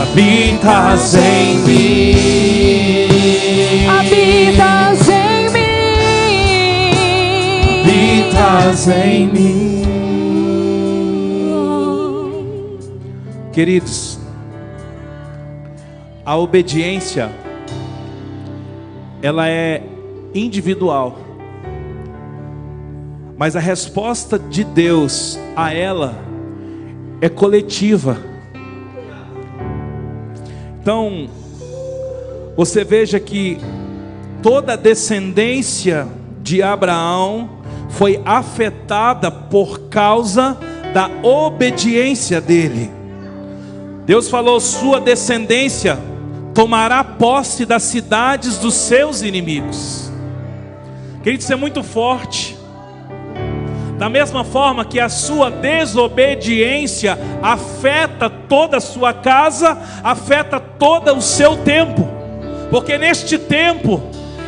Habitas 0.00 1.14
em 1.16 1.58
mim. 1.58 2.14
Habitas 3.88 5.08
em 5.08 5.50
mim. 5.50 5.72
Habitas 7.82 8.86
em 8.86 9.26
mim. 9.26 9.82
Queridos, 13.52 14.20
a 16.24 16.36
obediência 16.36 17.28
ela 19.20 19.48
é 19.48 19.82
individual. 20.32 21.26
Mas 23.38 23.54
a 23.54 23.60
resposta 23.60 24.36
de 24.36 24.64
Deus 24.64 25.38
a 25.54 25.72
ela 25.72 26.16
é 27.20 27.28
coletiva. 27.28 28.18
Então, 30.82 31.30
você 32.56 32.82
veja 32.82 33.20
que 33.20 33.58
toda 34.42 34.72
a 34.72 34.76
descendência 34.76 36.08
de 36.42 36.60
Abraão 36.60 37.48
foi 37.90 38.20
afetada 38.24 39.30
por 39.30 39.88
causa 39.88 40.58
da 40.92 41.08
obediência 41.22 42.40
dele. 42.40 42.90
Deus 44.04 44.28
falou: 44.28 44.58
sua 44.58 45.00
descendência 45.00 45.96
tomará 46.52 47.04
posse 47.04 47.64
das 47.64 47.84
cidades 47.84 48.58
dos 48.58 48.74
seus 48.74 49.22
inimigos. 49.22 50.10
Querido, 51.22 51.40
isso 51.40 51.52
é 51.52 51.56
muito 51.56 51.84
forte. 51.84 52.57
Da 53.98 54.08
mesma 54.08 54.44
forma 54.44 54.84
que 54.84 55.00
a 55.00 55.08
sua 55.08 55.50
desobediência 55.50 57.18
afeta 57.42 58.30
toda 58.30 58.76
a 58.76 58.80
sua 58.80 59.12
casa, 59.12 59.76
afeta 60.04 60.60
todo 60.60 61.12
o 61.14 61.20
seu 61.20 61.56
tempo. 61.58 62.08
Porque 62.70 62.96
neste 62.96 63.36
tempo 63.36 64.00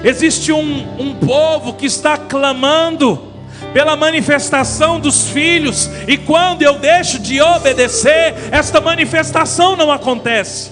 existe 0.04 0.52
um, 0.52 0.86
um 0.98 1.14
povo 1.14 1.74
que 1.74 1.86
está 1.86 2.16
clamando 2.16 3.28
pela 3.72 3.96
manifestação 3.96 4.98
dos 4.98 5.28
filhos, 5.28 5.90
e 6.08 6.16
quando 6.16 6.62
eu 6.62 6.78
deixo 6.78 7.18
de 7.18 7.40
obedecer, 7.40 8.34
esta 8.50 8.80
manifestação 8.80 9.76
não 9.76 9.92
acontece. 9.92 10.70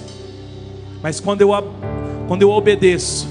Mas 1.02 1.20
quando 1.20 1.42
eu, 1.42 1.50
quando 2.26 2.42
eu 2.42 2.50
obedeço 2.50 3.28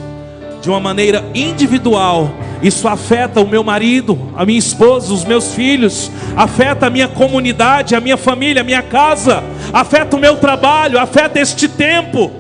de 0.61 0.69
uma 0.69 0.79
maneira 0.79 1.23
individual, 1.33 2.29
isso 2.61 2.87
afeta 2.87 3.39
o 3.39 3.47
meu 3.47 3.63
marido, 3.63 4.31
a 4.35 4.45
minha 4.45 4.57
esposa, 4.57 5.13
os 5.13 5.23
meus 5.23 5.53
filhos, 5.53 6.11
afeta 6.35 6.87
a 6.87 6.89
minha 6.89 7.07
comunidade, 7.07 7.95
a 7.95 7.99
minha 7.99 8.17
família, 8.17 8.61
a 8.61 8.65
minha 8.65 8.81
casa, 8.81 9.43
afeta 9.71 10.15
o 10.15 10.19
meu 10.19 10.37
trabalho, 10.37 10.99
afeta 10.99 11.39
este 11.39 11.67
tempo. 11.67 12.31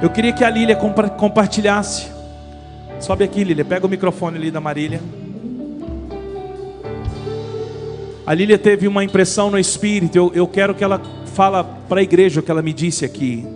Eu 0.00 0.10
queria 0.10 0.32
que 0.32 0.44
a 0.44 0.50
Lília 0.50 0.76
compa 0.76 1.08
compartilhasse. 1.08 2.06
Sobe 3.00 3.24
aqui, 3.24 3.44
Lília, 3.44 3.64
pega 3.64 3.86
o 3.86 3.88
microfone 3.88 4.36
ali 4.36 4.50
da 4.50 4.60
Marília. 4.60 5.00
A 8.26 8.34
Lília 8.34 8.58
teve 8.58 8.88
uma 8.88 9.04
impressão 9.04 9.50
no 9.50 9.58
espírito. 9.58 10.16
Eu, 10.16 10.32
eu 10.34 10.48
quero 10.48 10.74
que 10.74 10.82
ela 10.82 11.00
fala 11.34 11.62
para 11.62 12.00
a 12.00 12.02
igreja 12.02 12.40
o 12.40 12.42
que 12.42 12.50
ela 12.50 12.62
me 12.62 12.72
disse 12.72 13.04
aqui. 13.04 13.55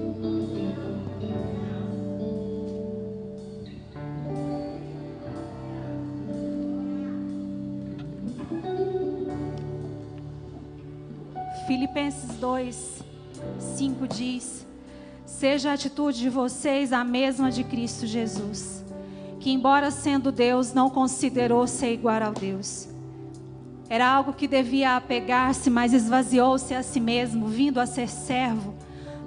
Seja 15.40 15.70
a 15.70 15.72
atitude 15.72 16.18
de 16.18 16.28
vocês 16.28 16.92
a 16.92 17.02
mesma 17.02 17.50
de 17.50 17.64
Cristo 17.64 18.06
Jesus, 18.06 18.84
que, 19.38 19.50
embora 19.50 19.90
sendo 19.90 20.30
Deus, 20.30 20.74
não 20.74 20.90
considerou 20.90 21.66
ser 21.66 21.94
igual 21.94 22.22
ao 22.22 22.34
Deus. 22.34 22.86
Era 23.88 24.06
algo 24.06 24.34
que 24.34 24.46
devia 24.46 24.96
apegar-se, 24.96 25.70
mas 25.70 25.94
esvaziou-se 25.94 26.74
a 26.74 26.82
si 26.82 27.00
mesmo, 27.00 27.46
vindo 27.46 27.80
a 27.80 27.86
ser 27.86 28.10
servo, 28.10 28.74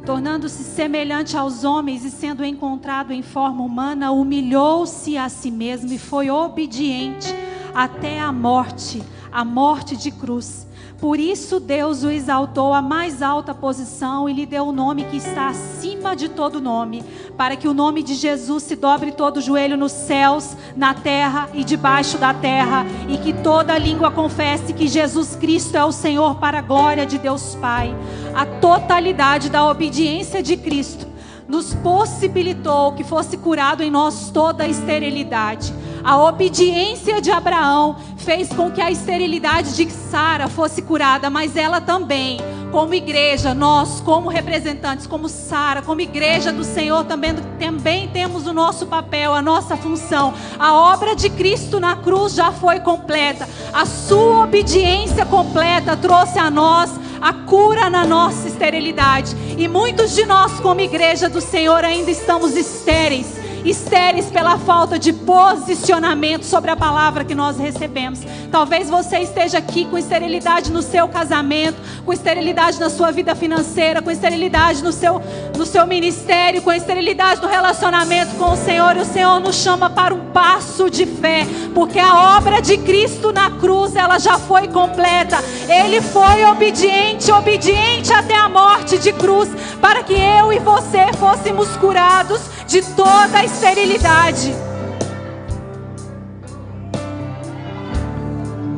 tornando-se 0.06 0.64
semelhante 0.64 1.36
aos 1.36 1.64
homens 1.64 2.06
e 2.06 2.12
sendo 2.12 2.46
encontrado 2.46 3.12
em 3.12 3.24
forma 3.24 3.64
humana, 3.64 4.12
humilhou-se 4.12 5.18
a 5.18 5.28
si 5.30 5.50
mesmo 5.50 5.92
e 5.92 5.98
foi 5.98 6.30
obediente 6.30 7.34
até 7.74 8.20
a 8.20 8.32
morte 8.32 9.02
a 9.34 9.44
morte 9.44 9.98
de 9.98 10.12
cruz. 10.12 10.68
Por 11.04 11.20
isso 11.20 11.60
Deus 11.60 12.06
o 12.06 12.10
exaltou 12.10 12.74
à 12.74 12.82
mais 12.82 13.22
alta 13.22 13.54
posição 13.54 14.30
e 14.30 14.32
lhe 14.32 14.46
deu 14.46 14.68
o 14.68 14.72
nome 14.72 15.04
que 15.04 15.18
está 15.18 15.50
acima 15.50 16.16
de 16.16 16.30
todo 16.30 16.62
nome, 16.62 17.04
para 17.36 17.58
que 17.58 17.68
o 17.68 17.74
nome 17.74 18.02
de 18.02 18.16
Jesus 18.16 18.64
se 18.64 18.78
dobre 18.78 19.12
todo 19.12 19.36
o 19.36 19.42
joelho 19.42 19.76
nos 19.76 19.92
céus, 19.92 20.56
na 20.78 20.94
terra 20.94 21.50
e 21.54 21.66
debaixo 21.66 22.18
da 22.18 22.34
terra, 22.34 22.86
e 23.10 23.18
que 23.18 23.34
toda 23.34 23.78
língua 23.78 24.12
confesse 24.12 24.72
que 24.72 24.88
Jesus 24.88 25.36
Cristo 25.36 25.76
é 25.76 25.84
o 25.84 25.92
Senhor 25.92 26.36
para 26.36 26.60
a 26.60 26.62
glória 26.62 27.06
de 27.06 27.18
Deus 27.18 27.54
Pai. 27.56 27.94
A 28.34 28.46
totalidade 28.46 29.50
da 29.50 29.70
obediência 29.70 30.42
de 30.42 30.56
Cristo 30.56 31.06
nos 31.50 31.74
possibilitou 31.74 32.94
que 32.94 33.04
fosse 33.04 33.36
curado 33.36 33.84
em 33.84 33.92
nós 33.92 34.32
toda 34.32 34.64
a 34.64 34.70
esterilidade. 34.70 35.74
A 36.04 36.18
obediência 36.18 37.22
de 37.22 37.32
Abraão 37.32 37.96
fez 38.18 38.50
com 38.50 38.70
que 38.70 38.82
a 38.82 38.92
esterilidade 38.92 39.74
de 39.74 39.90
Sara 39.90 40.50
fosse 40.50 40.82
curada, 40.82 41.30
mas 41.30 41.56
ela 41.56 41.80
também, 41.80 42.42
como 42.74 42.94
igreja, 42.94 43.54
nós, 43.54 44.02
como 44.02 44.28
representantes, 44.28 45.08
como 45.08 45.30
Sara, 45.30 45.82
como 45.82 46.02
igreja 46.02 46.52
do 46.52 46.66
Senhor, 46.66 47.06
também, 47.06 47.34
também 47.58 48.10
temos 48.10 48.46
o 48.46 48.52
nosso 48.52 48.86
papel, 48.86 49.34
a 49.34 49.42
nossa 49.42 49.78
função. 49.78 50.34
A 50.60 50.74
obra 50.74 51.16
de 51.16 51.30
Cristo 51.30 51.80
na 51.80 51.96
cruz 51.96 52.34
já 52.34 52.52
foi 52.52 52.82
completa. 52.82 53.48
A 53.72 53.86
sua 53.86 54.44
obediência 54.44 55.26
completa 55.26 55.96
trouxe 55.96 56.38
a 56.38 56.52
nós 56.52 56.92
a 57.22 57.32
cura 57.32 57.90
na 57.90 58.06
nossa 58.06 58.50
esterilidade. 58.50 59.34
E 59.58 59.70
muitos 59.70 60.14
de 60.14 60.26
nós, 60.26 60.60
como 60.60 60.82
igreja 60.82 61.30
do 61.30 61.40
Senhor, 61.40 61.86
ainda 61.86 62.12
estamos 62.12 62.58
estéreis 62.58 63.43
estéreis 63.66 64.28
pela 64.28 64.58
falta 64.58 65.00
de 65.00 65.14
posicionamento 65.14 66.44
sobre 66.44 66.70
a 66.72 66.76
palavra 66.76 67.24
que 67.24 67.36
nós 67.36 67.58
recebemos. 67.58 68.20
Talvez 68.52 68.90
você 68.90 69.20
esteja 69.20 69.58
aqui 69.58 69.86
com 69.86 69.98
esterilidade 69.98 70.72
no 70.72 70.82
seu 70.82 71.08
casamento, 71.08 71.78
com 72.06 72.14
esterilidade 72.14 72.80
na 72.80 72.90
sua 72.90 73.12
vida 73.12 73.36
financeira, 73.36 74.02
com 74.02 74.12
esterilidade 74.12 74.84
no 74.84 74.92
seu, 74.92 75.22
no 75.58 75.66
seu 75.66 75.88
ministério, 75.88 76.62
com 76.62 76.72
esterilidade 76.72 77.42
no 77.42 77.48
relacionamento 77.48 78.36
com 78.36 78.52
o 78.52 78.58
Senhor. 78.58 78.96
E 78.98 79.00
o 79.00 79.06
Senhor 79.06 79.40
nos 79.40 79.56
chama 79.56 79.90
para 79.90 80.14
um 80.14 80.32
passo 80.32 80.90
de 80.90 81.06
fé, 81.06 81.48
porque 81.74 82.00
a 82.00 82.38
obra 82.38 82.62
de 82.62 82.78
Cristo 82.78 83.32
na 83.32 83.50
cruz, 83.52 83.96
ela 83.96 84.20
já 84.20 84.38
foi 84.38 84.68
completa. 84.68 85.38
Ele 85.68 86.02
foi 86.02 86.44
obediente, 86.46 87.32
obediente 87.32 88.14
até 88.14 88.36
a 88.36 88.50
morte 88.50 88.98
de 88.98 89.14
cruz, 89.14 89.50
para 89.82 90.04
que 90.04 90.14
eu 90.14 90.52
e 90.52 90.60
você 90.60 91.12
fôssemos 91.18 91.70
curados 91.78 92.42
de 92.68 92.82
toda 92.96 93.40
a 93.40 93.46
esterilidade. 93.54 94.54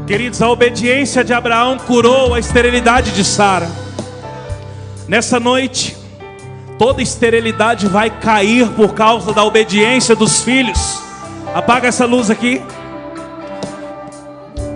Queridos, 0.06 0.42
a 0.42 0.50
obediência 0.50 1.24
de 1.24 1.34
Abraão 1.34 1.78
curou 1.80 2.34
a 2.34 2.40
esterilidade 2.40 3.12
de 3.12 3.24
Sara. 3.24 3.68
Nessa 5.08 5.40
noite, 5.40 5.98
toda 6.78 7.02
esterilidade 7.02 7.88
vai 7.88 8.10
cair 8.10 8.68
por 8.70 8.94
causa 8.94 9.34
da 9.34 9.44
obediência 9.44 10.16
dos 10.16 10.42
filhos. 10.44 11.02
Apaga 11.54 11.88
essa 11.88 12.06
luz 12.06 12.30
aqui. 12.30 12.62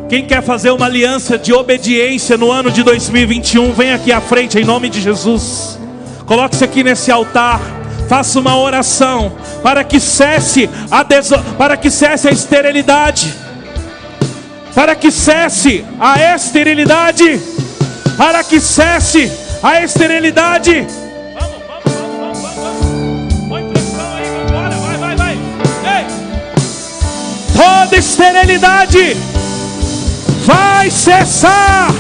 Quem 0.08 0.26
quer 0.26 0.42
fazer 0.42 0.72
uma 0.72 0.86
aliança 0.86 1.38
de 1.38 1.54
obediência 1.54 2.38
no 2.38 2.52
ano 2.52 2.72
de 2.72 2.82
2021, 2.82 3.74
vem 3.74 3.92
aqui 3.92 4.12
à 4.12 4.22
frente 4.22 4.58
em 4.58 4.66
nome 4.66 4.90
de 4.90 5.02
Jesus. 5.02 5.78
Coloque-se 6.26 6.64
aqui 6.64 6.84
nesse 6.84 7.12
altar. 7.12 7.79
Faça 8.10 8.40
uma 8.40 8.58
oração 8.58 9.32
para 9.62 9.84
que 9.84 10.00
cesse 10.00 10.68
a 10.90 11.04
deso... 11.04 11.38
para 11.58 11.78
que 11.78 11.92
cesse 11.92 12.28
a 12.28 12.32
esterilidade. 12.32 13.34
Para 14.74 14.96
que 14.96 15.12
cesse 15.12 15.86
a 16.00 16.36
esterilidade. 16.36 17.40
Para 18.18 18.44
que 18.44 18.60
cesse 18.60 19.32
a 19.62 19.84
esterilidade. 19.84 20.72
Ei! 20.72 21.00
esterilidade 28.00 29.18
vai 30.46 30.90
cessar 30.90 31.94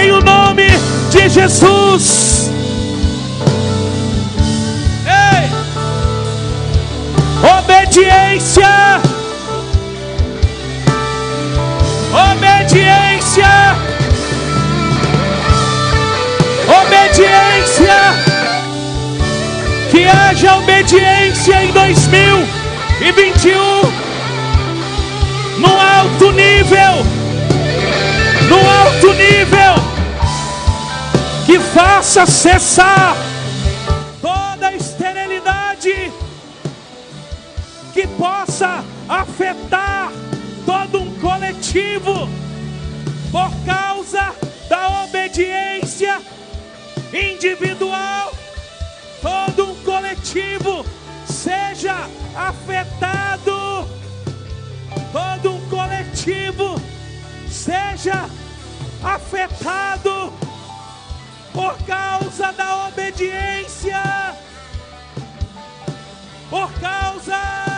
em 0.00 0.10
o 0.10 0.20
nome 0.20 0.66
de 1.10 1.28
Jesus. 1.28 2.50
Obediência. 7.72 9.00
Obediência. 12.30 13.52
Obediência. 16.82 17.98
Que 19.90 20.04
haja 20.06 20.56
obediência 20.56 21.64
em 21.64 21.72
2021 21.72 23.56
no 25.58 25.80
alto 25.80 26.30
nível, 26.32 27.06
no 28.50 28.70
alto 28.70 29.14
nível, 29.14 29.74
que 31.46 31.58
faça 31.58 32.26
cessar 32.26 33.16
possa 38.52 38.84
afetar 39.08 40.12
todo 40.66 41.00
um 41.00 41.20
coletivo 41.20 42.28
por 43.30 43.50
causa 43.64 44.34
da 44.68 45.04
obediência 45.04 46.20
individual, 47.14 48.30
todo 49.22 49.70
um 49.70 49.74
coletivo 49.82 50.84
seja 51.24 51.96
afetado, 52.36 53.88
todo 55.10 55.54
um 55.54 55.68
coletivo 55.70 56.78
seja 57.48 58.28
afetado 59.02 60.30
por 61.54 61.74
causa 61.86 62.52
da 62.52 62.86
obediência, 62.86 64.02
por 66.50 66.70
causa 66.74 67.71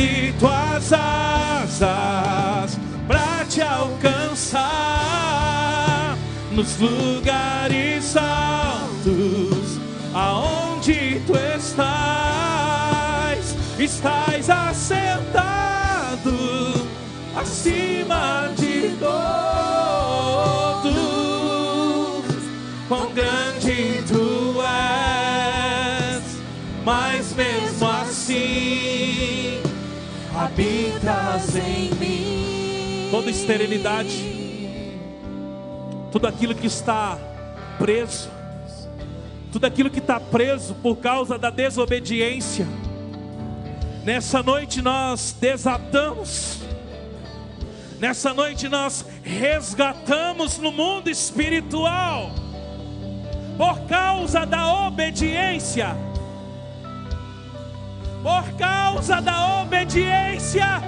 Abre-me 0.00 0.32
tuas 0.38 0.92
asas 0.92 2.78
pra 3.06 3.44
te 3.48 3.60
alcançar 3.60 4.66
nos 6.52 6.78
lugares 6.78 8.16
altos 8.16 9.78
aonde 10.14 11.20
tu 11.26 11.36
estás. 11.36 11.84
Estás 13.78 14.48
assentado 14.48 16.32
acima 17.36 18.50
de 18.56 18.96
todos. 18.98 19.10
Quão 22.88 23.12
grande 23.12 23.39
habitas 30.50 31.56
em 31.56 31.90
mim. 31.94 33.08
Toda 33.10 33.30
esterilidade, 33.30 34.24
tudo 36.12 36.26
aquilo 36.26 36.54
que 36.54 36.66
está 36.66 37.18
preso, 37.78 38.30
tudo 39.52 39.66
aquilo 39.66 39.90
que 39.90 39.98
está 39.98 40.20
preso 40.20 40.74
por 40.74 40.96
causa 40.96 41.38
da 41.38 41.50
desobediência. 41.50 42.66
Nessa 44.04 44.42
noite 44.42 44.80
nós 44.80 45.36
desatamos. 45.40 46.58
Nessa 47.98 48.32
noite 48.32 48.68
nós 48.68 49.04
resgatamos 49.22 50.56
no 50.56 50.72
mundo 50.72 51.10
espiritual, 51.10 52.30
por 53.58 53.80
causa 53.86 54.46
da 54.46 54.86
obediência, 54.86 55.94
por 58.22 58.44
causa 58.58 59.20
da 59.20 59.62
obediência, 59.62 60.82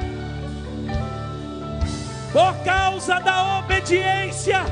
por 2.33 2.55
causa 2.64 3.18
da 3.20 3.59
obediência, 3.59 4.64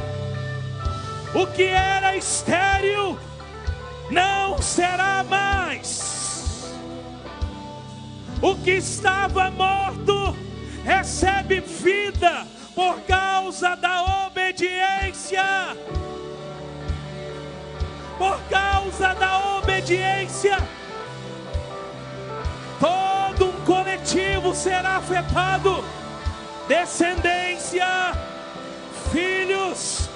o 1.35 1.47
que 1.47 1.65
era 1.65 2.17
estéril 2.17 3.19
não 4.11 4.61
será 4.61 5.25
mais, 5.25 6.75
o 8.43 8.55
que 8.57 8.73
estava 8.73 9.51
morto 9.51 10.37
recebe 10.85 11.61
vida 11.61 12.47
por 12.75 13.01
causa 13.03 13.75
da 13.77 14.27
obediência. 14.27 15.43
Por 18.19 18.39
causa 18.51 19.15
da 19.15 19.57
obediência, 19.57 20.59
coletivo 24.11 24.55
será 24.55 24.97
afetado. 24.97 25.85
Descendência, 26.67 27.87
filhos, 29.13 30.09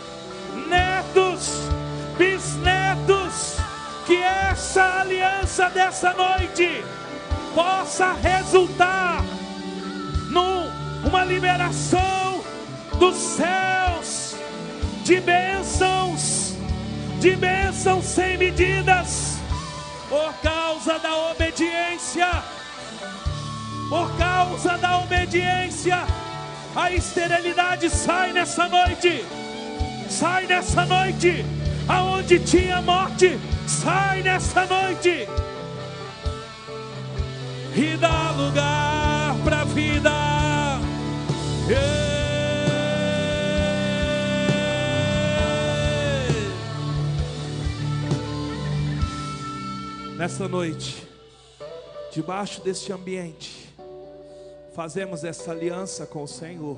netos, 0.69 1.69
bisnetos, 2.17 3.57
que 4.07 4.17
essa 4.17 5.01
aliança 5.01 5.69
dessa 5.71 6.13
noite 6.13 6.85
possa 7.55 8.13
resultar 8.13 9.25
numa 10.31 11.25
liberação 11.25 12.45
dos 12.99 13.17
céus 13.17 14.37
de 15.03 15.21
bênçãos, 15.21 16.57
de 17.21 17.35
bênçãos 17.37 18.05
sem 18.05 18.39
medidas, 18.39 19.39
por 20.09 20.33
causa 20.35 20.99
da 21.01 21.31
obediência, 21.31 22.29
por 23.89 24.11
causa 24.17 24.77
da 24.79 24.99
obediência, 24.99 25.99
a 26.75 26.91
esterilidade 26.91 27.89
sai 27.91 28.33
nessa 28.33 28.69
noite, 28.69 29.25
sai 30.09 30.47
nessa 30.47 30.85
noite, 30.85 31.45
aonde 31.89 32.39
tinha 32.41 32.81
morte, 32.83 33.39
sai 33.67 34.23
nessa 34.23 34.67
noite 34.67 35.29
e 37.77 37.97
dá 37.97 38.31
lugar 38.31 39.37
para 39.43 39.65
vida. 39.65 40.11
Ei! 41.69 42.15
Nessa 50.17 50.47
noite, 50.47 51.07
debaixo 52.13 52.63
deste 52.63 52.93
ambiente, 52.93 53.64
fazemos 54.75 55.23
essa 55.23 55.53
aliança 55.53 56.05
com 56.05 56.25
o 56.25 56.29
Senhor, 56.29 56.77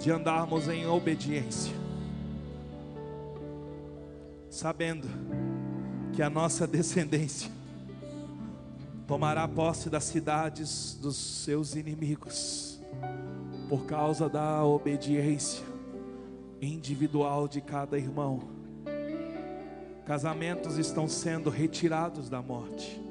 de 0.00 0.10
andarmos 0.10 0.68
em 0.68 0.84
obediência, 0.84 1.72
sabendo 4.50 5.06
que 6.12 6.20
a 6.20 6.28
nossa 6.28 6.66
descendência 6.66 7.50
tomará 9.06 9.46
posse 9.46 9.88
das 9.88 10.04
cidades 10.04 10.98
dos 11.00 11.16
seus 11.16 11.76
inimigos, 11.76 12.80
por 13.68 13.86
causa 13.86 14.28
da 14.28 14.64
obediência 14.64 15.64
individual 16.60 17.46
de 17.46 17.60
cada 17.60 17.96
irmão. 17.96 18.40
Casamentos 20.04 20.78
estão 20.78 21.06
sendo 21.06 21.48
retirados 21.48 22.28
da 22.28 22.42
morte 22.42 23.07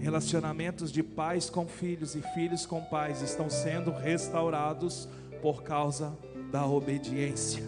Relacionamentos 0.00 0.90
de 0.90 1.02
pais 1.02 1.50
com 1.50 1.68
filhos 1.68 2.14
e 2.14 2.22
filhos 2.34 2.64
com 2.64 2.80
pais 2.82 3.20
estão 3.20 3.50
sendo 3.50 3.90
restaurados 3.90 5.06
por 5.42 5.62
causa 5.62 6.16
da 6.50 6.66
obediência. 6.66 7.62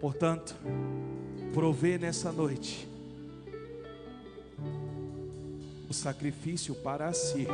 Portanto, 0.00 0.56
provê 1.54 1.96
nessa 1.96 2.32
noite 2.32 2.88
o 5.88 5.94
sacrifício 5.94 6.74
para 6.74 7.12
si, 7.12 7.46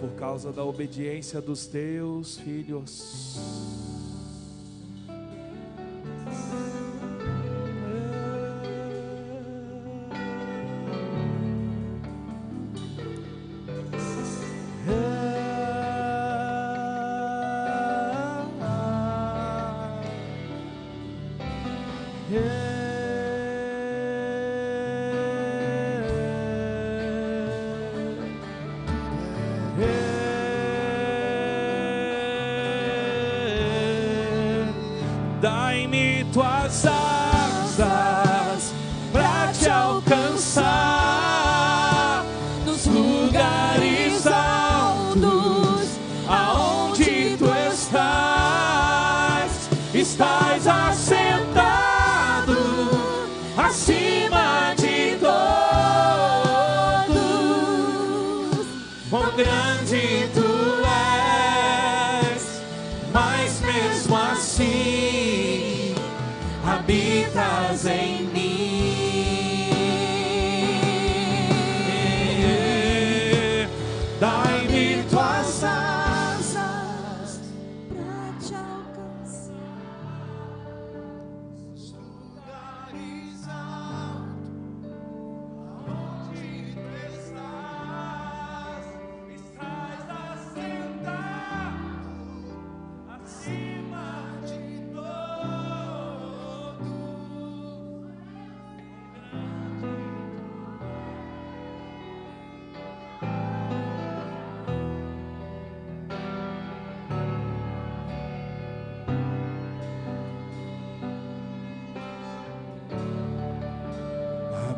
por 0.00 0.12
causa 0.12 0.50
da 0.50 0.64
obediência 0.64 1.42
dos 1.42 1.66
teus 1.66 2.38
filhos. 2.38 3.53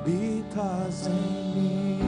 habitas 0.07 1.09
em 1.09 1.13
mim, 1.57 1.99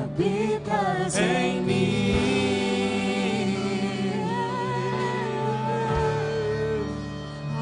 habitas 0.00 1.18
em 1.18 1.60
mim, 1.60 2.16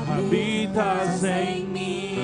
habitas 0.09 1.25
em 1.25 1.65
mim, 1.65 2.15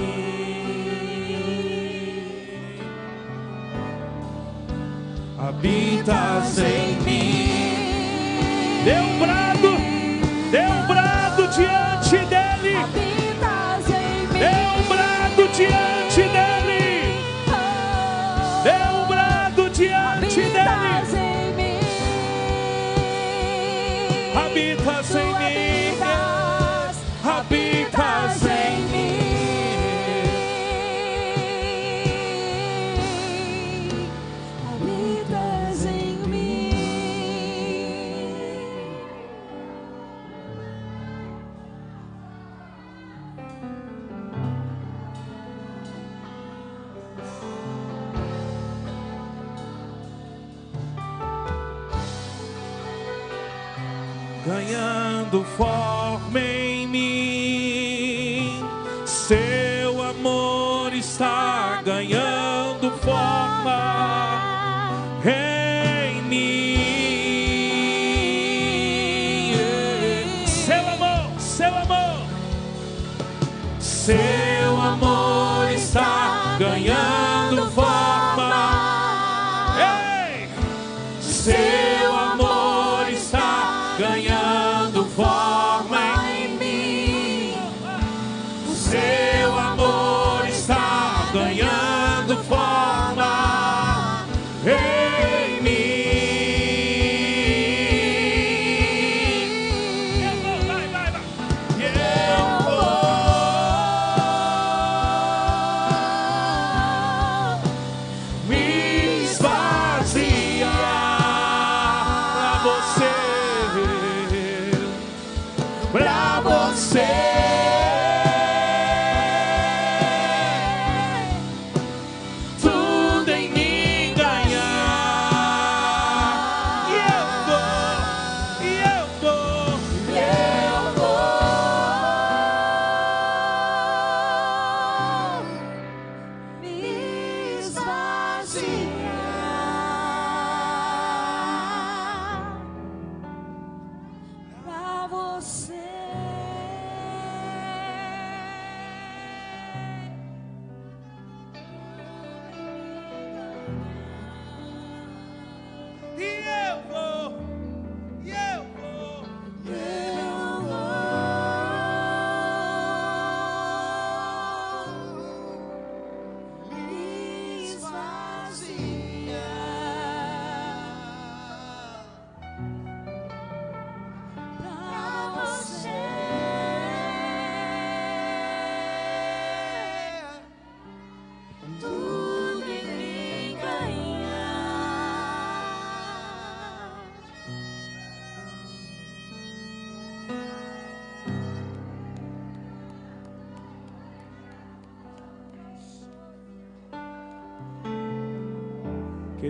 habitas 5.37 6.59
em 6.59 6.95
mim. 6.95 7.00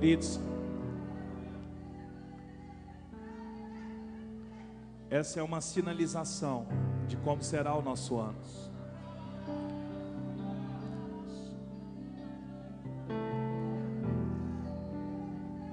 Queridos, 0.00 0.40
essa 5.10 5.40
é 5.40 5.42
uma 5.42 5.60
sinalização 5.60 6.66
de 7.06 7.18
como 7.18 7.42
será 7.42 7.74
o 7.74 7.82
nosso 7.82 8.16
ano. 8.16 8.38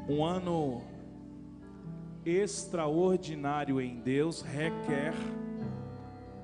Um 0.10 0.26
ano 0.26 0.82
extraordinário 2.26 3.80
em 3.80 3.98
Deus 4.02 4.42
requer 4.42 5.14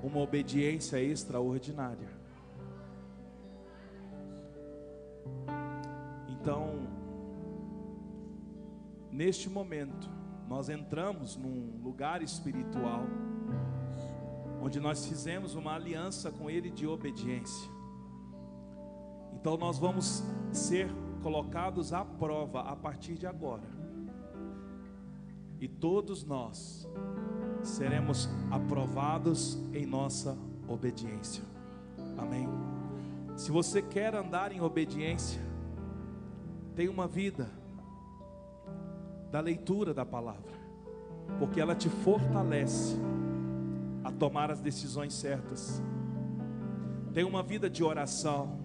uma 0.02 0.20
obediência 0.20 1.02
extraordinária. 1.02 2.13
Neste 9.34 9.50
momento, 9.50 10.08
nós 10.48 10.68
entramos 10.68 11.36
num 11.36 11.80
lugar 11.82 12.22
espiritual, 12.22 13.02
onde 14.62 14.78
nós 14.78 15.06
fizemos 15.06 15.56
uma 15.56 15.74
aliança 15.74 16.30
com 16.30 16.48
Ele 16.48 16.70
de 16.70 16.86
obediência. 16.86 17.68
Então, 19.32 19.56
nós 19.56 19.76
vamos 19.76 20.22
ser 20.52 20.88
colocados 21.20 21.92
à 21.92 22.04
prova 22.04 22.60
a 22.60 22.76
partir 22.76 23.14
de 23.14 23.26
agora, 23.26 23.68
e 25.60 25.66
todos 25.66 26.22
nós 26.22 26.88
seremos 27.64 28.28
aprovados 28.52 29.58
em 29.72 29.84
nossa 29.84 30.38
obediência. 30.68 31.42
Amém. 32.16 32.48
Se 33.34 33.50
você 33.50 33.82
quer 33.82 34.14
andar 34.14 34.52
em 34.52 34.60
obediência, 34.60 35.42
tenha 36.76 36.88
uma 36.90 37.08
vida 37.08 37.63
da 39.34 39.40
leitura 39.40 39.92
da 39.92 40.06
palavra, 40.06 40.52
porque 41.40 41.60
ela 41.60 41.74
te 41.74 41.88
fortalece 41.88 42.96
a 44.04 44.12
tomar 44.12 44.48
as 44.48 44.60
decisões 44.60 45.12
certas. 45.12 45.82
Tenha 47.12 47.26
uma 47.26 47.42
vida 47.42 47.68
de 47.68 47.82
oração. 47.82 48.60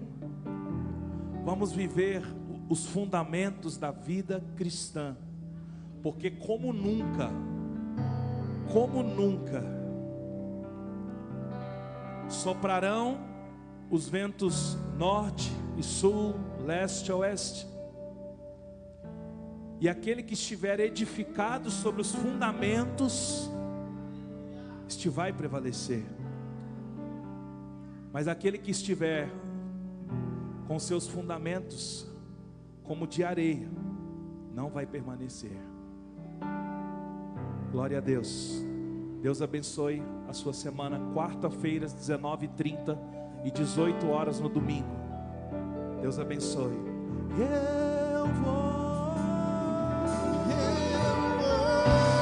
Vamos 1.44 1.72
viver 1.72 2.22
os 2.70 2.86
fundamentos 2.86 3.78
da 3.78 3.90
vida 3.90 4.46
cristã, 4.56 5.18
porque 6.04 6.30
como 6.30 6.72
nunca, 6.72 7.32
como 8.72 9.02
nunca, 9.02 9.64
soprarão 12.30 13.18
os 13.90 14.08
ventos 14.08 14.78
norte 15.00 15.52
e 15.80 15.82
sul, 15.82 16.36
leste 16.64 17.08
e 17.08 17.12
oeste. 17.12 17.79
E 19.80 19.88
aquele 19.88 20.22
que 20.22 20.34
estiver 20.34 20.80
edificado 20.80 21.72
sobre 21.72 22.02
os 22.02 22.14
fundamentos, 22.14 23.50
este 24.88 25.08
vai 25.08 25.32
prevalecer. 25.32 26.04
Mas 28.12 28.28
aquele 28.28 28.58
que 28.58 28.72
estiver 28.72 29.30
com 30.68 30.78
seus 30.78 31.08
fundamentos 31.08 32.08
como 32.84 33.08
de 33.08 33.24
areia, 33.24 33.70
não 34.54 34.70
vai 34.70 34.86
permanecer. 34.86 35.58
Glória 37.72 38.00
a 38.00 38.02
Deus. 38.02 38.66
Deus 39.22 39.42
abençoe 39.42 40.02
a 40.28 40.34
sua 40.34 40.54
semana, 40.54 41.00
quarta-feira, 41.14 41.86
às 41.86 41.94
19h30 41.94 42.98
e 43.44 43.52
18 43.52 44.08
horas 44.08 44.40
no 44.40 44.50
domingo. 44.50 44.90
Deus 46.02 46.18
abençoe. 46.18 46.78
Eu 47.38 48.28
vou. 48.42 48.89
Eu 51.80 51.92
vou 51.92 52.19